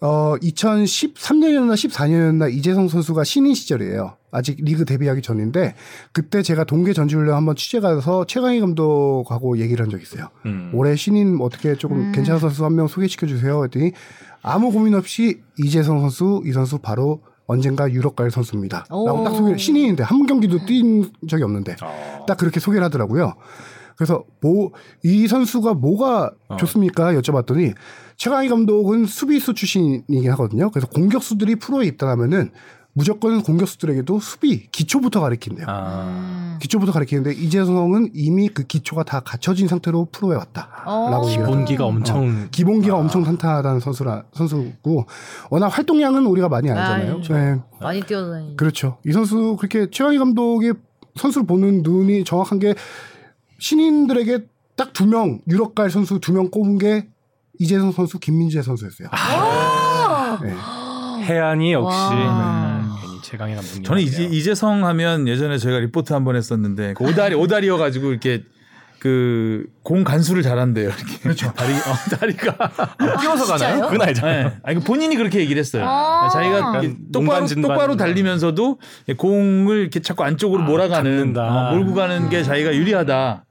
어 0.00 0.34
2013년이었나 0.42 1.74
14년이었나 1.74 2.52
이재성 2.52 2.88
선수가 2.88 3.24
신인 3.24 3.54
시절이에요. 3.54 4.16
아직 4.30 4.56
리그 4.60 4.84
데뷔하기 4.84 5.22
전인데 5.22 5.74
그때 6.12 6.42
제가 6.42 6.64
동계 6.64 6.92
전지훈련 6.92 7.36
한번 7.36 7.54
취재 7.56 7.80
가서 7.80 8.24
최강희 8.26 8.60
감독하고 8.60 9.58
얘기를 9.58 9.82
한 9.84 9.90
적이 9.90 10.02
있어요. 10.02 10.28
음. 10.46 10.70
올해 10.74 10.96
신인 10.96 11.38
어떻게 11.40 11.76
조금 11.76 12.10
괜찮은 12.12 12.40
선수 12.40 12.64
한 12.64 12.74
명 12.74 12.88
소개시켜 12.88 13.26
주세요. 13.26 13.62
했더니 13.64 13.92
아무 14.42 14.72
고민 14.72 14.94
없이 14.94 15.40
이재성 15.58 16.00
선수 16.00 16.42
이 16.44 16.52
선수 16.52 16.78
바로 16.78 17.20
언젠가 17.46 17.90
유럽 17.92 18.16
갈 18.16 18.30
선수입니다. 18.30 18.86
라고 18.88 19.20
오. 19.20 19.24
딱 19.24 19.34
소개 19.34 19.56
신인인데 19.56 20.02
한 20.02 20.26
경기도 20.26 20.64
뛴 20.66 21.10
적이 21.28 21.44
없는데 21.44 21.76
딱 22.26 22.36
그렇게 22.36 22.58
소개를 22.58 22.84
하더라고요. 22.84 23.34
그래서 23.96 24.24
뭐 24.40 24.70
이 25.04 25.26
선수가 25.28 25.74
뭐가 25.74 26.30
좋습니까? 26.58 27.12
여쭤봤더니 27.14 27.74
최강희 28.16 28.48
감독은 28.48 29.06
수비수 29.06 29.54
출신이긴 29.54 30.30
하거든요. 30.32 30.70
그래서 30.70 30.86
공격수들이 30.88 31.56
프로에 31.56 31.86
입단하면은 31.86 32.50
무조건 32.96 33.42
공격수들에게도 33.42 34.20
수비 34.20 34.68
기초부터 34.70 35.20
가르친대요. 35.20 35.66
아, 35.68 36.58
기초부터 36.62 36.92
가르치는데 36.92 37.32
이재성은 37.32 38.10
이미 38.14 38.48
그 38.48 38.62
기초가 38.62 39.02
다 39.02 39.18
갖춰진 39.18 39.66
상태로 39.66 40.08
프로에 40.12 40.36
왔다라고 40.36 40.70
어. 40.86 41.26
얘기를 41.26 41.42
하더라고요. 41.42 41.46
본기가 41.46 41.84
엄청 41.84 42.48
기본기가 42.52 42.96
엄청 42.96 43.24
탄탄하다는 43.24 43.80
선수라 43.80 44.24
선수고 44.32 45.06
워낙 45.50 45.66
활동량은 45.68 46.24
우리가 46.26 46.48
많이 46.48 46.70
알잖아요. 46.70 47.12
그렇죠. 47.14 47.34
네, 47.34 47.60
많이 47.80 48.00
뛰어다니. 48.00 48.56
그렇죠. 48.56 48.98
이 49.04 49.10
선수 49.12 49.56
그렇게 49.58 49.90
최강희 49.90 50.18
감독의 50.18 50.74
선수를 51.16 51.46
보는 51.48 51.82
눈이 51.82 52.22
정확한 52.24 52.60
게 52.60 52.74
신인들에게 53.68 54.40
딱 54.76 54.92
두 54.92 55.06
명 55.06 55.40
유럽 55.48 55.74
갈 55.74 55.88
선수 55.90 56.20
두 56.20 56.32
명 56.32 56.50
꼽은 56.50 56.76
게 56.78 57.08
이재성 57.58 57.92
선수, 57.92 58.18
김민재 58.18 58.60
선수였어요. 58.62 59.08
네. 60.42 60.54
해안이 61.24 61.72
역시 61.72 61.96
와. 61.96 62.10
음, 62.82 62.90
괜히 63.00 63.22
최강희 63.22 63.54
감독님. 63.54 63.84
저는 63.84 64.02
이제, 64.02 64.24
이재성 64.24 64.84
하면 64.84 65.26
예전에 65.28 65.56
저희가 65.58 65.78
리포트 65.80 66.12
한 66.12 66.24
번 66.24 66.36
했었는데 66.36 66.94
그 66.94 67.04
오다리 67.04 67.34
오다리여 67.36 67.78
가지고 67.78 68.10
이렇게 68.10 68.42
그 68.98 69.66
공 69.82 70.02
간수를 70.04 70.42
잘한대요. 70.42 70.88
이렇게. 70.88 71.18
그렇죠. 71.22 71.52
다리 71.56 71.72
어, 71.74 72.16
다리가 72.18 72.52
뛰어서 73.20 73.44
가나요? 73.44 73.58
진짜요? 73.76 73.88
그건 73.90 74.08
알잖아요. 74.08 74.48
네. 74.48 74.56
아니, 74.62 74.78
그 74.78 74.84
본인이 74.84 75.14
그렇게 75.16 75.38
얘기를 75.40 75.60
했어요. 75.60 75.84
아. 75.86 76.28
자기가 76.32 76.56
약간 76.58 76.82
이렇게 76.82 76.98
똑바로, 77.12 77.46
똑바로. 77.46 77.96
달리면서도 77.96 78.78
공을 79.16 79.76
이렇게 79.78 80.00
자꾸 80.00 80.24
안쪽으로 80.24 80.62
아, 80.62 80.66
몰아가는. 80.66 81.36
어, 81.38 81.70
몰고 81.74 81.94
가는 81.94 82.28
게 82.30 82.42
자기가 82.42 82.74
유리하다. 82.74 83.44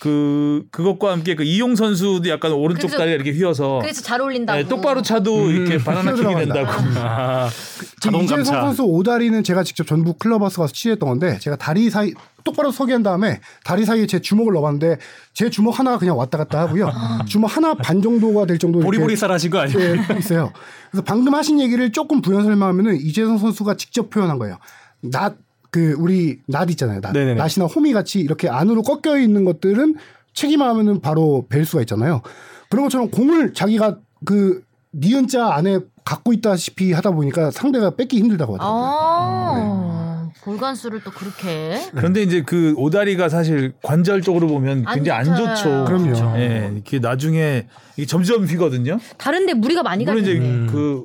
그, 0.00 0.64
그것과 0.70 1.10
함께 1.12 1.34
그 1.34 1.42
이용 1.42 1.74
선수도 1.74 2.28
약간 2.28 2.52
오른쪽 2.52 2.82
그래서- 2.88 2.98
다리가 2.98 3.14
이렇게 3.16 3.32
휘어서 3.32 3.78
그래서 3.80 4.00
잘 4.02 4.20
어울린다고. 4.20 4.56
네, 4.62 4.68
똑바로 4.68 5.02
차도 5.02 5.50
이렇게 5.50 5.78
바나나 5.78 6.12
킥이. 6.14 6.34
된다고. 6.36 6.70
아, 6.98 7.48
그 7.78 7.86
자동 8.00 8.22
이재성 8.22 8.38
감차. 8.44 8.60
선수 8.60 8.84
오다리는 8.84 9.42
제가 9.42 9.64
직접 9.64 9.86
전북 9.86 10.18
클럽하우스 10.20 10.58
가서 10.58 10.72
취재했던 10.72 11.08
건데 11.08 11.38
제가 11.40 11.56
다리 11.56 11.90
사이 11.90 12.12
똑바로 12.44 12.70
서게 12.70 12.92
한 12.92 13.02
다음에 13.02 13.40
다리 13.64 13.84
사이에 13.84 14.06
제 14.06 14.20
주먹을 14.20 14.52
넣어봤는데 14.54 14.98
제 15.34 15.50
주먹 15.50 15.78
하나가 15.78 15.98
그냥 15.98 16.16
왔다 16.16 16.38
갔다 16.38 16.60
하고요. 16.60 16.90
주먹 17.26 17.54
하나 17.56 17.74
반 17.74 18.00
정도가 18.00 18.46
될 18.46 18.58
정도 18.58 18.78
이렇게 18.78 18.86
보리보리살 18.98 19.30
하신 19.32 19.50
거 19.50 19.58
아니에요? 19.58 19.78
예, 19.80 20.18
있어요. 20.18 20.52
그래서 20.90 21.02
방금 21.04 21.34
하신 21.34 21.60
얘기를 21.60 21.90
조금 21.92 22.22
부연 22.22 22.44
설명하면은 22.44 22.96
이재성 23.00 23.38
선수가 23.38 23.74
직접 23.76 24.10
표현한 24.10 24.38
거예요. 24.38 24.58
낫, 25.00 25.34
그, 25.70 25.94
우리, 25.98 26.40
낫 26.46 26.70
있잖아요. 26.70 27.00
낫. 27.00 27.12
네네네. 27.12 27.34
낫이나 27.34 27.66
호미 27.66 27.92
같이 27.92 28.20
이렇게 28.20 28.48
안으로 28.48 28.82
꺾여 28.82 29.18
있는 29.18 29.44
것들은 29.44 29.96
책임하면은 30.34 31.00
바로 31.00 31.46
벨 31.48 31.64
수가 31.64 31.80
있잖아요. 31.82 32.22
그런 32.70 32.84
것처럼 32.84 33.10
공을 33.10 33.54
자기가 33.54 33.98
그, 34.24 34.62
니은자 34.94 35.52
안에 35.52 35.80
갖고 36.04 36.32
있다시피 36.32 36.92
하다 36.92 37.10
보니까 37.10 37.50
상대가 37.50 37.90
뺏기 37.90 38.18
힘들다고 38.18 38.54
하더라고요. 38.54 38.82
아, 38.82 40.30
골간수를 40.40 41.02
또 41.04 41.10
그렇게. 41.10 41.78
그런데 41.90 42.22
이제 42.22 42.42
그 42.42 42.72
오다리가 42.78 43.28
사실 43.28 43.74
관절적으로 43.82 44.46
보면 44.48 44.84
안 44.86 44.94
굉장히 44.94 45.18
안 45.20 45.36
좋잖아요. 45.36 45.54
좋죠. 45.56 45.84
그럼요. 45.84 46.38
예, 46.38 46.72
이게 46.78 46.98
나중에 46.98 47.66
이게 47.96 48.06
점점 48.06 48.46
휘거든요. 48.46 48.98
다른데 49.18 49.54
무리가 49.54 49.82
많이 49.82 50.06
가겠네. 50.06 50.72
그 50.72 51.04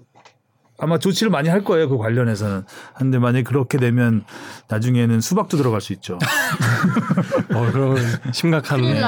아마 0.79 0.97
조치를 0.97 1.29
많이 1.29 1.49
할 1.49 1.63
거예요. 1.63 1.87
그 1.87 1.97
관련해서는. 1.97 2.63
한데 2.93 3.19
만약 3.19 3.43
그렇게 3.43 3.77
되면 3.77 4.23
나중에는 4.69 5.21
수박도 5.21 5.55
들어갈 5.57 5.81
수 5.81 5.93
있죠. 5.93 6.17
어, 7.53 7.71
그럼 7.71 7.95
심각한. 8.33 8.81
네. 8.81 8.99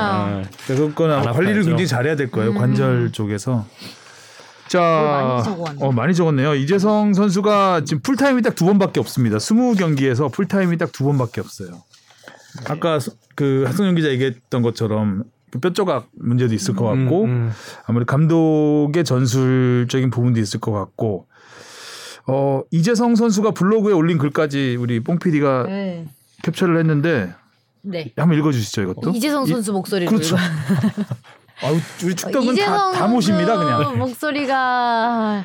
그래서 0.65 0.85
그건 0.87 1.11
아마 1.11 1.29
안 1.29 1.33
관리를. 1.33 1.63
굉장히 1.63 1.87
잘해야 1.87 2.15
될 2.15 2.29
거예요. 2.31 2.51
음. 2.51 2.57
관절 2.57 3.11
쪽에서. 3.11 3.65
자, 4.67 4.79
많이. 5.63 5.83
어, 5.83 5.91
많이 5.91 6.13
적었네요. 6.15 6.55
이재성 6.55 7.13
선수가 7.13 7.81
지금 7.85 8.01
풀타임이 8.01 8.41
딱 8.41 8.55
두 8.55 8.65
번밖에 8.65 8.99
없습니다. 8.99 9.37
20경기에서 9.37 10.31
풀타임이 10.31 10.77
딱 10.77 10.91
두 10.91 11.03
번밖에 11.03 11.41
없어요. 11.41 11.83
아까 12.69 12.99
서- 12.99 13.11
그 13.35 13.63
하승현 13.67 13.95
기자 13.95 14.09
얘기했던 14.09 14.61
것처럼 14.61 15.23
그 15.51 15.59
뼈조각 15.59 16.07
문제도 16.13 16.53
있을 16.53 16.73
것 16.73 16.85
같고 16.85 17.23
음, 17.25 17.29
음. 17.29 17.51
아무래도 17.85 18.09
감독의 18.09 19.03
전술적인 19.03 20.09
부분도 20.09 20.39
있을 20.39 20.59
것 20.61 20.71
같고 20.71 21.27
어 22.27 22.61
이재성 22.71 23.15
선수가 23.15 23.51
블로그에 23.51 23.93
올린 23.93 24.17
글까지 24.17 24.77
우리 24.79 24.99
뽕 24.99 25.19
PD가 25.19 25.63
네. 25.67 26.07
캡처를 26.43 26.77
했는데 26.79 27.33
네. 27.81 28.11
한번 28.17 28.37
읽어주시죠 28.39 28.81
이것도. 28.83 29.11
이재성 29.11 29.43
이- 29.45 29.47
선수 29.47 29.71
목소리로 29.73 30.09
그렇죠. 30.11 30.35
아유, 31.63 31.77
우리 32.03 32.15
축덕은 32.15 32.55
다, 32.55 32.91
다 32.91 33.07
모십니다 33.07 33.57
그냥. 33.57 33.97
목소리가 33.99 35.43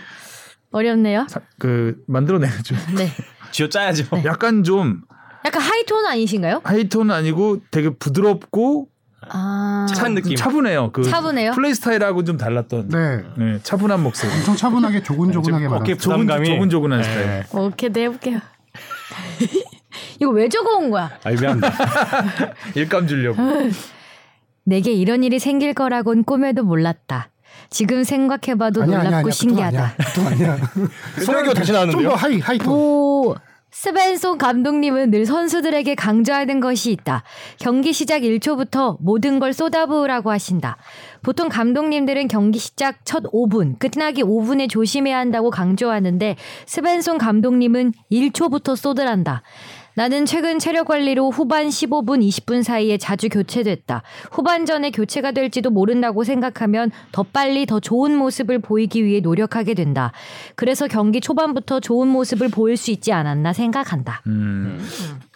어렵네요. 0.73 1.27
사- 1.29 1.41
그 1.59 2.03
만들어내죠. 2.07 2.75
네. 2.97 3.11
쥐어 3.53 3.69
짜야죠. 3.69 4.07
약간 4.25 4.63
좀 4.65 5.03
약간 5.45 5.63
하이톤 5.63 6.07
아니신가요? 6.07 6.61
하이톤은 6.65 7.15
아니고 7.15 7.59
되게 7.71 7.91
부드럽고 7.91 8.89
아. 9.33 9.87
찬 9.95 10.15
느낌. 10.15 10.37
차분해요. 10.37 10.91
그 10.93 11.03
차분해요? 11.05 11.53
플레이 11.53 11.75
스타일하고 11.75 12.25
좀 12.25 12.37
달랐던 12.37 12.89
네. 12.89 13.23
네, 13.37 13.59
차분한 13.63 14.03
목소리. 14.03 14.33
엄청 14.33 14.57
차분하게 14.57 15.03
조곤조곤하게 15.03 15.65
말하는. 15.69 15.83
어깨 15.83 15.97
조근, 15.97 16.21
부담감이. 16.27 16.47
조근조근한 16.49 17.03
네. 17.03 17.05
스타일. 17.09 17.45
오케이, 17.67 17.91
네, 17.91 18.03
해볼게요. 18.05 18.39
이거 20.21 20.31
왜 20.31 20.49
적어온 20.49 20.91
거야? 20.91 21.11
아, 21.25 21.31
미안합니다. 21.31 21.71
일감 22.75 23.07
주려고. 23.07 23.43
내게 24.65 24.93
이런 24.93 25.25
일이 25.25 25.39
생길 25.39 25.75
거라곤 25.75 26.25
꿈에도 26.25 26.63
몰랐다. 26.63 27.31
지금 27.71 28.05
생각해봐도 28.05 28.83
아니야, 28.83 28.99
아니야, 28.99 29.11
놀랍고 29.11 29.29
아니야. 29.29 29.33
신기하다. 29.33 29.95
그건 30.15 30.33
아니야. 30.33 30.57
송혜교 31.25 31.55
다시 31.55 31.67
좀 31.69 31.75
나왔는데요? 31.75 32.09
더 32.11 32.15
high, 32.15 32.39
high 32.41 32.59
tone. 32.59 32.73
오, 32.73 33.35
스벤송 33.73 34.37
감독님은 34.37 35.11
늘 35.11 35.27
선수들에게 35.27 35.95
강조하는 35.95 36.59
것이 36.59 36.91
있다. 36.91 37.23
경기 37.59 37.93
시작 37.93 38.23
1초부터 38.23 38.97
모든 39.01 39.39
걸 39.39 39.53
쏟아부으라고 39.53 40.31
하신다. 40.31 40.77
보통 41.23 41.49
감독님들은 41.49 42.27
경기 42.29 42.59
시작 42.59 43.05
첫 43.05 43.23
5분, 43.33 43.79
끝나기 43.79 44.25
5분에 44.25 44.69
조심해야 44.69 45.17
한다고 45.17 45.51
강조하는데 45.51 46.37
스벤송 46.67 47.19
감독님은 47.19 47.93
1초부터 48.11 48.75
쏟으란다. 48.75 49.43
나는 50.01 50.25
최근 50.25 50.59
체력 50.59 50.87
관리로 50.89 51.31
후반 51.31 51.69
15분, 51.69 52.27
20분 52.27 52.63
사이에 52.63 52.97
자주 52.97 53.29
교체됐다. 53.29 54.03
후반전에 54.33 54.93
교체가 54.93 55.33
될지도 55.33 55.69
모른다고 55.69 56.25
생각하면 56.25 56.91
더 57.13 57.23
빨리 57.23 57.67
더 57.67 57.81
좋은 57.81 58.15
모습을 58.17 58.61
보이기 58.61 59.05
위해 59.05 59.21
노력하게 59.21 59.75
된다. 59.75 60.13
그래서 60.55 60.89
경기 60.89 61.21
초반부터 61.21 61.81
좋은 61.81 62.09
모습을 62.09 62.49
보일 62.49 62.79
수 62.79 62.91
있지 62.91 63.13
않았나 63.13 63.53
생각한다. 63.53 64.23
음. 64.27 64.83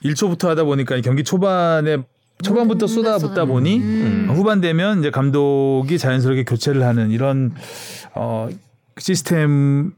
1초부터 0.02 0.48
하다 0.48 0.64
보니까 0.64 0.98
경기 1.02 1.24
초반에 1.24 1.98
초반부터 2.42 2.86
쏟아붓다 2.86 3.28
쏟아. 3.28 3.44
보니 3.44 3.76
음. 3.76 4.30
후반 4.32 4.62
되면 4.62 5.00
이제 5.00 5.10
감독이 5.10 5.98
자연스럽게 5.98 6.44
교체를 6.44 6.84
하는 6.84 7.10
이런 7.10 7.52
어 8.14 8.48
시스템에 8.96 9.90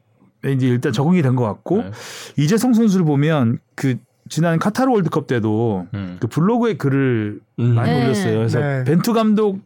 이제 0.44 0.66
일단 0.66 0.92
적응이 0.92 1.22
된 1.22 1.36
것 1.36 1.44
같고 1.44 1.82
네. 1.82 1.90
이재성 2.36 2.74
선수를 2.74 3.04
보면 3.06 3.60
그 3.76 3.96
지난 4.28 4.58
카타르 4.58 4.90
월드컵 4.90 5.26
때도 5.26 5.86
음. 5.94 6.16
그 6.20 6.26
블로그에 6.26 6.74
글을 6.74 7.40
음. 7.58 7.74
많이 7.74 7.90
네. 7.90 8.04
올렸어요. 8.04 8.38
그래서 8.38 8.60
네. 8.60 8.84
벤투 8.84 9.12
감독 9.12 9.60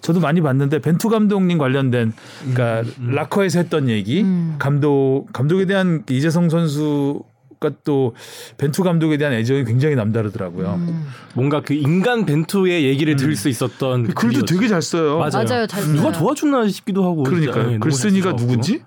저도 0.00 0.20
많이 0.20 0.40
봤는데 0.40 0.80
벤투 0.80 1.08
감독님 1.08 1.58
관련된 1.58 2.12
그러니까 2.52 2.90
라커에서 3.00 3.60
했던 3.60 3.88
얘기, 3.88 4.22
음. 4.22 4.56
감독 4.58 5.26
감독에 5.32 5.64
대한 5.64 6.04
이재성 6.08 6.50
선수 6.50 7.22
가 7.62 7.70
또 7.84 8.14
벤투 8.58 8.82
감독에 8.82 9.16
대한 9.16 9.32
애정이 9.32 9.64
굉장히 9.64 9.94
남다르더라고요. 9.94 10.74
음. 10.74 11.06
뭔가 11.34 11.62
그 11.62 11.74
인간 11.74 12.26
벤투의 12.26 12.84
얘기를 12.84 13.16
들을 13.16 13.36
수 13.36 13.48
있었던 13.48 14.02
그 14.02 14.14
글도 14.14 14.40
글이었죠. 14.40 14.54
되게 14.54 14.68
잘 14.68 14.82
써요. 14.82 15.18
맞아요. 15.18 15.44
맞아요, 15.44 15.66
잘 15.66 15.82
써요. 15.82 15.94
누가 15.94 16.12
도와줬나 16.12 16.68
싶기도 16.68 17.04
하고. 17.04 17.22
그러니까 17.22 17.78
글쓴이가. 17.78 18.32
누구지? 18.32 18.82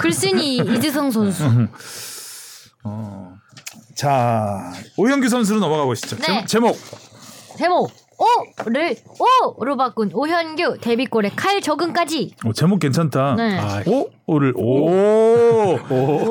글쓴이 0.00 0.56
이재성 0.56 1.10
선수. 1.10 1.44
어. 2.82 3.33
자 3.94 4.72
오현규 4.96 5.28
선수로 5.28 5.60
넘어가 5.60 5.84
보시죠. 5.84 6.16
네. 6.16 6.44
제목 6.46 6.76
제목 7.56 7.90
오를 8.18 8.96
오로 9.56 9.76
바꾼 9.76 10.10
오현규 10.12 10.78
데뷔골에 10.80 11.30
칼 11.36 11.60
적응까지. 11.60 12.34
어, 12.46 12.52
제목 12.52 12.78
괜찮다. 12.80 13.34
네. 13.36 13.58
아, 13.58 13.82
오 13.86 14.08
오를 14.26 14.54
오, 14.56 15.78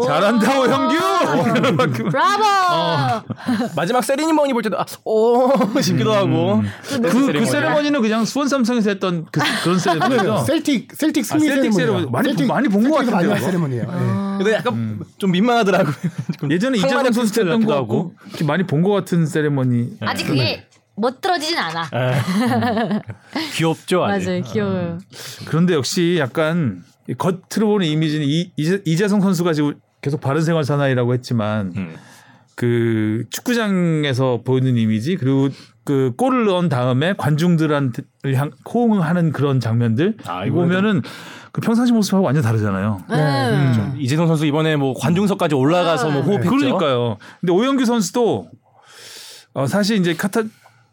잘한다 0.06 0.60
오현규. 0.60 0.98
브라보. 2.10 2.44
마지막 3.76 4.04
세리머니 4.04 4.54
볼 4.54 4.62
때도 4.62 4.80
아, 4.80 4.86
오 5.06 5.52
싶기도 5.82 6.14
하고. 6.14 6.62
그, 6.88 7.32
그 7.34 7.46
세레머니는 7.46 8.02
그냥 8.02 8.26
수원 8.26 8.48
삼성에서 8.48 8.90
했던 8.92 9.26
그, 9.32 9.40
그런 9.64 9.78
세레머니죠. 9.80 10.38
셀틱 10.46 10.94
셀틱 10.94 11.26
승리 11.26 11.50
아, 11.52 11.56
셀틱 11.56 11.74
세레머니. 11.74 12.08
많이 12.10 12.34
본- 12.36 12.48
많이 12.48 12.68
본것 12.70 12.92
많이 12.92 13.06
같은데요, 13.12 13.30
한 13.32 13.36
그거? 13.38 13.46
세레머니예요. 13.46 13.84
예. 13.84 14.38
근데 14.38 14.54
약간 14.54 15.00
좀 15.18 15.32
민망하더라고요. 15.32 15.94
좀 16.40 16.52
예전에 16.52 16.78
이재성 16.78 17.12
선수 17.12 17.46
같고 17.46 18.14
이렇게 18.30 18.44
많이 18.46 18.64
본 18.66 18.84
것 18.84 18.92
같은 18.92 19.26
세레머니. 19.26 19.92
아직 20.02 20.26
그게 20.28 20.66
멋들어지진 20.96 21.58
않아. 21.58 21.90
예. 21.94 23.02
귀엽죠, 23.56 24.04
아직. 24.06 24.28
맞아요, 24.30 24.42
귀여워요. 24.44 24.98
그런데 25.46 25.74
역시 25.74 26.18
약간 26.20 26.84
이 27.10 27.14
겉으로 27.16 27.68
보는 27.68 27.86
이미지는 27.88 28.26
이, 28.28 28.52
이재, 28.56 28.82
이재성 28.86 29.22
선수가 29.22 29.54
지금 29.54 29.74
계속 30.02 30.22
바른 30.22 30.42
생활 30.42 30.64
사나이라고 30.64 31.14
했지만 31.14 31.74
음. 31.76 31.96
그 32.56 33.24
축구장에서 33.32 34.42
보이는 34.46 34.78
이미지 34.78 35.16
그리고 35.16 35.50
그 35.86 36.14
골을 36.16 36.46
넣은 36.46 36.70
다음에 36.70 37.14
관중들한테 37.18 38.04
향- 38.36 38.52
호응하는 38.72 39.32
그런 39.32 39.60
장면들 39.60 40.18
아, 40.26 40.46
이거 40.46 40.56
보면은 40.58 41.02
그 41.52 41.62
평상시 41.62 41.92
모습하고 41.92 42.24
완전 42.26 42.42
다르잖아요. 42.44 43.04
네. 43.10 43.74
좀 43.74 43.96
이재성 43.98 44.28
선수 44.28 44.46
이번에 44.46 44.76
뭐 44.76 44.94
관중석까지 44.98 45.56
올라가서 45.56 46.10
뭐 46.12 46.22
호흡했죠. 46.22 46.50
그러니까요. 46.50 47.18
근데 47.42 47.52
오영규 47.52 47.84
선수도 47.86 48.50
어, 49.54 49.68
사실 49.68 49.98
이제 49.98 50.14
카타 50.16 50.44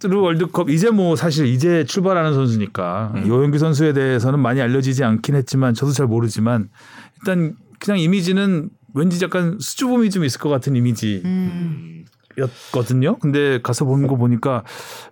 르 0.02 0.18
월드컵 0.18 0.70
이제 0.70 0.90
뭐 0.90 1.14
사실 1.14 1.46
이제 1.46 1.84
출발하는 1.84 2.32
선수니까 2.32 3.12
이 3.24 3.30
오영규 3.30 3.58
선수에 3.58 3.92
대해서는 3.92 4.38
많이 4.38 4.60
알려지지 4.60 5.04
않긴 5.04 5.34
했지만 5.34 5.74
저도 5.74 5.92
잘 5.92 6.06
모르지만 6.06 6.70
일단 7.18 7.54
그냥 7.78 7.98
이미지는 7.98 8.70
왠지 8.94 9.22
약간 9.22 9.58
수줍음이 9.60 10.10
좀 10.10 10.24
있을 10.24 10.40
것 10.40 10.48
같은 10.48 10.74
이미지에서 10.74 11.26
음. 11.26 12.04
였거든요. 12.40 13.16
근데 13.18 13.60
가서 13.62 13.84
보는 13.84 14.06
거 14.08 14.16
보니까 14.16 14.62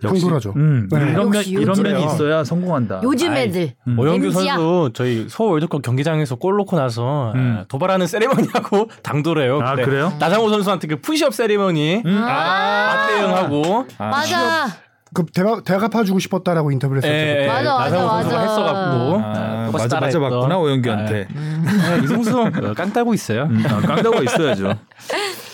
역시 0.04 0.22
황홀하죠. 0.22 0.54
음, 0.56 0.88
네. 0.90 1.10
이런 1.10 1.30
면 1.30 1.42
이런. 1.44 1.82
면이 1.82 2.04
있어야 2.06 2.42
성공한다. 2.44 3.00
요즘 3.04 3.30
아이, 3.32 3.42
애들 3.44 3.74
오영규 3.96 4.26
야. 4.46 4.56
선수 4.56 4.90
저희 4.94 5.26
서울 5.28 5.52
월드컵 5.52 5.82
경기장에서 5.82 6.34
골 6.36 6.56
넣고 6.56 6.76
나서 6.76 7.32
음. 7.34 7.58
아, 7.60 7.64
도발하는 7.68 8.06
세리머니하고 8.06 8.88
당도를 9.02 9.44
해요. 9.44 9.60
아, 9.62 9.76
그래요? 9.76 10.12
나상호 10.18 10.48
선수한테 10.50 10.88
그 10.88 11.00
푸시업 11.00 11.34
세리머니 11.34 12.02
아. 12.04 12.94
맞대응하고 12.96 13.86
아, 13.98 14.06
맞아 14.08 14.66
그 15.14 15.24
대가 15.32 15.62
대갚아주고 15.62 16.18
싶었다라고 16.18 16.70
인터뷰를 16.70 17.02
했었죠. 17.02 17.14
예, 17.14 17.34
그때. 17.34 17.46
맞아, 17.46 17.74
맞아, 17.78 18.04
맞아. 18.04 18.40
했어갖고 18.40 19.20
아, 19.24 19.70
맞아 19.72 20.00
맞아. 20.00 20.18
봤구나 20.20 20.58
오영규한테. 20.58 21.28
아, 21.34 21.96
이 22.02 22.06
선수 22.06 22.38
어, 22.38 22.50
깡 22.74 22.92
따고 22.92 23.14
있어요. 23.14 23.44
음, 23.44 23.64
아, 23.66 23.80
깡다가 23.80 24.20
있어야죠. 24.20 24.74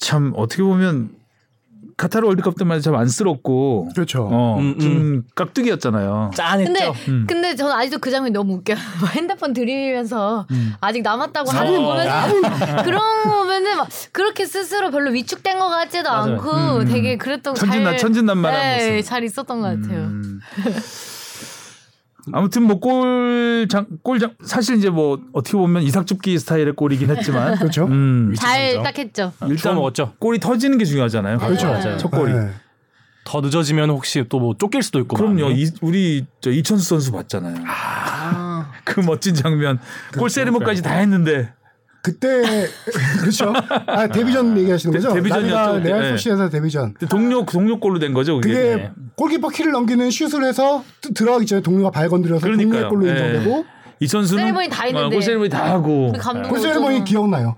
참 0.00 0.32
어떻게 0.36 0.62
보면 0.62 1.10
카타르 1.96 2.26
월드컵 2.26 2.56
때만 2.56 2.76
해도 2.76 2.82
참 2.84 2.94
안쓰럽고 2.94 3.90
그렇죠. 3.94 4.26
어, 4.32 4.56
음, 4.58 4.78
좀 4.80 5.22
깍두기였잖아요. 5.34 6.30
짠했죠. 6.34 6.72
근데 6.72 6.92
음. 7.08 7.26
근데 7.28 7.54
저는 7.54 7.74
아직도 7.74 7.98
그 7.98 8.10
장면 8.10 8.30
이 8.30 8.32
너무 8.32 8.54
웃겨 8.54 8.72
요. 8.72 8.76
핸드폰 9.12 9.52
들이면서 9.52 10.46
음. 10.50 10.72
아직 10.80 11.02
남았다고 11.02 11.50
하는 11.50 11.76
거 11.76 11.88
보면서 11.90 12.82
그런 12.84 13.00
거 13.24 13.30
보면은 13.40 13.76
막 13.76 13.88
그렇게 14.12 14.46
스스로 14.46 14.90
별로 14.90 15.10
위축된 15.10 15.58
것 15.58 15.68
같지도 15.68 16.08
맞아요. 16.10 16.32
않고 16.32 16.50
음. 16.78 16.84
되게 16.86 17.18
그랬던 17.18 17.52
천진난- 17.54 17.84
잘, 17.84 17.98
천진난만한 17.98 18.60
네, 18.78 18.96
모습. 18.96 19.08
잘 19.10 19.22
있었던 19.24 19.60
것 19.60 19.82
같아요. 19.82 20.08
음. 22.30 22.34
아무튼 22.34 22.62
뭐 22.62 22.76
뭐골장 22.80 23.86
골장 24.02 24.34
사실 24.44 24.76
이제 24.76 24.90
뭐 24.90 25.20
어떻게 25.32 25.56
보면 25.56 25.82
이삭줍기 25.82 26.38
스타일의 26.38 26.74
골이긴 26.74 27.10
했지만 27.10 27.56
그렇죠. 27.58 27.86
음, 27.86 28.34
잘. 28.36 28.82
딱 28.82 28.96
했죠. 28.98 29.32
일단 29.42 29.50
일단 29.50 29.74
먹었죠. 29.74 30.14
골이 30.18 30.38
터지는 30.40 30.78
게 30.78 30.84
중요하잖아요. 30.84 31.38
그렇죠. 31.38 31.66
맞아요. 31.66 31.96
첫 31.98 32.10
골이. 32.10 32.32
네. 32.32 32.50
더 33.24 33.40
늦어지면 33.40 33.90
혹시 33.90 34.24
또 34.28 34.38
뭐 34.40 34.54
쫓길 34.58 34.82
수도 34.82 34.98
있고. 35.00 35.16
그럼요. 35.16 35.50
이, 35.50 35.70
우리 35.82 36.24
저 36.40 36.50
이천수 36.50 36.84
선수 36.88 37.12
봤잖아요. 37.12 37.56
아. 37.66 38.70
그 38.84 39.00
멋진 39.00 39.34
장면. 39.34 39.78
그렇죠. 40.08 40.20
골 40.20 40.30
세리머니까지 40.30 40.82
다 40.82 40.94
했는데 40.94 41.52
그때 42.02 42.42
그렇죠. 43.20 43.52
아 43.86 44.06
데뷔전 44.08 44.56
얘기하시는 44.58 44.92
데- 44.92 44.98
거죠? 45.06 45.14
그때. 45.22 45.40
레알 45.40 45.82
네. 46.02 46.08
소시에서 46.10 46.48
데뷔전. 46.48 46.94
근데 46.94 47.06
동료 47.06 47.44
동료 47.44 47.78
골로 47.78 47.98
된 47.98 48.12
거죠. 48.14 48.40
그게. 48.40 48.54
그게 48.54 48.74
네. 48.76 48.90
골키퍼 49.16 49.48
키를 49.50 49.72
넘기는 49.72 50.10
슛을 50.10 50.44
해서 50.44 50.82
또 51.02 51.12
들어가기 51.12 51.44
전에 51.46 51.60
동료가 51.62 51.90
발 51.90 52.08
건드려서 52.08 52.40
그러니까요. 52.46 52.88
동료의 52.88 52.88
골로 52.90 53.06
예. 53.06 53.10
인정되고 53.12 53.64
이천수는 54.00 54.42
세리머니 54.42 54.68
다 54.70 54.84
했는데. 54.84 55.06
어, 55.06 55.10
골 55.10 55.22
세리머니 55.22 55.50
다 55.50 55.70
하고. 55.72 56.12
그 56.12 56.18
감동 56.18 56.50
골 56.50 56.60
세레머니 56.60 57.04
기억나요. 57.04 57.56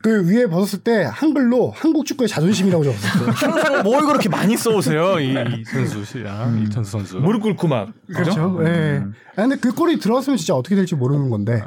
그 0.00 0.28
위에 0.30 0.46
벗었을 0.46 0.80
때 0.84 1.08
한글로 1.10 1.72
한국 1.74 2.06
축구의 2.06 2.28
자존심이라고 2.28 2.84
적었어요. 2.84 3.30
항상 3.34 3.82
뭘 3.82 4.04
그렇게 4.04 4.28
많이 4.28 4.56
써오세요 4.56 5.18
이, 5.18 5.30
이 5.32 5.64
선수 5.64 6.04
씨랑 6.04 6.62
이천수 6.62 6.90
선수. 6.92 7.16
무릎 7.16 7.42
꿇고 7.42 7.66
막. 7.66 7.88
그렇죠. 8.14 8.60
예. 8.64 9.02
아, 9.34 9.42
근데 9.42 9.56
그 9.56 9.72
골이 9.74 9.98
들어왔으면 9.98 10.36
진짜 10.36 10.54
어떻게 10.54 10.76
될지 10.76 10.94
모르는 10.94 11.30
건데. 11.30 11.62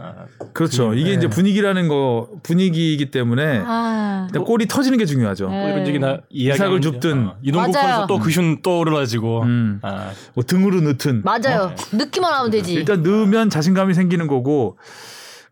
그렇죠. 0.61 0.93
이게 0.93 1.13
이제 1.13 1.27
분위기라는 1.27 1.87
거 1.87 2.29
분위기이기 2.43 3.09
때문에 3.09 3.63
아. 3.65 4.27
일단 4.29 4.43
골이 4.43 4.67
터지는 4.67 4.99
게 4.99 5.05
중요하죠. 5.05 5.49
네. 5.49 5.59
뭐 5.59 5.69
이런 5.69 5.87
얘기나 5.87 6.19
이야기 6.29 6.55
이삭을 6.57 6.81
줍든. 6.81 7.29
이동국 7.41 7.73
맞아요. 7.73 7.95
선수 7.95 8.07
또그슛 8.07 8.61
떠오르가지고 8.61 9.41
음. 9.41 9.79
아, 9.81 10.11
뭐 10.35 10.43
등으로 10.43 10.81
넣든 10.81 11.23
맞아요. 11.23 11.73
넣기만 11.91 12.31
하면 12.31 12.51
되지. 12.51 12.73
일단 12.73 13.01
넣으면 13.01 13.49
자신감이 13.49 13.95
생기는 13.95 14.27
거고 14.27 14.77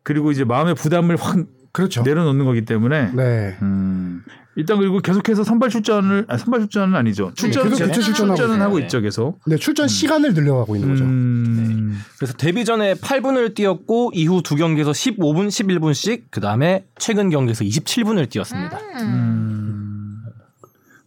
그리고 0.03 0.31
이제 0.31 0.43
마음의 0.43 0.75
부담을 0.75 1.15
확 1.15 1.37
그렇죠. 1.71 2.03
내려놓는 2.03 2.45
거기 2.45 2.65
때문에 2.65 3.11
네. 3.13 3.57
음, 3.61 4.23
일단 4.55 4.77
그리고 4.77 4.99
계속해서 4.99 5.43
선발 5.43 5.69
출전을 5.69 6.25
아, 6.27 6.37
선발 6.37 6.61
출전은 6.61 6.95
아니죠. 6.95 7.31
출전은 7.35 7.71
계속 7.71 7.85
교체 7.85 8.01
출전하고 8.01 8.35
출전은. 8.35 8.61
하고 8.61 8.77
네. 8.79 8.83
있죠 8.83 8.99
계속. 9.01 9.39
근데 9.43 9.57
출전 9.57 9.87
시간을 9.87 10.33
늘려가고 10.33 10.75
있는 10.75 10.89
거죠. 10.89 11.03
음, 11.05 11.99
그래서 12.17 12.33
데뷔 12.33 12.65
전에 12.65 12.95
8분을 12.95 13.55
뛰었고 13.55 14.11
이후 14.13 14.41
두 14.43 14.55
경기에서 14.55 14.91
15분, 14.91 15.47
11분씩 15.47 16.23
그 16.31 16.41
다음에 16.41 16.85
최근 16.97 17.29
경기에서 17.29 17.63
27분을 17.63 18.29
뛰었습니다. 18.29 18.79
음, 19.01 19.88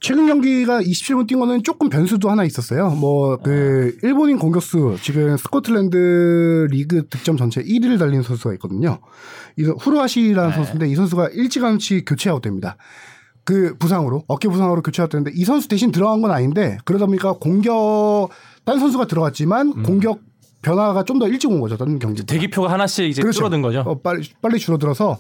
최근 0.03 0.27
경기가 0.27 0.83
27분 0.83 1.29
뛴 1.29 1.39
거는 1.39 1.63
조금 1.63 1.89
변수도 1.89 2.29
하나 2.29 2.45
있었어요. 2.45 2.91
뭐 2.91 3.37
그 3.39 3.97
일본인 4.03 4.39
공격수 4.39 4.97
지금 5.01 5.37
스코틀랜드 5.37 6.67
리그 6.71 7.07
득점 7.09 7.37
전체 7.37 7.63
1위를 7.63 7.99
달린 7.99 8.23
선수가 8.23 8.53
있거든요. 8.55 8.99
이 9.57 9.63
후루아시라는 9.63 10.51
네. 10.51 10.57
선수인데 10.57 10.89
이 10.89 10.95
선수가 10.97 11.29
일찌감치 11.29 12.05
교체 12.05 12.31
아웃됩니다. 12.31 12.77
그 13.45 13.77
부상으로 13.79 14.25
어깨 14.29 14.49
부상으로 14.49 14.83
교체 14.83 15.03
아웃됐는데 15.03 15.33
이 15.35 15.45
선수 15.45 15.69
대신 15.69 15.93
들어간 15.93 16.21
건 16.21 16.33
아닌데 16.33 16.79
그러다 16.85 17.07
보니까 17.07 17.35
공격 17.35 18.29
딴 18.65 18.79
선수가 18.81 19.07
들어갔지만 19.07 19.83
공격 19.85 20.21
변화가 20.63 21.05
좀 21.05 21.19
더 21.19 21.29
일찍 21.29 21.51
온 21.51 21.61
거죠. 21.61 21.77
다른 21.77 21.99
경기. 21.99 22.25
대기표가 22.25 22.71
하나씩 22.73 23.05
이제 23.09 23.21
그렇죠. 23.21 23.39
줄어든 23.39 23.63
거죠. 23.63 23.81
어, 23.81 23.99
빨리 24.01 24.27
빨리 24.41 24.59
줄어들어서 24.59 25.19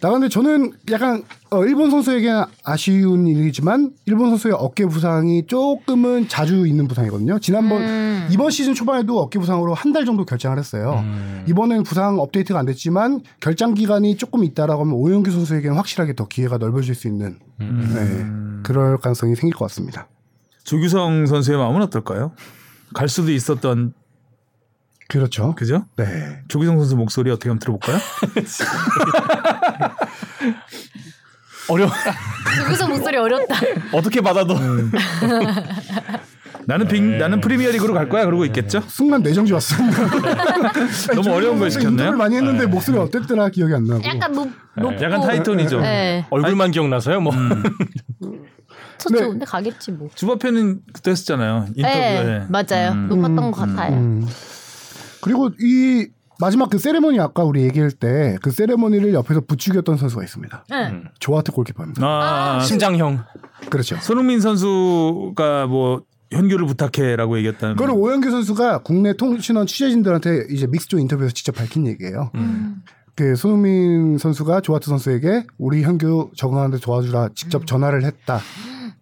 나가는데 0.00 0.28
저는 0.30 0.72
약간 0.90 1.22
어, 1.50 1.64
일본 1.64 1.90
선수에게는 1.90 2.44
아쉬운 2.64 3.26
일이지만 3.26 3.92
일본 4.06 4.30
선수의 4.30 4.54
어깨 4.58 4.86
부상이 4.86 5.46
조금은 5.46 6.28
자주 6.28 6.66
있는 6.66 6.88
부상이거든요. 6.88 7.38
지난번 7.40 7.82
음. 7.82 8.28
이번 8.30 8.50
시즌 8.50 8.74
초반에도 8.74 9.20
어깨 9.20 9.38
부상으로 9.38 9.74
한 9.74 9.92
달 9.92 10.04
정도 10.04 10.24
결장을 10.24 10.56
했어요. 10.58 11.00
음. 11.04 11.44
이번에는 11.48 11.82
부상 11.84 12.18
업데이트가 12.18 12.58
안 12.58 12.64
됐지만 12.66 13.20
결장 13.40 13.74
기간이 13.74 14.16
조금 14.16 14.44
있다라고 14.44 14.82
하면 14.82 14.94
오영규 14.94 15.30
선수에게는 15.30 15.76
확실하게 15.76 16.14
더 16.14 16.26
기회가 16.26 16.58
넓어질 16.58 16.94
수 16.94 17.06
있는 17.08 17.38
네, 17.58 18.24
그럴 18.62 18.96
가능성이 18.98 19.34
생길 19.36 19.54
것 19.56 19.64
같습니다. 19.66 20.06
조규성 20.64 21.26
선수의 21.26 21.58
마음은 21.58 21.82
어떨까요? 21.82 22.32
갈 22.94 23.08
수도 23.08 23.30
있었던 23.32 23.92
그렇죠. 25.10 25.54
그죠? 25.56 25.84
네. 25.96 26.40
조규성 26.46 26.78
선수 26.78 26.96
목소리 26.96 27.30
어떻게 27.32 27.48
한번 27.48 27.58
들어볼까요? 27.58 27.98
어려 31.68 31.88
여기서 32.64 32.88
목소리 32.88 33.16
어렵다. 33.16 33.56
어떻게 33.92 34.20
받아도 34.20 34.54
나는 36.66 36.86
빅, 36.86 37.02
나는 37.02 37.40
프리미어 37.40 37.70
리그로 37.72 37.92
갈 37.92 38.08
거야 38.08 38.24
그러고 38.24 38.44
있겠죠? 38.44 38.82
순간 38.86 39.22
내정지 39.22 39.52
왔습니다. 39.52 39.98
너무 41.14 41.32
어려운 41.32 41.58
걸 41.58 41.72
시켰나요? 41.72 42.12
많이 42.12 42.36
했는데 42.36 42.66
목소리 42.66 42.96
어땠더라 42.96 43.48
기억이 43.48 43.74
안 43.74 43.84
나고. 43.84 44.04
약간 44.04 44.32
높, 44.32 44.48
높고. 44.76 45.02
약간 45.02 45.22
타이톤이죠. 45.22 45.80
네. 45.80 46.24
얼굴만 46.30 46.70
기억나서요. 46.70 47.20
뭐저 47.20 47.36
네. 49.10 49.18
좋은데 49.18 49.44
가겠지 49.44 49.90
뭐. 49.90 50.08
주바페는 50.14 50.82
그때 50.92 51.10
했었잖아요. 51.10 51.66
인터뷰에. 51.74 52.24
네, 52.24 52.46
맞아요. 52.48 52.92
음. 52.92 53.08
높았던 53.08 53.50
것 53.50 53.60
같아요. 53.60 53.96
음. 53.96 54.28
그리고 55.22 55.50
이 55.60 56.08
마지막 56.40 56.70
그 56.70 56.78
세레머니 56.78 57.20
아까 57.20 57.44
우리 57.44 57.62
얘기할 57.62 57.90
때 57.90 58.38
그 58.42 58.50
세레머니를 58.50 59.12
옆에서 59.12 59.42
부추겼던 59.42 59.96
선수가 59.98 60.22
있습니다. 60.24 60.64
네. 60.70 61.02
조아트 61.18 61.52
골키퍼입니다. 61.52 62.00
아, 62.06 62.60
심장형 62.60 63.22
그렇죠. 63.68 63.96
손흥민 63.96 64.40
선수가 64.40 65.66
뭐 65.66 66.02
현규를 66.32 66.64
부탁해라고 66.66 67.36
얘기했다는. 67.38 67.76
그거는 67.76 67.94
오영규 68.00 68.30
선수가 68.30 68.78
국내 68.84 69.12
통신원 69.14 69.66
취재진들한테 69.66 70.46
이제 70.50 70.66
믹스조 70.66 70.98
인터뷰에서 70.98 71.32
직접 71.34 71.54
밝힌 71.56 71.86
얘기예요. 71.86 72.30
음. 72.36 72.82
그 73.16 73.34
손흥민 73.36 74.16
선수가 74.16 74.60
조아트 74.62 74.86
선수에게 74.88 75.44
우리 75.58 75.82
현규 75.82 76.30
적응하는데 76.36 76.78
도와주라 76.78 77.30
직접 77.34 77.66
전화를 77.66 78.04
했다. 78.04 78.40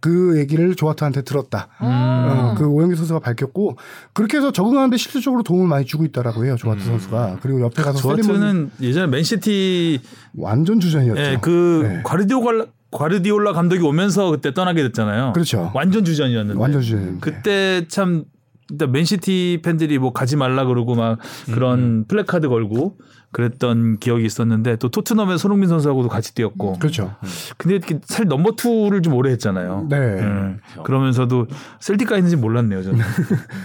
그 0.01 0.39
얘기를 0.39 0.75
조아트한테 0.75 1.23
들었다. 1.23 1.69
어, 1.81 2.55
그 2.57 2.67
오영규 2.67 2.95
선수가 2.95 3.21
밝혔고 3.21 3.77
그렇게 4.13 4.37
해서 4.37 4.53
적응하는데 4.53 4.97
실질적으로 4.97 5.43
도움을 5.43 5.67
많이 5.67 5.85
주고 5.85 6.05
있다라고 6.05 6.45
해요. 6.45 6.57
조아트 6.57 6.85
선수가. 6.85 7.39
그리고 7.43 7.61
옆에 7.63 7.83
가서 7.83 7.99
조아트는 7.99 8.71
예전에 8.81 9.07
맨시티 9.09 10.01
완전 10.37 10.79
주전이었죠. 10.79 11.21
예, 11.21 11.39
그 11.41 11.81
네. 11.83 12.03
과르디올라 12.05 12.67
과르디올라 12.91 13.53
감독이 13.53 13.83
오면서 13.83 14.31
그때 14.31 14.55
떠나게 14.55 14.83
됐잖아요. 14.85 15.33
그렇죠. 15.33 15.73
완전 15.75 16.05
주전이었는데. 16.05 16.61
완전 16.61 16.81
주전인데. 16.81 17.19
그때 17.21 17.87
참 17.89 18.25
일단 18.71 18.93
맨시티 18.93 19.61
팬들이 19.63 19.99
뭐 19.99 20.13
가지 20.13 20.37
말라 20.37 20.65
그러고 20.65 20.95
막 20.95 21.19
그런 21.47 22.05
플래카드 22.07 22.49
걸고 22.49 22.99
그랬던 23.31 23.99
기억이 23.99 24.25
있었는데 24.25 24.77
또 24.77 24.89
토트넘에 24.91 25.37
손흥민 25.37 25.69
선수하고도 25.69 26.09
같이 26.09 26.35
뛰었고. 26.35 26.79
그렇죠. 26.79 27.15
근데 27.59 27.77
이렇게 27.77 28.01
사실 28.05 28.27
number 28.27 28.53
two를 28.57 29.03
좀 29.03 29.15
오래 29.15 29.31
했잖아요. 29.33 29.87
네. 29.91 29.97
음, 29.97 30.61
그러면서도 30.83 31.47
셀틱 31.81 32.08
가 32.08 32.17
있는지 32.17 32.37
몰랐네요, 32.37 32.83
저는. 32.83 33.01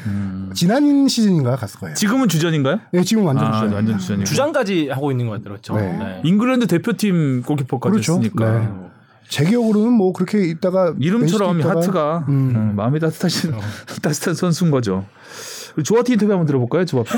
음. 0.07 0.51
지난 0.55 1.07
시즌인가 1.07 1.55
갔을 1.55 1.79
거예요. 1.79 1.95
지금은 1.95 2.27
주전인가요? 2.27 2.79
네, 2.91 3.03
지금 3.03 3.25
완전 3.25 3.47
아, 3.47 3.53
주전. 3.53 3.73
완전 3.73 3.97
주전이고. 3.97 4.25
주장까지 4.25 4.89
하고 4.89 5.11
있는 5.11 5.27
것 5.27 5.41
같더라고요. 5.43 5.81
네. 5.91 5.97
네. 5.97 6.21
잉글랜드 6.25 6.67
대표팀 6.67 7.43
골키퍼까지 7.43 7.91
그렇죠. 7.91 8.13
했으니까. 8.17 8.59
네. 8.59 8.69
제 9.29 9.45
기억으로는 9.45 9.93
뭐 9.93 10.11
그렇게 10.13 10.45
있다가 10.45 10.93
이름처럼 10.99 11.59
있다가 11.61 11.79
하트가 11.79 12.25
음. 12.27 12.53
음, 12.55 12.75
마음이 12.75 12.99
따뜻하신 12.99 13.53
따뜻한 14.03 14.35
선수인 14.35 14.69
거죠. 14.69 15.05
우리 15.75 15.83
조아트 15.83 16.11
인터뷰 16.11 16.31
한번 16.33 16.45
들어볼까요, 16.45 16.85
조아트? 16.85 17.09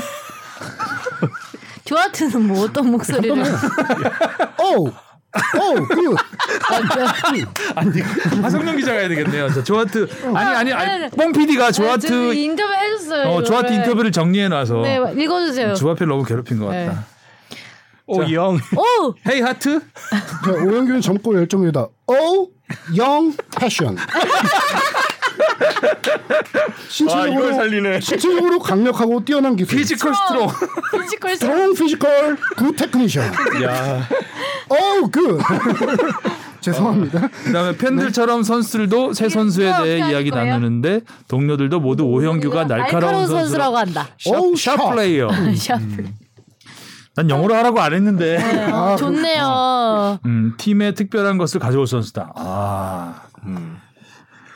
조아트는 1.86 2.46
뭐 2.48 2.64
어떤 2.64 2.90
목소리를? 2.90 3.42
오, 4.60 4.86
오, 4.88 4.90
굿. 5.88 6.16
아니 7.74 8.00
하성룡 8.42 8.76
기자가 8.76 8.98
해야 8.98 9.08
되겠네요. 9.08 9.48
자, 9.52 9.62
조하트 9.62 10.06
아니 10.34 10.36
아니 10.36 10.72
아니, 10.72 10.72
아니 10.72 11.04
아니. 11.04 11.10
뽕 11.10 11.32
PD가 11.32 11.66
네, 11.66 11.72
저 11.72 11.82
조하트 11.82 12.34
인터뷰 12.34 12.72
해줬어요. 12.72 13.28
어. 13.28 13.42
조하트 13.42 13.72
인터뷰를 13.72 14.12
정리해 14.12 14.48
놔서 14.48 14.82
네, 14.82 14.98
읽어주세요. 15.16 15.74
조하필 15.74 16.06
너무 16.08 16.24
괴롭힌 16.24 16.58
것 16.58 16.70
네. 16.70 16.86
같다. 16.86 17.04
오영 18.08 18.54
오, 18.76 19.14
헤이 19.28 19.40
하트 19.40 19.80
자, 19.80 20.52
오영규는 20.52 21.00
젊고 21.00 21.34
열정이다. 21.36 21.86
오, 22.06 22.50
영, 22.96 23.32
패션. 23.58 23.96
신체적으로 26.88 27.52
살리네. 27.54 28.00
신체적으로 28.00 28.58
강력하고 28.58 29.24
뛰어난 29.24 29.56
기술. 29.56 29.78
피지컬 29.78 30.14
스트롱. 30.14 30.48
피지컬 31.02 31.30
스 31.36 31.46
스트롱 31.46 31.74
피지컬 31.74 32.36
굿 32.56 32.76
테크니션. 32.76 33.24
야 33.64 34.08
오, 34.68 35.08
굿. 35.08 35.38
죄송합니다. 36.60 37.28
그다음에 37.44 37.76
팬들처럼 37.76 38.42
선수들도 38.42 39.12
새 39.12 39.28
선수에 39.28 39.72
대해 39.82 39.98
이야기 39.98 40.30
할 40.30 40.40
거예요? 40.40 40.52
나누는데 40.54 41.02
동료들도 41.28 41.78
모두 41.78 42.04
오형규가 42.04 42.66
날카로운 42.66 43.26
선수라고 43.26 43.38
선수라고 43.38 43.76
한다. 43.78 44.08
오, 44.26 44.56
샵 44.56 44.76
샵. 44.76 44.90
플레이어. 44.90 45.28
샤플. 45.54 46.06
난 47.14 47.30
영어로 47.30 47.54
하라고 47.54 47.80
안 47.80 47.94
했는데. 47.94 48.36
어, 48.72 48.96
좋네요. 48.98 50.18
음, 50.26 50.54
팀에 50.58 50.92
특별한 50.92 51.38
것을 51.38 51.60
가져올 51.60 51.86
선수다. 51.86 52.32
아. 52.34 53.22
He 53.46 53.54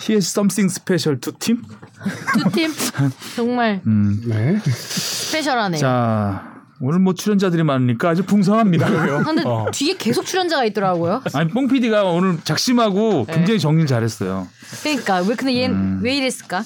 has 0.08 0.28
something 0.28 0.70
special 0.70 1.18
to 1.20 1.32
team? 1.38 1.62
두팀 2.42 2.72
정말 3.36 3.82
음. 3.86 4.22
네. 4.26 4.58
스페셜하네. 4.64 5.76
요 5.76 5.80
자, 5.80 6.62
오늘 6.80 6.98
뭐 6.98 7.12
출연자들이 7.12 7.62
많으니까 7.62 8.08
아주 8.08 8.24
풍성합니다. 8.24 8.88
근데 9.22 9.42
뒤에 9.72 9.96
계속 9.98 10.24
출연자가 10.24 10.64
있더라고요. 10.66 11.22
아니, 11.34 11.50
뽕 11.50 11.68
PD가 11.68 12.04
오늘 12.04 12.38
작심하고 12.42 13.26
네. 13.26 13.34
굉장히 13.34 13.60
정리를 13.60 13.86
잘했어요. 13.86 14.48
그러니까 14.82 15.20
왜 15.20 15.34
근데 15.34 15.54
얘 15.56 15.66
음. 15.66 16.00
왜 16.02 16.16
이랬을까? 16.16 16.64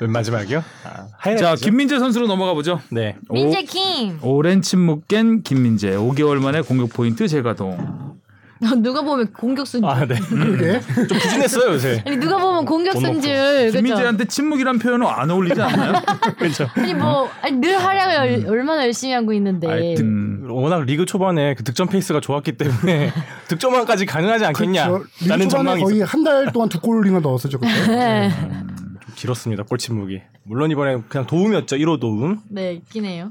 맨 0.00 0.12
마지막이요? 0.12 0.62
아. 0.84 1.36
자, 1.36 1.56
김민재 1.56 1.98
선수로 1.98 2.28
넘어가 2.28 2.54
보죠. 2.54 2.80
네. 2.90 3.16
민재 3.30 3.62
킴. 3.62 4.20
오랜 4.22 4.62
침묵 4.62 5.08
깬 5.08 5.42
김민재. 5.42 5.96
5개월 5.96 6.40
만에 6.40 6.60
공격 6.60 6.90
포인트 6.90 7.26
재가동. 7.26 8.18
누가 8.82 9.02
보면 9.02 9.32
공격수인 9.32 9.82
줄. 9.82 9.90
아 9.90 10.04
네. 10.06 10.16
그러게. 10.28 10.80
좀 11.06 11.06
부진했어요 11.18 11.72
요새. 11.72 12.02
아니 12.06 12.16
누가 12.16 12.38
보면 12.38 12.64
공격수인 12.64 13.20
줄. 13.20 13.70
김민재한테 13.72 14.24
침묵이란 14.26 14.78
표현은 14.78 15.06
안 15.06 15.30
어울리지 15.30 15.60
않나요? 15.60 15.92
그렇죠. 16.38 16.68
아니 16.74 16.94
뭐 16.94 17.28
아니 17.42 17.56
늘 17.58 17.78
활약을 17.78 18.14
열- 18.44 18.50
얼마나 18.50 18.84
열심히 18.84 19.12
하고 19.14 19.32
있는데. 19.32 19.68
아니, 19.70 19.94
득- 19.94 20.04
음. 20.04 20.46
워낙 20.50 20.82
리그 20.84 21.04
초반에 21.06 21.54
그 21.54 21.62
득점 21.64 21.88
페이스가 21.88 22.20
좋았기 22.20 22.52
때문에 22.56 23.12
득점왕까지 23.48 24.06
가능하지 24.06 24.44
않겠냐. 24.46 24.88
그렇죠. 24.88 25.06
라는 25.28 25.48
전망이 25.48 25.82
거의 25.82 26.00
한 26.02 26.24
달 26.24 26.52
동안 26.52 26.68
두 26.68 26.80
골이나 26.80 27.20
넣었었죠. 27.20 27.58
그때. 27.60 27.86
네. 27.86 28.30
좀 28.30 28.98
길었습니다. 29.14 29.62
골침묵이. 29.64 30.20
물론 30.44 30.70
이번에 30.70 30.98
그냥 31.08 31.26
도움이었죠. 31.26 31.76
1호 31.76 32.00
도움. 32.00 32.40
네, 32.50 32.72
있긴 32.74 33.04
해요. 33.04 33.30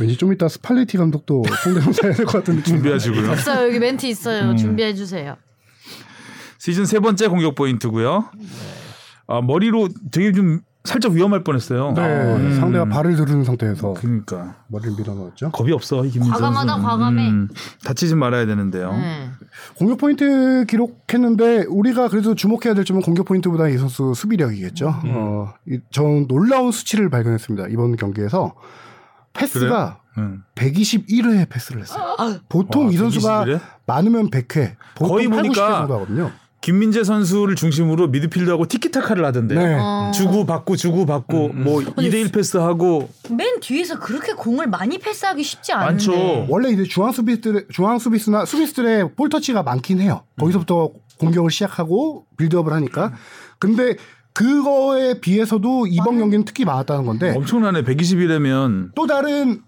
왠지 0.00 0.16
좀 0.16 0.32
이따 0.32 0.48
스팔레티 0.48 0.96
감독도 0.96 1.42
성대모사 1.64 2.06
해야 2.06 2.14
될 2.14 2.24
것 2.26 2.32
같은 2.38 2.56
느낌. 2.56 2.74
준비하시고요. 2.76 3.30
없어요. 3.32 3.66
여기 3.68 3.78
멘트 3.78 4.06
있어요. 4.06 4.50
음. 4.50 4.56
준비해 4.56 4.94
주세요. 4.94 5.36
시즌 6.58 6.84
세 6.86 7.00
번째 7.00 7.28
공격 7.28 7.54
포인트고요. 7.54 8.26
아, 9.26 9.40
머리로 9.40 9.88
되게 10.10 10.32
좀 10.32 10.60
살짝 10.84 11.12
위험할 11.12 11.44
뻔했어요. 11.44 11.92
네, 11.94 12.00
음. 12.02 12.56
상대가 12.58 12.84
발을 12.86 13.14
들은 13.16 13.44
상태에서 13.44 13.92
그러니까 13.94 14.56
머리를 14.68 14.94
밀어넣었죠. 14.96 15.50
겁이 15.50 15.72
없어 15.72 16.04
이 16.04 16.10
김민재 16.10 16.32
과감하다, 16.32 16.72
선수는. 16.72 16.88
과감해. 16.88 17.28
음, 17.28 17.48
다치지 17.84 18.14
말아야 18.14 18.46
되는데요. 18.46 18.92
네. 18.92 19.28
공격 19.76 19.98
포인트 19.98 20.64
기록했는데 20.66 21.64
우리가 21.68 22.08
그래도 22.08 22.34
주목해야 22.34 22.74
될 22.74 22.84
점은 22.84 23.02
공격 23.02 23.26
포인트보다 23.26 23.68
이 23.68 23.76
선수 23.76 24.14
수비력이겠죠. 24.14 24.94
어, 25.06 25.52
이- 25.68 25.80
전 25.90 26.26
놀라운 26.26 26.70
수치를 26.72 27.10
발견했습니다. 27.10 27.68
이번 27.68 27.96
경기에서 27.96 28.54
패스가 29.38 30.00
음. 30.18 30.42
121회 30.54 31.48
패스를 31.48 31.82
했어요. 31.82 32.16
보통 32.48 32.86
와, 32.86 32.92
이 32.92 32.96
선수가 32.96 33.44
121회? 33.44 33.60
많으면 33.86 34.30
100회, 34.30 34.74
보통 34.94 35.08
거의 35.08 35.28
8, 35.28 35.38
90회 35.38 35.42
보니까 35.42 35.78
정도 35.78 35.94
하거든요. 35.94 36.32
김민재 36.60 37.04
선수를 37.04 37.54
중심으로 37.54 38.08
미드필더하고 38.08 38.66
티키타카를 38.66 39.24
하던데. 39.24 39.54
네. 39.54 39.78
어. 39.80 40.10
주고 40.12 40.44
받고 40.44 40.74
주고 40.74 41.06
받고 41.06 41.50
뭐 41.50 41.80
2대1 41.80 42.32
패스하고 42.32 43.08
맨 43.30 43.60
뒤에서 43.60 44.00
그렇게 44.00 44.32
공을 44.32 44.66
많이 44.66 44.98
패스하기 44.98 45.42
쉽지 45.42 45.72
않은데. 45.72 45.92
많죠. 46.08 46.46
원래 46.48 46.70
이제 46.70 46.82
중앙 46.82 47.12
수비들 47.12 47.68
중앙 47.70 48.00
수비수나 48.00 48.44
수비수들의 48.44 49.14
볼 49.14 49.28
터치가 49.28 49.62
많긴 49.62 50.00
해요. 50.00 50.24
거기서부터 50.38 50.90
공격을 51.20 51.50
시작하고 51.52 52.26
빌드업을 52.36 52.72
하니까. 52.72 53.12
근데 53.60 53.96
그거에 54.38 55.18
비해서도 55.18 55.88
이번 55.88 56.18
경기는 56.18 56.44
특히 56.44 56.64
많았다는 56.64 57.04
건데 57.06 57.34
엄청나네. 57.36 57.82
121이면 57.82 58.92
또 58.94 59.08
다른 59.08 59.62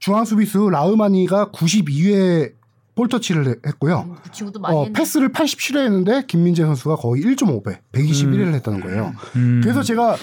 중앙 0.00 0.24
수비수 0.24 0.70
라우마니가 0.70 1.52
92회 1.52 2.52
볼 2.96 3.06
터치를 3.08 3.60
했고요. 3.64 4.16
그 4.24 4.32
친구도 4.32 4.58
많이 4.58 4.76
어. 4.76 4.88
패스를 4.92 5.30
87회 5.30 5.84
했는데 5.84 6.24
김민재 6.26 6.64
선수가 6.64 6.96
거의 6.96 7.22
1.5배, 7.22 7.78
121회를 7.92 8.54
했다는 8.54 8.80
거예요. 8.80 9.14
음. 9.36 9.60
그래서 9.62 9.84
제가 9.84 10.16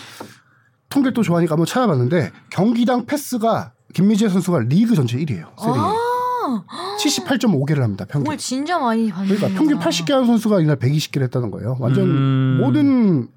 통계 0.89 1.11
또 1.11 1.23
좋아하니까 1.23 1.53
한번 1.53 1.65
찾아봤는데 1.65 2.33
경기당 2.49 3.05
패스가 3.05 3.71
김민재 3.93 4.27
선수가 4.27 4.59
리그 4.67 4.95
전체 4.95 5.17
1위예요. 5.19 5.23
세리에. 5.57 5.77
아, 5.77 6.97
78.5개를 6.99 7.79
합니다. 7.79 8.03
평균. 8.03 8.25
공을 8.25 8.37
진짜 8.39 8.77
많이 8.77 9.09
받는 9.09 9.37
그러니까 9.37 9.57
평균 9.57 9.79
80개 9.79 10.11
하는 10.11 10.25
선수가 10.27 10.59
이날 10.59 10.75
120개를 10.75 11.23
했다는 11.23 11.49
거예요. 11.51 11.77
완전 11.79 12.03
음. 12.03 12.57
모든 12.61 13.29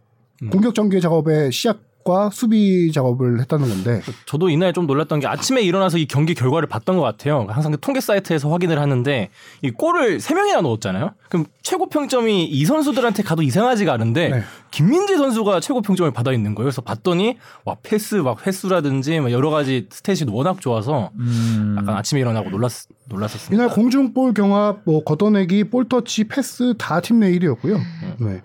공격 0.51 0.75
전개 0.75 1.01
작업의 1.01 1.51
시작과 1.51 2.31
수비 2.33 2.93
작업을 2.93 3.41
했다는 3.41 3.69
건데 3.69 4.01
저도 4.25 4.51
이날 4.51 4.73
좀 4.73 4.87
놀랐던 4.87 5.21
게 5.21 5.27
아침에 5.27 5.63
일어나서 5.63 5.99
이 5.99 6.07
경기 6.07 6.35
결과를 6.35 6.69
봤던 6.69 6.97
것 6.97 7.03
같아요. 7.03 7.47
항상 7.49 7.73
그 7.73 7.81
통계 7.81 8.01
사이트에서 8.01 8.49
확인을 8.51 8.81
하는데 8.81 9.31
이 9.63 9.71
골을 9.71 10.19
3명이나 10.19 10.63
넣었잖아요. 10.63 11.11
그럼 11.29 11.47
최고 11.63 11.89
평점이 11.89 12.45
이 12.45 12.65
선수들한테 12.65 13.25
가도 13.25 13.43
이상하지가 13.43 13.93
않은데 13.93 14.29
네. 14.29 14.43
김민재 14.71 15.17
선수가 15.17 15.61
최고 15.61 15.83
평점을 15.83 16.11
받아 16.13 16.33
있는 16.33 16.55
거예요. 16.55 16.67
그래서 16.67 16.83
봤더니 16.83 17.37
와 17.65 17.77
패스 17.83 18.15
막 18.15 18.47
횟수라든지 18.47 19.19
막 19.21 19.33
여러 19.33 19.51
가지 19.51 19.87
stat이 19.91 20.33
워낙 20.33 20.61
좋아서 20.61 21.11
음. 21.19 21.77
약간 21.79 21.97
아침에 21.97 22.21
일어나고 22.21 22.51
놀랐 22.51 22.87
놀랐었습니다. 23.09 23.55
이날 23.55 23.75
공중볼 23.75 24.35
경합, 24.35 24.83
뭐 24.85 25.03
걷어내기, 25.03 25.65
볼 25.65 25.89
터치, 25.89 26.25
패스 26.25 26.75
다 26.79 27.01
팀내 27.01 27.31
1위였고요. 27.33 27.81
네. 28.21 28.43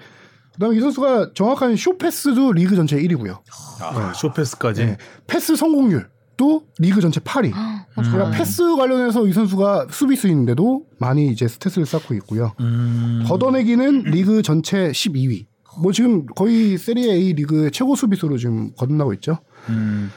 그다음에 0.53 0.77
이 0.77 0.79
선수가 0.79 1.31
정확한 1.33 1.75
쇼 1.75 1.97
패스도 1.97 2.53
리그 2.53 2.75
전체 2.75 2.97
1위고요. 2.97 3.39
아, 3.81 4.13
쇼패스까지. 4.13 4.85
네. 4.85 4.97
패스 5.27 5.55
성공률도 5.55 6.67
리그 6.79 7.01
전체 7.01 7.19
8위. 7.19 7.51
그러니까 7.95 8.31
패스 8.31 8.75
관련해서 8.75 9.27
이 9.27 9.33
선수가 9.33 9.87
수비수인데도 9.89 10.85
많이 10.99 11.27
이제 11.29 11.45
stat을 11.45 11.85
쌓고 11.85 12.13
있고요. 12.15 12.53
음. 12.59 13.23
걷어내기는 13.27 14.03
리그 14.03 14.41
전체 14.41 14.91
12위. 14.91 15.47
뭐 15.81 15.91
지금 15.91 16.25
거의 16.27 16.77
세리에 16.77 17.13
A 17.13 17.33
리그 17.33 17.71
최고 17.71 17.95
수비수로 17.95 18.37
지금 18.37 18.73
거듭나고 18.75 19.13
있죠. 19.13 19.39
음. 19.69 20.11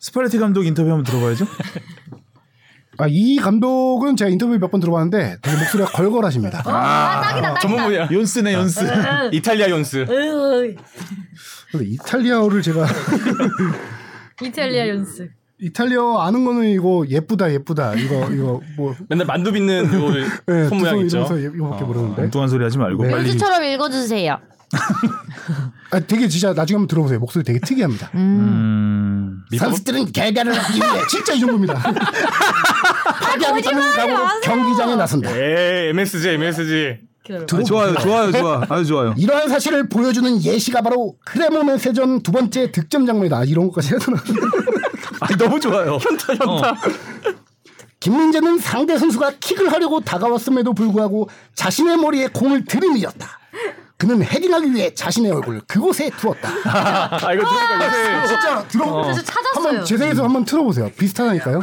스팔레티 0.00 0.38
감독 0.38 0.64
인터뷰 0.64 0.90
한번 0.90 1.04
들어봐야죠. 1.04 1.46
아, 2.98 3.06
이 3.08 3.36
감독은 3.36 4.16
제가 4.16 4.30
인터뷰 4.30 4.56
몇 4.58 4.70
번 4.70 4.80
들어봤는데 4.80 5.36
되게 5.42 5.56
목소리가 5.56 5.90
걸걸하십니다. 5.90 6.62
아, 6.66 7.20
딱이다, 7.20 7.48
딱이다. 7.54 7.60
전문 7.60 7.84
분야 7.84 8.08
연스네 8.10 8.52
연스. 8.52 8.80
이탈리아 9.32 9.70
연스. 9.70 10.04
근데 11.72 11.86
이탈리아어를 11.86 12.62
제가 12.62 12.86
이탈리아 14.42 14.88
연습. 14.88 15.28
이탈리아 15.58 16.00
아는 16.26 16.44
거는 16.44 16.64
이거 16.68 17.04
예쁘다 17.08 17.50
예쁘다 17.50 17.94
이거 17.94 18.30
이거 18.30 18.60
뭐 18.76 18.94
맨날 19.08 19.26
만두 19.26 19.50
빚는 19.52 19.86
요 19.92 20.10
네, 20.46 20.68
손 20.68 20.78
모양 20.78 20.98
있죠. 21.00 21.18
이러면서 21.18 21.38
이거밖에 21.38 21.84
모르는데 21.84 22.22
엉뚱한 22.24 22.48
소리 22.50 22.62
하지 22.64 22.76
말고 22.76 23.04
네. 23.04 23.10
빨리. 23.10 23.22
연수처럼 23.28 23.64
읽어주세요. 23.64 24.38
아 25.92 26.00
되게 26.00 26.28
진짜 26.28 26.52
나중에 26.52 26.76
한번 26.76 26.88
들어보세요 26.88 27.18
목소리 27.20 27.44
되게 27.44 27.60
특이합니다 27.60 28.10
음. 28.14 29.44
선수들은 29.56 30.12
결과를 30.12 30.52
얻기 30.52 30.74
위해 30.74 31.06
진짜 31.08 31.32
이 31.34 31.40
정도입니다 31.40 31.74
파괴하기 31.76 33.62
전을 33.62 33.92
각오로 33.92 34.40
경기장에 34.42 34.96
나선다 34.96 35.30
에 35.30 35.90
MSG 35.90 36.30
MSG. 36.30 36.98
아, 37.28 37.62
좋아요, 37.64 37.94
좋아요, 37.94 38.30
좋아. 38.30 38.64
아주 38.68 38.84
좋아요. 38.86 39.14
이러한 39.18 39.48
사실을 39.48 39.88
보여주는 39.88 40.42
예시가 40.44 40.80
바로 40.82 41.16
크레모네세전 41.24 42.22
두 42.22 42.30
번째 42.30 42.70
득점 42.70 43.06
장면이다 43.06 43.44
이런 43.44 43.66
것까지 43.68 43.94
해도 43.94 44.12
아, 45.20 45.26
너무 45.36 45.58
좋아요. 45.58 45.98
현타, 46.00 46.34
현타. 46.34 46.74
김민재는 47.98 48.58
상대 48.58 48.96
선수가 48.96 49.32
킥을 49.40 49.72
하려고 49.72 50.00
다가왔음에도 50.00 50.72
불구하고 50.74 51.28
자신의 51.54 51.96
머리에 51.96 52.28
공을 52.28 52.64
들이밀었다. 52.64 53.40
그는 53.98 54.22
헤딩하기 54.22 54.74
위해 54.74 54.92
자신의 54.94 55.32
얼굴을 55.32 55.62
그곳에 55.66 56.10
두었다. 56.10 56.48
아 57.26 57.32
이거 57.32 57.44
들으니까 57.48 58.26
진짜 58.26 58.68
들어. 58.68 59.02
그래서 59.02 59.22
찾았어요. 59.22 59.54
한번 59.68 59.84
재생해서 59.84 60.24
한번 60.24 60.44
틀어보세요. 60.44 60.90
비슷하다니까요. 60.98 61.62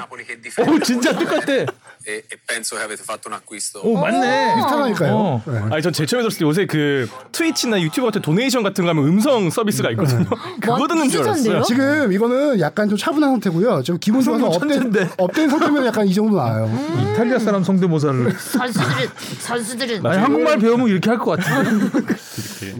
오, 0.67 0.79
진짜 0.79 1.13
똑같아. 1.17 1.65
E, 2.05 2.17
e 2.17 2.37
penso 2.45 2.75
che 2.75 2.83
avete 2.83 3.01
fatto 3.03 3.29
un 3.29 3.33
acquisto. 3.35 3.79
오 3.83 3.97
맞네. 3.97 4.55
비슷하다니까요. 4.55 5.13
어. 5.15 5.41
네. 5.45 5.59
아니 5.71 5.81
전 5.81 5.93
제일 5.93 6.07
처음에 6.07 6.23
들었을 6.23 6.39
때 6.39 6.45
요새 6.45 6.65
그 6.65 7.07
트위치나 7.31 7.81
유튜브 7.81 8.07
같은 8.07 8.21
donation 8.21 8.61
같은 8.63 8.83
거 8.83 8.89
하면 8.89 9.05
음성 9.07 9.49
서비스가 9.49 9.89
있거든요. 9.91 10.25
그거 10.59 10.77
뭐, 10.77 10.87
듣는 10.89 11.09
줄? 11.09 11.21
알았어요. 11.23 11.61
지금 11.63 12.11
이거는 12.11 12.59
약간 12.59 12.89
좀 12.89 12.97
차분한 12.97 13.31
상태고요. 13.31 13.83
좀 13.83 13.97
기분 13.99 14.21
좋아서 14.21 14.47
up된. 14.47 14.93
up된 15.17 15.49
상태면 15.49 15.85
약간 15.85 16.05
이 16.07 16.13
정도 16.13 16.35
나와요. 16.35 16.69
이탈리아 17.13 17.39
사람 17.39 17.63
성대모사를. 17.63 18.31
선수들은 18.37 19.09
선수들은 19.39 20.05
아니 20.05 20.17
한국말 20.19 20.59
배우면 20.59 20.87
이렇게 20.89 21.09
할 21.09 21.17
것 21.19 21.39
같은데. 21.39 21.99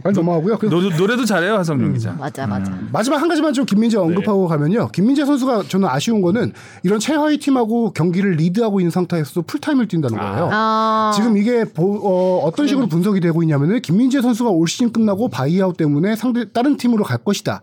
빨리 0.04 0.14
넘어가고요. 0.16 0.58
노, 0.70 0.82
노래도 0.90 1.24
잘해요 1.24 1.56
하성룡 1.58 1.94
기자. 1.94 2.12
맞아 2.14 2.46
맞아. 2.46 2.72
마지막 2.92 3.22
한 3.22 3.28
가지만 3.30 3.54
좀 3.54 3.66
김민재 3.66 3.98
언급하고 3.98 4.48
가면요. 4.48 4.90
김민재 4.90 5.26
선수가 5.26 5.64
저는 5.70 5.88
아쉬운 5.88 6.22
거는 6.22 6.52
이런 6.84 7.00
최하위 7.00 7.38
팀하고 7.38 7.94
경기를 7.94 8.32
리드하고 8.32 8.80
있는 8.82 8.92
상태 8.92 9.13
에서도 9.18 9.44
풀타임을 9.44 9.88
뛴다는 9.88 10.18
거예요. 10.18 10.50
아. 10.52 11.12
지금 11.16 11.38
이게 11.38 11.64
보- 11.66 12.42
어, 12.46 12.52
떤 12.56 12.68
식으로 12.68 12.88
분석이 12.88 13.20
되고 13.20 13.42
있냐면은 13.44 13.82
김민재 13.82 14.22
선수가 14.22 14.50
올 14.50 14.68
시즌 14.68 14.92
끝나고 14.92 15.30
buyout 15.30 15.78
때문에 15.78 16.16
상대 16.16 16.52
다른 16.52 16.78
팀으로 16.78 17.04
갈 17.04 17.18
것이다. 17.18 17.62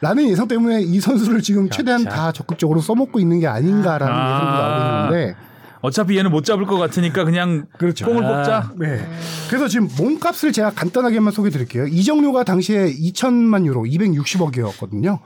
라는 0.00 0.28
예상 0.28 0.48
때문에 0.48 0.82
이 0.82 1.00
선수를 1.00 1.40
지금 1.40 1.70
최대한 1.70 2.04
다 2.04 2.30
적극적으로 2.32 2.80
써먹고 2.80 3.20
있는 3.20 3.40
게 3.40 3.46
아닌가라는 3.46 4.12
아. 4.14 4.36
예상도 4.36 4.52
나오고 4.52 5.14
있는데 5.16 5.36
어차피 5.80 6.16
얘는 6.18 6.30
못 6.30 6.44
잡을 6.44 6.64
것 6.66 6.78
같으니까 6.78 7.24
그냥 7.24 7.66
그렇죠. 7.78 8.06
뽕을 8.06 8.24
아. 8.24 8.36
뽑자. 8.36 8.72
네. 8.78 9.06
그래서 9.48 9.68
지금 9.68 9.88
몸값을 9.98 10.52
제가 10.52 10.70
간단하게만 10.70 11.32
소개해 11.32 11.50
드릴게요. 11.50 11.86
이적료가 11.86 12.44
당시에 12.44 12.86
2천만 12.94 13.66
유로, 13.66 13.82
260억이었거든요. 13.82 15.18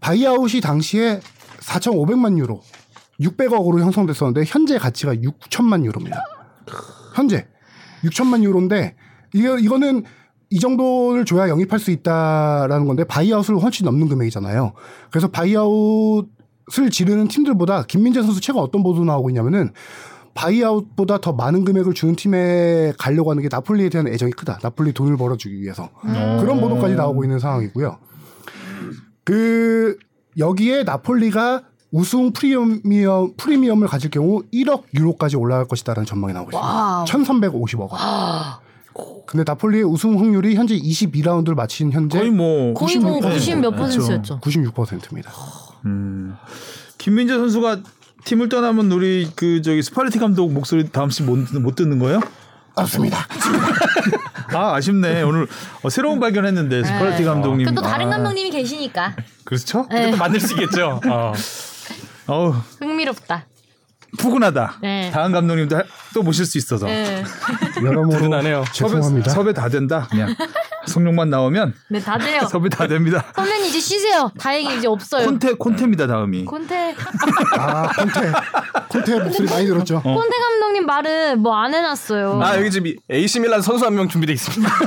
바이아웃이 0.00 0.60
당시에 0.60 1.20
4,500만 1.60 2.38
유로, 2.38 2.62
600억으로 3.20 3.80
형성됐었는데 3.80 4.44
현재 4.46 4.78
가치가 4.78 5.14
6천만 5.14 5.84
유로입니다. 5.84 6.18
현재 7.14 7.46
6천만 8.04 8.42
유로인데 8.42 8.96
이거 9.34 9.58
이거는 9.58 10.04
이 10.48 10.58
정도를 10.58 11.24
줘야 11.24 11.48
영입할 11.48 11.78
수 11.78 11.90
있다라는 11.92 12.86
건데 12.86 13.04
buyout을 13.04 13.56
훨씬 13.56 13.84
넘는 13.84 14.08
금액이잖아요. 14.08 14.72
그래서 15.10 15.28
buyout을 15.28 16.90
지르는 16.90 17.28
팀들보다 17.28 17.84
김민재 17.84 18.22
선수 18.22 18.40
최근 18.40 18.60
어떤 18.60 18.82
보도 18.82 19.04
나오고 19.04 19.30
있냐면은 19.30 19.70
buyout보다 20.34 21.18
더 21.18 21.32
많은 21.32 21.64
금액을 21.64 21.92
주는 21.94 22.16
팀에 22.16 22.92
가려고 22.98 23.30
하는 23.30 23.42
게 23.42 23.48
나폴리에 23.50 23.90
대한 23.90 24.08
애정이 24.08 24.32
크다. 24.32 24.58
나폴리 24.62 24.92
돈을 24.92 25.16
벌어주기 25.16 25.60
위해서 25.60 25.90
그런 26.40 26.60
보도까지 26.60 26.94
나오고 26.94 27.24
있는 27.24 27.38
상황이고요. 27.38 27.98
그 29.24 29.96
여기에 30.38 30.84
나폴리가 30.84 31.62
우승 31.92 32.32
프리미엄 32.32 33.34
프리미엄을 33.36 33.88
가질 33.88 34.10
경우 34.10 34.42
1억 34.52 34.84
유로까지 34.94 35.36
올라갈 35.36 35.66
것이다라는 35.66 36.06
전망이 36.06 36.32
나오고. 36.32 36.50
있습니다. 36.50 37.04
1,350억 37.04 37.90
원. 37.90 38.00
근데 39.26 39.44
나폴리의 39.46 39.84
우승 39.84 40.18
확률이 40.18 40.56
현재 40.56 40.76
22라운드를 40.76 41.54
마친 41.54 41.92
현재 41.92 42.18
거의 42.18 42.30
뭐 42.30 42.74
거의 42.74 42.96
뭐 42.96 43.20
96%. 43.20 43.22
90몇 43.22 43.76
그렇죠. 43.76 43.76
퍼센트였죠. 43.76 44.40
96%입니다. 44.40 45.30
음. 45.86 46.34
김민재 46.98 47.34
선수가 47.34 47.78
팀을 48.24 48.48
떠나면 48.48 48.90
우리 48.92 49.30
그 49.34 49.62
저기 49.62 49.82
스팔레티 49.82 50.18
감독 50.18 50.52
목소리 50.52 50.88
다음 50.90 51.10
시못 51.10 51.54
못 51.60 51.74
듣는 51.76 51.98
거예요? 51.98 52.20
맞습니다. 52.76 53.26
아 54.52 54.74
아쉽네 54.74 55.22
오늘 55.22 55.46
어, 55.82 55.88
새로운 55.90 56.20
발견했는데 56.20 56.84
스파르티 56.84 57.24
감독님. 57.24 57.66
네. 57.66 57.74
또 57.74 57.80
다른 57.82 58.08
아, 58.08 58.16
감독님이 58.16 58.50
계시니까 58.50 59.14
그렇죠? 59.44 59.86
네. 59.90 60.14
만들 60.16 60.40
수 60.40 60.54
있겠죠. 60.54 61.00
어. 61.08 61.32
어우 62.30 62.54
흥미롭다. 62.78 63.46
푸근하다. 64.18 64.78
네. 64.82 65.10
다음 65.12 65.32
감독님도 65.32 65.76
하- 65.76 65.82
또 66.14 66.22
모실 66.22 66.44
수 66.46 66.58
있어서 66.58 66.86
네, 66.86 67.22
여러모로 67.82 68.18
든든하네요. 68.18 68.64
죄송합니다. 68.72 69.30
섭외 69.30 69.52
다 69.52 69.68
된다. 69.68 70.06
그냥 70.10 70.34
성룡만 70.86 71.28
나오면 71.30 71.74
네 71.88 72.00
다 72.00 72.16
돼요. 72.18 72.40
섭외 72.50 72.68
다 72.68 72.86
됩니다. 72.86 73.24
선배님 73.34 73.66
이제 73.66 73.78
쉬세요. 73.80 74.30
다행히 74.38 74.76
이제 74.78 74.86
없어요. 74.88 75.24
콘테 75.26 75.52
콘테입니다 75.54 76.06
다음이. 76.06 76.44
콘테 76.46 76.94
아 77.58 77.88
콘테 77.92 78.32
콘테 78.88 79.18
목소리 79.24 79.48
많이 79.48 79.66
들었죠. 79.66 80.00
콘테 80.02 80.36
감독님 80.38 80.86
말은 80.86 81.40
뭐 81.40 81.60
안 81.60 81.74
해놨어요. 81.74 82.40
아 82.42 82.56
여기 82.58 82.70
지금 82.70 82.92
AC 83.10 83.40
밀란 83.40 83.60
선수 83.62 83.84
한 83.84 83.94
명 83.94 84.08
준비돼 84.08 84.32
있습니다. 84.32 84.72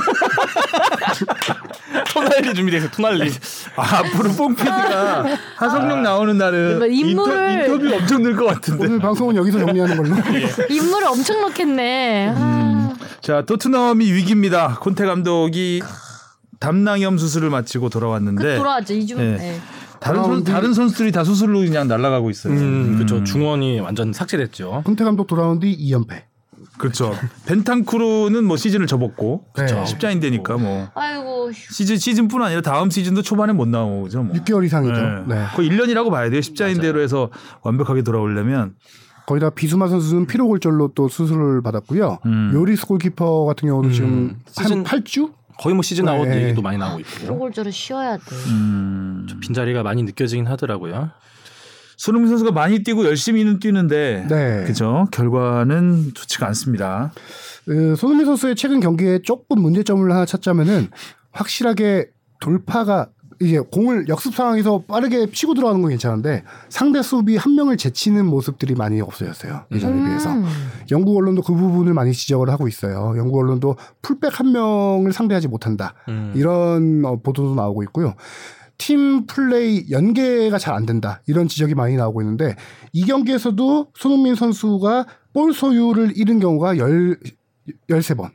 토날리 2.12 2.54
준비돼 2.54 2.78
있어요. 2.78 2.90
토날리. 2.90 3.30
아, 3.76 3.98
앞으로 3.98 4.30
뽕 4.32 4.54
PD가 4.54 5.24
하성룡 5.56 6.02
나오는 6.02 6.36
날은 6.38 6.78
뭐 6.78 6.86
인물을- 6.88 7.64
인터, 7.66 7.78
뷰 7.78 7.94
엄청 7.94 8.22
늘 8.22 8.34
것 8.36 8.46
같은데. 8.46 8.86
오늘 8.86 8.98
방송은 8.98 9.36
여기서 9.36 9.58
정리하는 9.60 9.96
걸로. 9.96 10.16
인물을 10.68 11.06
엄청 11.08 11.40
넣겠네. 11.42 12.32
아, 12.36 12.83
자 13.20 13.44
토트넘이 13.44 14.12
위기입니다. 14.12 14.78
콘테 14.80 15.06
감독이 15.06 15.82
담낭염 16.60 17.18
수술을 17.18 17.50
마치고 17.50 17.88
돌아왔는데 17.90 18.56
돌아왔죠 18.56 18.94
이중. 18.94 19.18
네. 19.18 19.36
네. 19.36 19.60
다른 20.00 20.22
선, 20.22 20.44
다른 20.44 20.74
선수들이 20.74 21.12
다 21.12 21.24
수술로 21.24 21.60
그냥 21.60 21.88
날아가고 21.88 22.28
있어요. 22.28 22.52
음, 22.52 22.96
그렇죠. 22.96 23.24
중원이 23.24 23.80
완전 23.80 24.12
삭제됐죠. 24.12 24.82
콘테 24.84 25.04
감독 25.04 25.26
돌아온 25.26 25.60
뒤 25.60 25.76
2연패. 25.78 26.24
그렇죠. 26.76 27.14
벤탄쿠르는 27.46 28.44
뭐 28.44 28.56
시즌을 28.56 28.86
접었고 28.86 29.46
그렇죠. 29.52 29.84
십자인대니까 29.84 30.56
뭐 30.58 30.88
아이고 30.94 31.50
휴. 31.52 31.72
시즌 31.72 31.96
시즌뿐 31.96 32.42
아니라 32.42 32.60
다음 32.60 32.90
시즌도 32.90 33.22
초반에 33.22 33.52
못 33.52 33.68
나오죠. 33.68 34.24
뭐. 34.24 34.36
6개월 34.36 34.64
이상이죠. 34.64 34.92
네. 34.92 35.34
네. 35.34 35.46
거의 35.54 35.70
1년이라고 35.70 36.10
봐야 36.10 36.28
돼요. 36.30 36.40
십자인대로 36.40 37.00
해서 37.00 37.30
완벽하게 37.62 38.02
돌아오려면 38.02 38.74
거기다 39.26 39.50
비수마 39.50 39.88
선수는 39.88 40.26
피로골절로 40.26 40.92
또 40.94 41.08
수술을 41.08 41.62
받았고요. 41.62 42.18
음. 42.26 42.50
요리스 42.54 42.86
골키퍼 42.86 43.44
같은 43.46 43.68
경우도 43.68 43.90
지금 43.92 44.36
시즌- 44.50 44.78
한 44.78 44.84
8주? 44.84 45.32
거의 45.58 45.74
뭐 45.74 45.82
시즌 45.82 46.08
아웃 46.08 46.26
네. 46.26 46.44
얘기도 46.44 46.62
많이 46.62 46.78
나오고 46.78 47.00
있고. 47.00 47.26
요골절을 47.34 47.70
쉬어야 47.72 48.16
돼. 48.16 48.22
음. 48.48 49.26
빈자리가 49.40 49.82
많이 49.82 50.02
느껴지긴 50.02 50.46
하더라고요. 50.46 51.10
손흥민 51.96 52.28
선수가 52.28 52.50
많이 52.50 52.82
뛰고 52.82 53.04
열심히는 53.06 53.60
뛰는데 53.60 54.26
네. 54.28 54.64
그죠 54.66 55.06
결과는 55.12 56.10
좋지가 56.12 56.44
않습니다. 56.48 57.12
그 57.66 57.94
손흥민 57.96 58.26
선수의 58.26 58.56
최근 58.56 58.80
경기에 58.80 59.20
조금 59.22 59.62
문제점을 59.62 60.10
하나 60.10 60.26
찾자면은 60.26 60.88
확실하게 61.30 62.08
돌파가 62.40 63.08
이제 63.40 63.58
공을 63.60 64.08
역습 64.08 64.34
상황에서 64.34 64.82
빠르게 64.86 65.30
치고 65.30 65.54
들어가는 65.54 65.80
건 65.80 65.90
괜찮은데 65.90 66.44
상대 66.68 67.02
수비 67.02 67.36
한 67.36 67.54
명을 67.54 67.76
제치는 67.76 68.26
모습들이 68.26 68.74
많이 68.74 69.00
없어졌어요 69.00 69.64
예전에 69.72 70.04
비해서 70.06 70.32
음. 70.32 70.44
영국 70.90 71.16
언론도 71.16 71.42
그 71.42 71.54
부분을 71.54 71.94
많이 71.94 72.12
지적을 72.12 72.50
하고 72.50 72.68
있어요 72.68 73.14
영국 73.16 73.38
언론도 73.38 73.76
풀백 74.02 74.38
한 74.40 74.52
명을 74.52 75.12
상대하지 75.12 75.48
못한다 75.48 75.94
음. 76.08 76.32
이런 76.34 77.04
어, 77.04 77.16
보도도 77.16 77.54
나오고 77.54 77.82
있고요. 77.84 78.14
팀 78.76 79.26
플레이 79.26 79.86
연계가 79.90 80.58
잘 80.58 80.74
안 80.74 80.84
된다 80.84 81.22
이런 81.26 81.46
지적이 81.46 81.74
많이 81.76 81.96
나오고 81.96 82.20
있는데 82.22 82.56
이 82.92 83.04
경기에서도 83.04 83.92
손흥민 83.94 84.34
선수가 84.34 85.06
볼 85.32 85.54
소유를 85.54 86.16
잃은 86.16 86.40
경우가 86.40 86.78
열 86.78 87.16
13번 87.88 88.30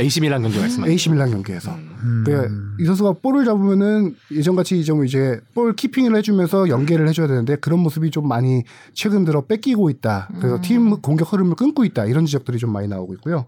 AC 0.00 0.20
밀란 0.20 0.42
경기 0.42 0.58
말씀하시죠. 0.58 0.90
AC 0.90 1.10
밀란 1.10 1.30
경기에서 1.30 1.74
음. 1.74 2.24
그이 2.26 2.86
선수가 2.86 3.14
볼을 3.22 3.44
잡으면은 3.44 4.14
예전같이 4.30 4.84
좀 4.84 5.04
이제 5.04 5.40
볼 5.54 5.74
키핑을 5.74 6.16
해주면서 6.16 6.68
연계를 6.68 7.08
해줘야 7.08 7.26
되는데 7.26 7.56
그런 7.56 7.80
모습이 7.80 8.10
좀 8.10 8.28
많이 8.28 8.64
최근 8.94 9.24
들어 9.24 9.44
뺏기고 9.46 9.90
있다. 9.90 10.28
그래서 10.38 10.60
팀 10.62 11.00
공격 11.00 11.32
흐름을 11.32 11.56
끊고 11.56 11.84
있다. 11.84 12.04
이런 12.06 12.26
지적들이 12.26 12.58
좀 12.58 12.72
많이 12.72 12.88
나오고 12.88 13.14
있고요. 13.14 13.46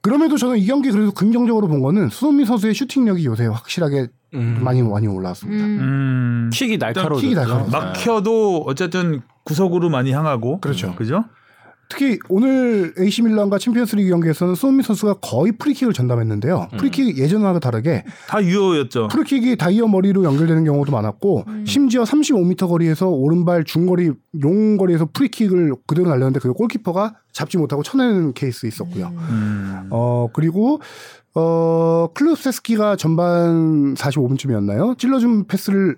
그럼에도 0.00 0.36
저는 0.36 0.58
이 0.58 0.66
경기 0.66 0.90
그래도 0.90 1.12
긍정적으로 1.12 1.68
본 1.68 1.80
거는 1.80 2.08
손흥민 2.08 2.44
선수의 2.44 2.74
슈팅력이 2.74 3.24
요새 3.24 3.46
확실하게 3.46 4.08
음. 4.34 4.58
많이 4.62 4.82
많이 4.82 5.06
올라왔습니다. 5.06 5.64
음. 5.64 5.78
음. 5.80 6.50
킥이 6.52 6.78
날카로워. 6.78 7.20
킥이 7.20 7.34
날카로워. 7.34 7.68
막혀도 7.68 8.64
어쨌든 8.66 9.22
구석으로 9.44 9.90
많이 9.90 10.12
향하고 10.12 10.60
그렇죠. 10.60 10.94
그죠? 10.96 11.24
특히 11.92 12.18
오늘 12.30 12.94
AC 12.98 13.20
밀란과 13.20 13.58
챔피언스리그 13.58 14.08
경기에서는 14.08 14.54
손흥민 14.54 14.82
선수가 14.82 15.16
거의 15.20 15.52
프리킥을 15.52 15.92
전담했는데요. 15.92 16.68
프리킥 16.78 17.18
예전하고 17.18 17.60
다르게 17.60 18.04
다 18.28 18.42
유효였죠. 18.42 19.08
프리킥이 19.08 19.56
다이어 19.56 19.86
머리로 19.88 20.24
연결되는 20.24 20.64
경우도 20.64 20.90
많았고 20.90 21.44
심지어 21.66 22.04
35m 22.04 22.66
거리에서 22.66 23.08
오른발 23.08 23.64
중거리 23.64 24.12
long거리에서 24.32 25.10
프리킥을 25.12 25.74
그대로 25.86 26.08
날렸는데 26.08 26.40
그 26.40 26.54
골키퍼가 26.54 27.16
잡지 27.30 27.58
못하고 27.58 27.82
쳐내는 27.82 28.32
케이스 28.32 28.64
있었고요. 28.64 29.08
음. 29.08 29.88
어 29.90 30.28
그리고 30.32 30.80
어 31.34 32.08
클루셉스키가 32.14 32.96
전반 32.96 33.92
45분쯤이었나요? 33.94 34.96
찔러준 34.96 35.46
패스를 35.46 35.96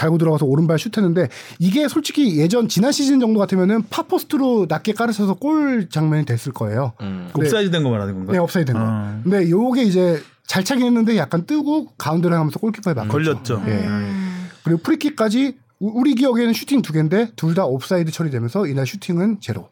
달고 0.00 0.16
들어가서 0.16 0.46
오른발 0.46 0.78
슛했는데 0.78 1.28
이게 1.58 1.86
솔직히 1.88 2.38
예전 2.38 2.68
지난 2.68 2.90
시즌 2.90 3.20
정도 3.20 3.38
같으면은 3.38 3.82
far 3.90 4.15
post로 4.15 4.64
낮게 4.68 4.94
깔아쳐서 4.94 5.34
골 5.34 5.88
장면이 5.90 6.24
됐을 6.24 6.52
거예요. 6.52 6.94
음. 7.02 7.26
네. 7.26 7.32
옵사이드 7.42 7.70
된 7.70 7.82
거 7.84 7.90
말하는 7.90 8.14
건가? 8.14 8.32
네, 8.32 8.38
옵사이드 8.38 8.72
된 8.72 8.80
거. 8.80 8.88
어. 8.88 9.20
근데 9.22 9.50
요게 9.50 9.82
이제 9.82 10.22
잘 10.46 10.64
차긴 10.64 10.86
했는데 10.86 11.16
약간 11.18 11.44
뜨고 11.44 11.88
가운데로 11.98 12.34
하면서 12.34 12.58
골키퍼에 12.58 12.94
맞 12.94 13.08
걸렸죠. 13.08 13.62
예. 13.66 13.72
음. 13.72 14.48
그리고 14.64 14.80
프리킥까지 14.82 15.56
우- 15.80 15.92
우리 16.00 16.14
기억에는 16.14 16.52
슈팅 16.54 16.82
두 16.82 16.92
개인데 16.92 17.30
둘 17.36 17.54
다 17.54 17.64
옵사이드 17.66 18.10
처리되면서 18.10 18.66
이날 18.66 18.86
슈팅은 18.86 19.38
제로. 19.40 19.68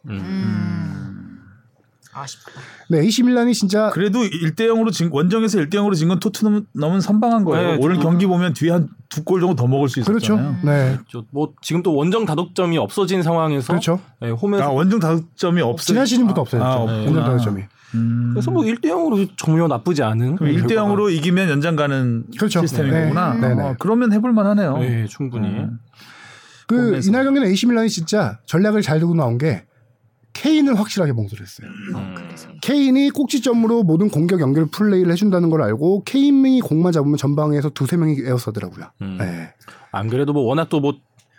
아쉽다. 2.22 2.50
네, 2.90 3.00
AC 3.00 3.22
밀란이 3.22 3.54
진짜 3.54 3.90
그래도 3.90 4.20
1대 4.20 4.60
0으로 4.68 4.92
진 4.92 5.08
원정에서 5.12 5.58
1대 5.58 5.74
0으로 5.74 5.94
진 5.94 6.08
건 6.08 6.18
토트넘은 6.20 7.00
선방한 7.00 7.44
거예요. 7.44 7.72
네, 7.72 7.78
오늘 7.80 7.94
좀- 7.96 8.04
경기 8.04 8.26
보면 8.26 8.52
뒤에 8.54 8.70
한 8.72 8.88
두 9.10 9.24
골 9.24 9.40
정도 9.40 9.56
더 9.56 9.66
먹을 9.66 9.88
수 9.88 10.02
그렇죠. 10.04 10.34
있었잖아요. 10.34 10.56
네, 10.62 10.98
저뭐 11.08 11.54
지금 11.62 11.82
또 11.82 11.94
원정 11.94 12.26
다독점이 12.26 12.76
없어진 12.76 13.22
상황에서 13.22 13.68
그렇죠. 13.68 14.00
네, 14.20 14.30
홈에서 14.30 14.64
아, 14.64 14.68
원정 14.70 15.00
다득점이 15.00 15.62
없어요. 15.62 15.84
지난 15.86 16.04
시즌부터 16.06 16.40
아, 16.40 16.42
없어졌죠. 16.42 16.68
없구나. 16.82 17.04
원정 17.04 17.24
다점이. 17.24 17.62
음. 17.94 18.30
그래서 18.34 18.50
뭐 18.50 18.64
1대 18.64 18.82
0으로 18.90 19.26
전혀 19.38 19.66
나쁘지 19.66 20.02
않은 20.02 20.36
그럼 20.36 20.52
1대 20.54 20.74
결과가- 20.74 20.94
0으로 20.94 21.10
이기면 21.10 21.48
연장 21.48 21.74
가는 21.74 22.24
그렇죠. 22.36 22.60
시스템인 22.60 22.92
네. 22.92 23.02
거구나. 23.04 23.32
네, 23.32 23.54
네. 23.54 23.62
어, 23.62 23.76
그러면 23.78 24.12
해볼 24.12 24.30
만하네요. 24.34 24.76
네, 24.76 25.06
충분히. 25.08 25.48
음. 25.48 25.78
그 26.66 26.88
홈에서. 26.90 27.08
이날 27.08 27.24
경기는 27.24 27.48
AC 27.48 27.66
밀란이 27.66 27.88
진짜 27.88 28.38
전략을 28.44 28.82
잘 28.82 29.00
두고 29.00 29.14
나온 29.14 29.38
게 29.38 29.64
케인을 30.38 30.78
확실하게 30.78 31.12
봉쇄를 31.14 31.44
했어요. 31.44 31.68
음. 31.68 32.14
케인이 32.60 33.10
꼭지점으로 33.10 33.82
모든 33.82 34.08
공격 34.08 34.40
연결 34.40 34.66
플레이를 34.66 35.10
해준다는 35.10 35.50
걸 35.50 35.62
알고 35.62 36.04
케인이 36.04 36.60
공만 36.60 36.92
잡으면 36.92 37.16
전방에서 37.16 37.70
두세 37.70 37.96
명이 37.96 38.18
에어서더라고요. 38.24 38.86
음. 39.02 39.16
네. 39.18 39.52
안 39.90 40.08
그래도 40.08 40.32
뭐 40.32 40.42
워낙 40.42 40.68
또뭐 40.68 40.94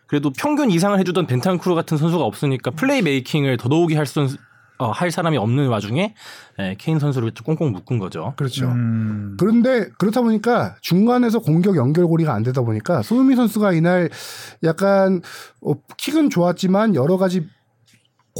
그래도 0.07 0.31
평균 0.31 0.69
이상을 0.69 0.99
해주던 0.99 1.27
벤탄쿠르 1.27 1.75
같은 1.75 1.97
선수가 1.97 2.23
없으니까 2.23 2.71
플레이 2.71 3.01
메이킹을 3.01 3.55
더더욱이 3.57 3.95
할, 3.95 4.05
선수, 4.05 4.37
어, 4.79 4.89
할 4.91 5.11
사람이 5.11 5.37
없는 5.37 5.69
와중에 5.69 6.13
예, 6.59 6.75
케인 6.77 6.99
선수를 6.99 7.31
꽁꽁 7.45 7.71
묶은 7.71 7.99
거죠. 7.99 8.33
그렇죠. 8.35 8.65
음. 8.67 9.37
그런데 9.39 9.87
그렇다 9.97 10.21
보니까 10.21 10.75
중간에서 10.81 11.39
공격 11.39 11.77
연결고리가 11.77 12.33
안 12.33 12.43
되다 12.43 12.63
보니까 12.63 13.01
손흥민 13.03 13.37
선수가 13.37 13.71
이날 13.73 14.09
약간 14.63 15.21
어, 15.61 15.73
킥은 15.95 16.29
좋았지만 16.31 16.95
여러 16.95 17.17
가지 17.17 17.47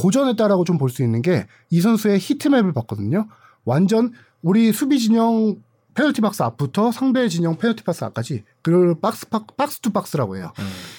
고전했다라고 0.00 0.64
좀 0.64 0.78
볼 0.78 0.90
수 0.90 1.02
있는 1.02 1.22
게 1.22 1.46
이 1.70 1.80
선수의 1.80 2.18
heat 2.18 2.40
map을 2.40 2.72
봤거든요. 2.72 3.28
완전 3.64 4.12
우리 4.42 4.72
수비 4.72 4.98
진영 4.98 5.56
페널티 5.94 6.20
박스 6.20 6.42
앞부터 6.42 6.92
상대 6.92 7.28
진영 7.28 7.56
페널티 7.58 7.82
박스 7.84 8.04
앞까지 8.04 8.44
그걸 8.62 8.94
박스 9.00 9.28
박, 9.28 9.56
box 9.56 9.80
to 9.80 9.90
box라고 9.90 10.36
해요. 10.36 10.52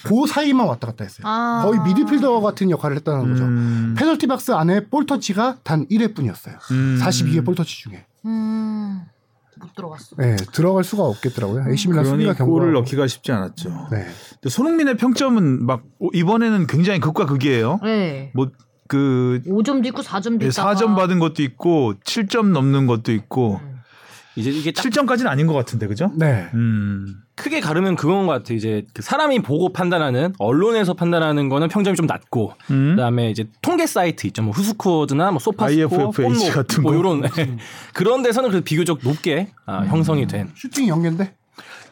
그 0.04 0.26
사이만 0.26 0.66
왔다 0.66 0.86
갔다 0.88 1.04
했어요. 1.04 1.26
아. 1.26 1.62
거의 1.64 1.80
미드필더 1.82 2.40
같은 2.40 2.70
역할을 2.70 2.96
했다는 2.98 3.30
거죠. 3.32 3.44
음. 3.44 3.94
페널티 3.98 4.26
박스 4.26 4.52
안에 4.52 4.86
볼 4.88 5.06
터치가 5.06 5.58
단 5.64 5.86
1회뿐이었어요. 5.88 6.70
음. 6.72 6.98
42개 7.00 7.44
볼 7.44 7.54
터치 7.54 7.82
중에. 7.82 8.04
음. 8.26 9.02
못 9.60 9.74
들어갔어. 9.74 10.16
네, 10.16 10.36
들어갈 10.52 10.82
수가 10.84 11.04
없겠더라고요. 11.04 11.64
AC 11.70 11.88
밀란 11.88 12.04
수비가 12.04 12.32
그러니 12.34 12.50
골을. 12.50 12.72
넣기가 12.72 13.06
쉽지 13.06 13.32
않았죠. 13.32 13.88
네. 13.92 14.06
근데 14.40 14.48
손흥민의 14.48 14.96
평점은 14.96 15.64
막 15.66 15.82
이번에는 16.12 16.66
굉장히 16.66 17.00
극과 17.00 17.26
극이에요. 17.26 17.78
네. 17.82 18.30
뭐 18.34 18.50
그 18.92 19.40
5점도 19.46 19.86
있고 19.86 20.02
4점도 20.02 20.42
있고. 20.42 20.48
4점 20.50 20.94
받은 20.94 21.18
것도 21.18 21.42
있고 21.42 21.94
7점 22.04 22.48
넘는 22.48 22.86
것도 22.86 23.10
있고 23.12 23.58
이제 24.36 24.50
이게 24.50 24.70
딱 24.70 24.82
7점까지는 24.82 25.28
아닌 25.28 25.46
것 25.46 25.54
같은데 25.54 25.86
그죠? 25.86 26.10
네. 26.14 26.46
음. 26.52 27.06
크게 27.34 27.60
가르면 27.60 27.96
그건 27.96 28.26
것 28.26 28.32
같아요. 28.34 28.56
이제 28.56 28.84
그 28.92 29.00
사람이 29.00 29.40
보고 29.40 29.72
판단하는 29.72 30.34
언론에서 30.38 30.92
판단하는 30.92 31.48
거는 31.48 31.68
평점이 31.68 31.96
좀 31.96 32.04
낮고 32.06 32.52
음. 32.70 32.96
그다음에 32.96 33.30
이제 33.30 33.46
통계 33.62 33.86
사이트 33.86 34.26
있죠. 34.26 34.42
뭐 34.42 34.52
후스코어드나 34.52 35.30
뭐 35.30 35.38
소파스코어, 35.40 36.10
폼노 36.10 36.50
같은 36.50 36.82
뭐 36.82 36.92
거. 36.92 36.98
이런 36.98 37.22
그런 37.94 38.22
데서는 38.22 38.50
그래도 38.50 38.62
비교적 38.64 38.98
높게 39.02 39.48
아, 39.64 39.84
형성이 39.84 40.26
된. 40.26 40.50
슈팅 40.54 40.86
연계인데 40.88 41.34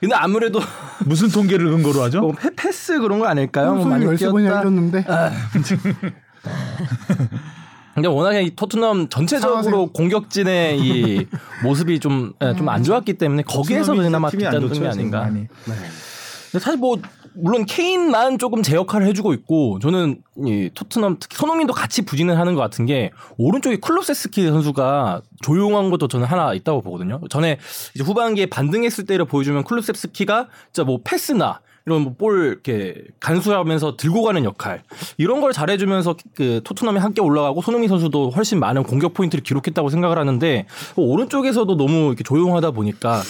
근데 0.00 0.14
아무래도 0.14 0.60
무슨 1.06 1.28
통계를 1.30 1.70
근거로 1.70 2.02
하죠? 2.02 2.20
뭐 2.20 2.32
패, 2.32 2.50
패스 2.54 2.98
그런 3.00 3.18
거 3.18 3.26
아닐까요? 3.26 3.74
뭐 3.74 3.82
손이 3.84 4.04
많이 4.04 4.16
13번이나 4.16 4.18
뛰었다. 4.18 4.60
잃었는데 4.60 5.04
근데 7.94 8.08
워낙에 8.08 8.42
이 8.42 8.54
토트넘 8.54 9.08
전체적으로 9.08 9.62
상하세요. 9.62 9.86
공격진의 9.92 10.80
이 10.80 11.26
모습이 11.64 11.98
좀 12.00 12.32
좀 12.56 12.68
안 12.68 12.82
좋았기 12.84 13.14
때문에 13.14 13.42
거기에서 13.42 13.94
그나마 13.94 14.30
뒷받침이 14.30 14.68
좋죠, 14.68 14.88
아닌가. 14.88 15.20
많이. 15.20 15.46
근데 15.64 16.64
사실 16.64 16.78
뭐 16.78 16.98
물론 17.34 17.64
케인만 17.64 18.38
조금 18.38 18.62
제 18.62 18.74
역할을 18.74 19.06
해주고 19.08 19.32
있고 19.34 19.78
저는 19.80 20.20
이 20.46 20.70
토트넘 20.74 21.18
특히 21.20 21.36
손흥민도 21.36 21.72
같이 21.72 22.02
부진을 22.02 22.38
하는 22.38 22.54
것 22.54 22.60
같은 22.60 22.86
게 22.86 23.10
오른쪽에 23.38 23.76
클로세스키 23.76 24.46
선수가 24.48 25.22
조용한 25.42 25.90
것도 25.90 26.08
저는 26.08 26.26
하나 26.26 26.54
있다고 26.54 26.82
보거든요. 26.82 27.20
전에 27.28 27.58
이제 27.94 28.02
후반기에 28.02 28.46
반등했을 28.46 29.04
때를 29.06 29.26
보여주면 29.26 29.64
클로세스키가 29.64 30.48
진짜 30.72 30.84
뭐 30.84 31.00
패스나 31.04 31.60
이런 31.86 32.02
뭐 32.02 32.14
볼 32.14 32.46
이렇게 32.48 33.02
간수하면서 33.20 33.96
들고 33.96 34.22
가는 34.22 34.44
역할 34.44 34.82
이런 35.16 35.40
걸 35.40 35.52
잘해주면서 35.52 36.16
그 36.34 36.60
토트넘이 36.64 36.98
함께 36.98 37.20
올라가고 37.22 37.62
손흥민 37.62 37.88
선수도 37.88 38.30
훨씬 38.30 38.60
많은 38.60 38.82
공격 38.82 39.14
포인트를 39.14 39.42
기록했다고 39.42 39.88
생각을 39.88 40.18
하는데 40.18 40.66
뭐 40.96 41.06
오른쪽에서도 41.06 41.76
너무 41.76 42.08
이렇게 42.08 42.22
조용하다 42.24 42.72
보니까 42.72 43.22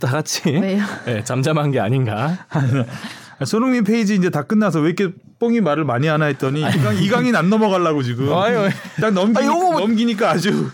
다 0.00 0.08
같이 0.10 0.42
왜요? 0.50 0.82
네, 1.06 1.22
잠잠한 1.24 1.70
게 1.70 1.80
아닌가. 1.80 2.46
손흥민 3.46 3.84
페이지 3.84 4.14
이제 4.16 4.30
다 4.30 4.42
끝나서 4.42 4.80
왜 4.80 4.90
이렇게 4.90 5.14
뽕이 5.38 5.60
말을 5.60 5.84
많이 5.84 6.08
하나 6.08 6.24
했더니 6.26 6.60
이강, 6.60 6.96
이강인 6.96 7.36
안 7.36 7.48
넘어가려고 7.50 8.02
지금 8.02 8.32
아유. 8.34 8.68
딱 9.00 9.12
넘기, 9.12 9.38
아, 9.40 9.46
뭐- 9.46 9.78
넘기니까 9.78 10.30
아주 10.30 10.70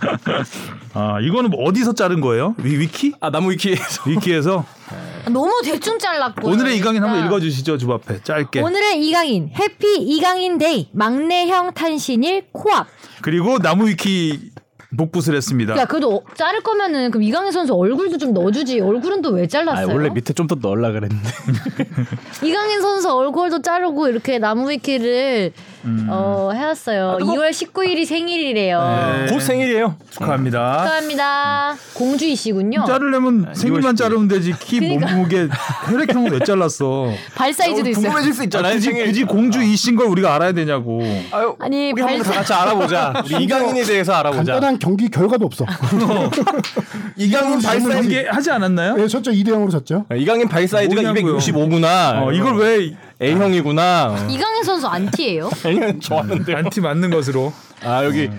아 0.94 1.20
이거는 1.20 1.50
뭐 1.50 1.64
어디서 1.68 1.92
자른 1.94 2.20
거예요? 2.20 2.54
위, 2.58 2.78
위키? 2.78 3.12
아 3.20 3.30
나무 3.30 3.50
위키에서 3.52 4.02
위키에서 4.10 4.64
너무 5.30 5.60
대충 5.64 5.98
잘랐고. 5.98 6.48
오늘의 6.48 6.76
이강인 6.78 7.02
한번 7.02 7.26
읽어주시죠 7.26 7.78
주바페 7.78 8.22
짧게 8.22 8.60
오늘의 8.60 9.04
이강인 9.04 9.50
해피 9.58 9.96
이강인 9.98 10.58
데이 10.58 10.88
막내형 10.92 11.74
탄신일 11.74 12.46
코앞. 12.52 12.86
그리고 13.22 13.58
나무 13.58 13.88
위키 13.88 14.50
복붙을 14.96 15.34
했습니다 15.36 15.76
야 15.76 15.84
그래도 15.84 16.14
어- 16.16 16.22
자를 16.36 16.62
거면은 16.62 17.10
그럼 17.10 17.24
이강인 17.24 17.50
선수 17.52 17.74
얼굴도 17.74 18.18
좀 18.18 18.32
넣어주지. 18.32 18.80
얼굴은 18.80 19.20
또왜 19.22 19.44
아, 19.44 19.46
잘랐어요? 19.48 19.94
원래 19.94 20.08
밑에 20.10 20.32
좀 20.32 20.46
더 20.46 20.54
넣으려 20.54 20.92
그랬는데 20.92 21.28
이강인 22.44 22.80
선수 22.80 23.10
얼굴도 23.12 23.62
자르고 23.62 24.08
이렇게 24.08 24.38
나무 24.38 24.70
위키를 24.70 25.52
음. 25.86 26.06
어, 26.10 26.50
해왔어요. 26.52 27.18
2월 27.20 27.50
19일이 27.50 28.04
생일이래요. 28.04 28.80
네. 29.26 29.32
곧 29.32 29.40
생일이에요. 29.40 29.94
축하합니다 30.10 30.78
축하합니다. 30.82 31.76
공주이시군요. 31.94 32.84
자르려면 32.86 33.48
생일만 33.54 33.82
이월 33.82 33.96
자르면 33.96 34.28
되지 34.28 34.54
키 34.58 34.80
그러니까. 34.80 35.12
몸무게 35.12 35.48
혈액형은 35.88 36.32
왜 36.32 36.38
잘랐어 36.40 37.06
발 37.34 37.52
사이즈도 37.52 37.88
있어요. 37.90 38.02
궁금해질 38.02 38.32
수 38.34 38.44
있잖아요. 38.44 38.74
굳이. 38.74 38.92
굳이 38.92 39.24
공주 39.24 39.62
이신 39.62 39.96
걸 39.96 40.06
우리가 40.08 40.34
알아야 40.34 40.52
되냐고 40.52 41.00
아유, 41.30 41.54
아니, 41.60 41.92
우리 41.92 42.02
한번 42.02 42.22
다 42.22 42.32
같이 42.32 42.52
알아보자. 42.52 43.22
우리 43.24 43.44
이강인에 43.44 43.84
대해서 43.84 44.12
알아보자. 44.14 44.52
간단한 44.52 44.78
경기 44.78 45.08
결과도 45.08 45.46
없어. 45.46 45.64
이강인 47.16 47.60
발 47.60 47.80
사이즈. 47.80 48.26
하지 48.28 48.50
않았나요? 48.50 48.96
네, 48.96 49.06
졌죠. 49.08 49.30
2대 49.30 49.48
0으로 49.48 49.70
졌죠. 49.70 50.04
이가인 50.14 50.48
발 50.48 50.66
사이즈가 50.66 51.02
뭐냐고요. 51.02 51.38
265구나. 51.38 52.22
어, 52.22 52.32
이걸 52.32 52.56
왜 52.56 52.96
A형이구나. 53.20 54.26
이강인 54.30 54.62
선수 54.64 54.86
안티예요? 54.86 55.50
A형 55.64 56.00
좋았는데. 56.00 56.54
안티 56.54 56.80
맞는 56.80 57.10
것으로 57.10 57.52
아 57.82 58.04
여기 58.04 58.30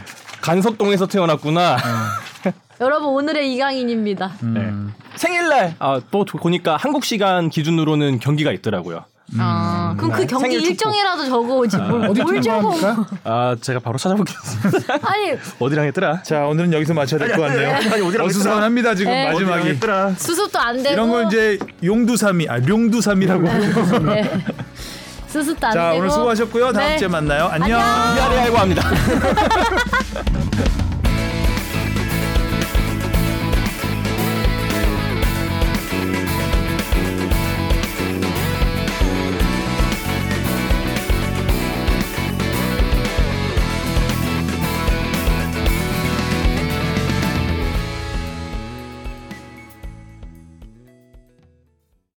간석동에서 0.41 1.07
태어났구나. 1.07 1.77
여러분 2.79 3.09
오늘의 3.09 3.53
이강인입니다. 3.55 4.33
네. 4.41 4.71
생일날 5.15 5.75
아 5.79 5.99
또 6.11 6.25
보니까 6.25 6.77
한국 6.77 7.05
시간 7.05 7.49
기준으로는 7.49 8.19
경기가 8.19 8.51
있더라고요. 8.51 9.03
아, 9.37 9.93
그럼 9.97 10.11
그 10.11 10.25
경기 10.25 10.43
생일 10.43 10.59
축구. 10.61 10.71
일정이라도 10.71 11.25
적어오지. 11.25 11.77
뭘, 11.77 12.05
어디 12.09 12.21
뭘 12.21 12.41
적어? 12.41 12.73
팀합니까? 12.73 13.05
아 13.25 13.55
제가 13.59 13.79
바로 13.79 13.97
찾아보겠습니다. 13.97 14.93
아니 15.03 15.33
어디랑 15.59 15.85
했더라? 15.87 16.23
자 16.23 16.45
오늘은 16.45 16.71
여기서 16.71 16.93
마쳐야 16.93 17.19
될 17.19 17.35
것 17.35 17.41
같네요 17.41 17.71
아니, 17.75 18.01
어디라고 18.01 18.27
어수선합니다 18.29 18.95
지금 18.95 19.11
네. 19.11 19.29
마지막이 19.31 19.67
했더라? 19.69 20.11
수습도 20.17 20.57
안 20.59 20.77
되고. 20.81 20.93
이런 20.93 21.09
걸 21.09 21.27
이제 21.27 21.59
용두삼이 21.83 22.47
아 22.49 22.59
용두삼이라고 22.65 23.41
네. 24.07 24.31
수습도 25.27 25.67
안 25.67 25.73
자 25.73 25.89
되고. 25.89 25.97
오늘 25.99 26.09
수고하셨고요 26.09 26.71
다음 26.71 26.87
네. 26.87 26.97
주에 26.97 27.07
만나요 27.09 27.47
안녕. 27.47 27.81
안녕. 27.81 28.15
미아리 28.15 28.37
알고 28.39 28.57
합니다. 28.57 28.83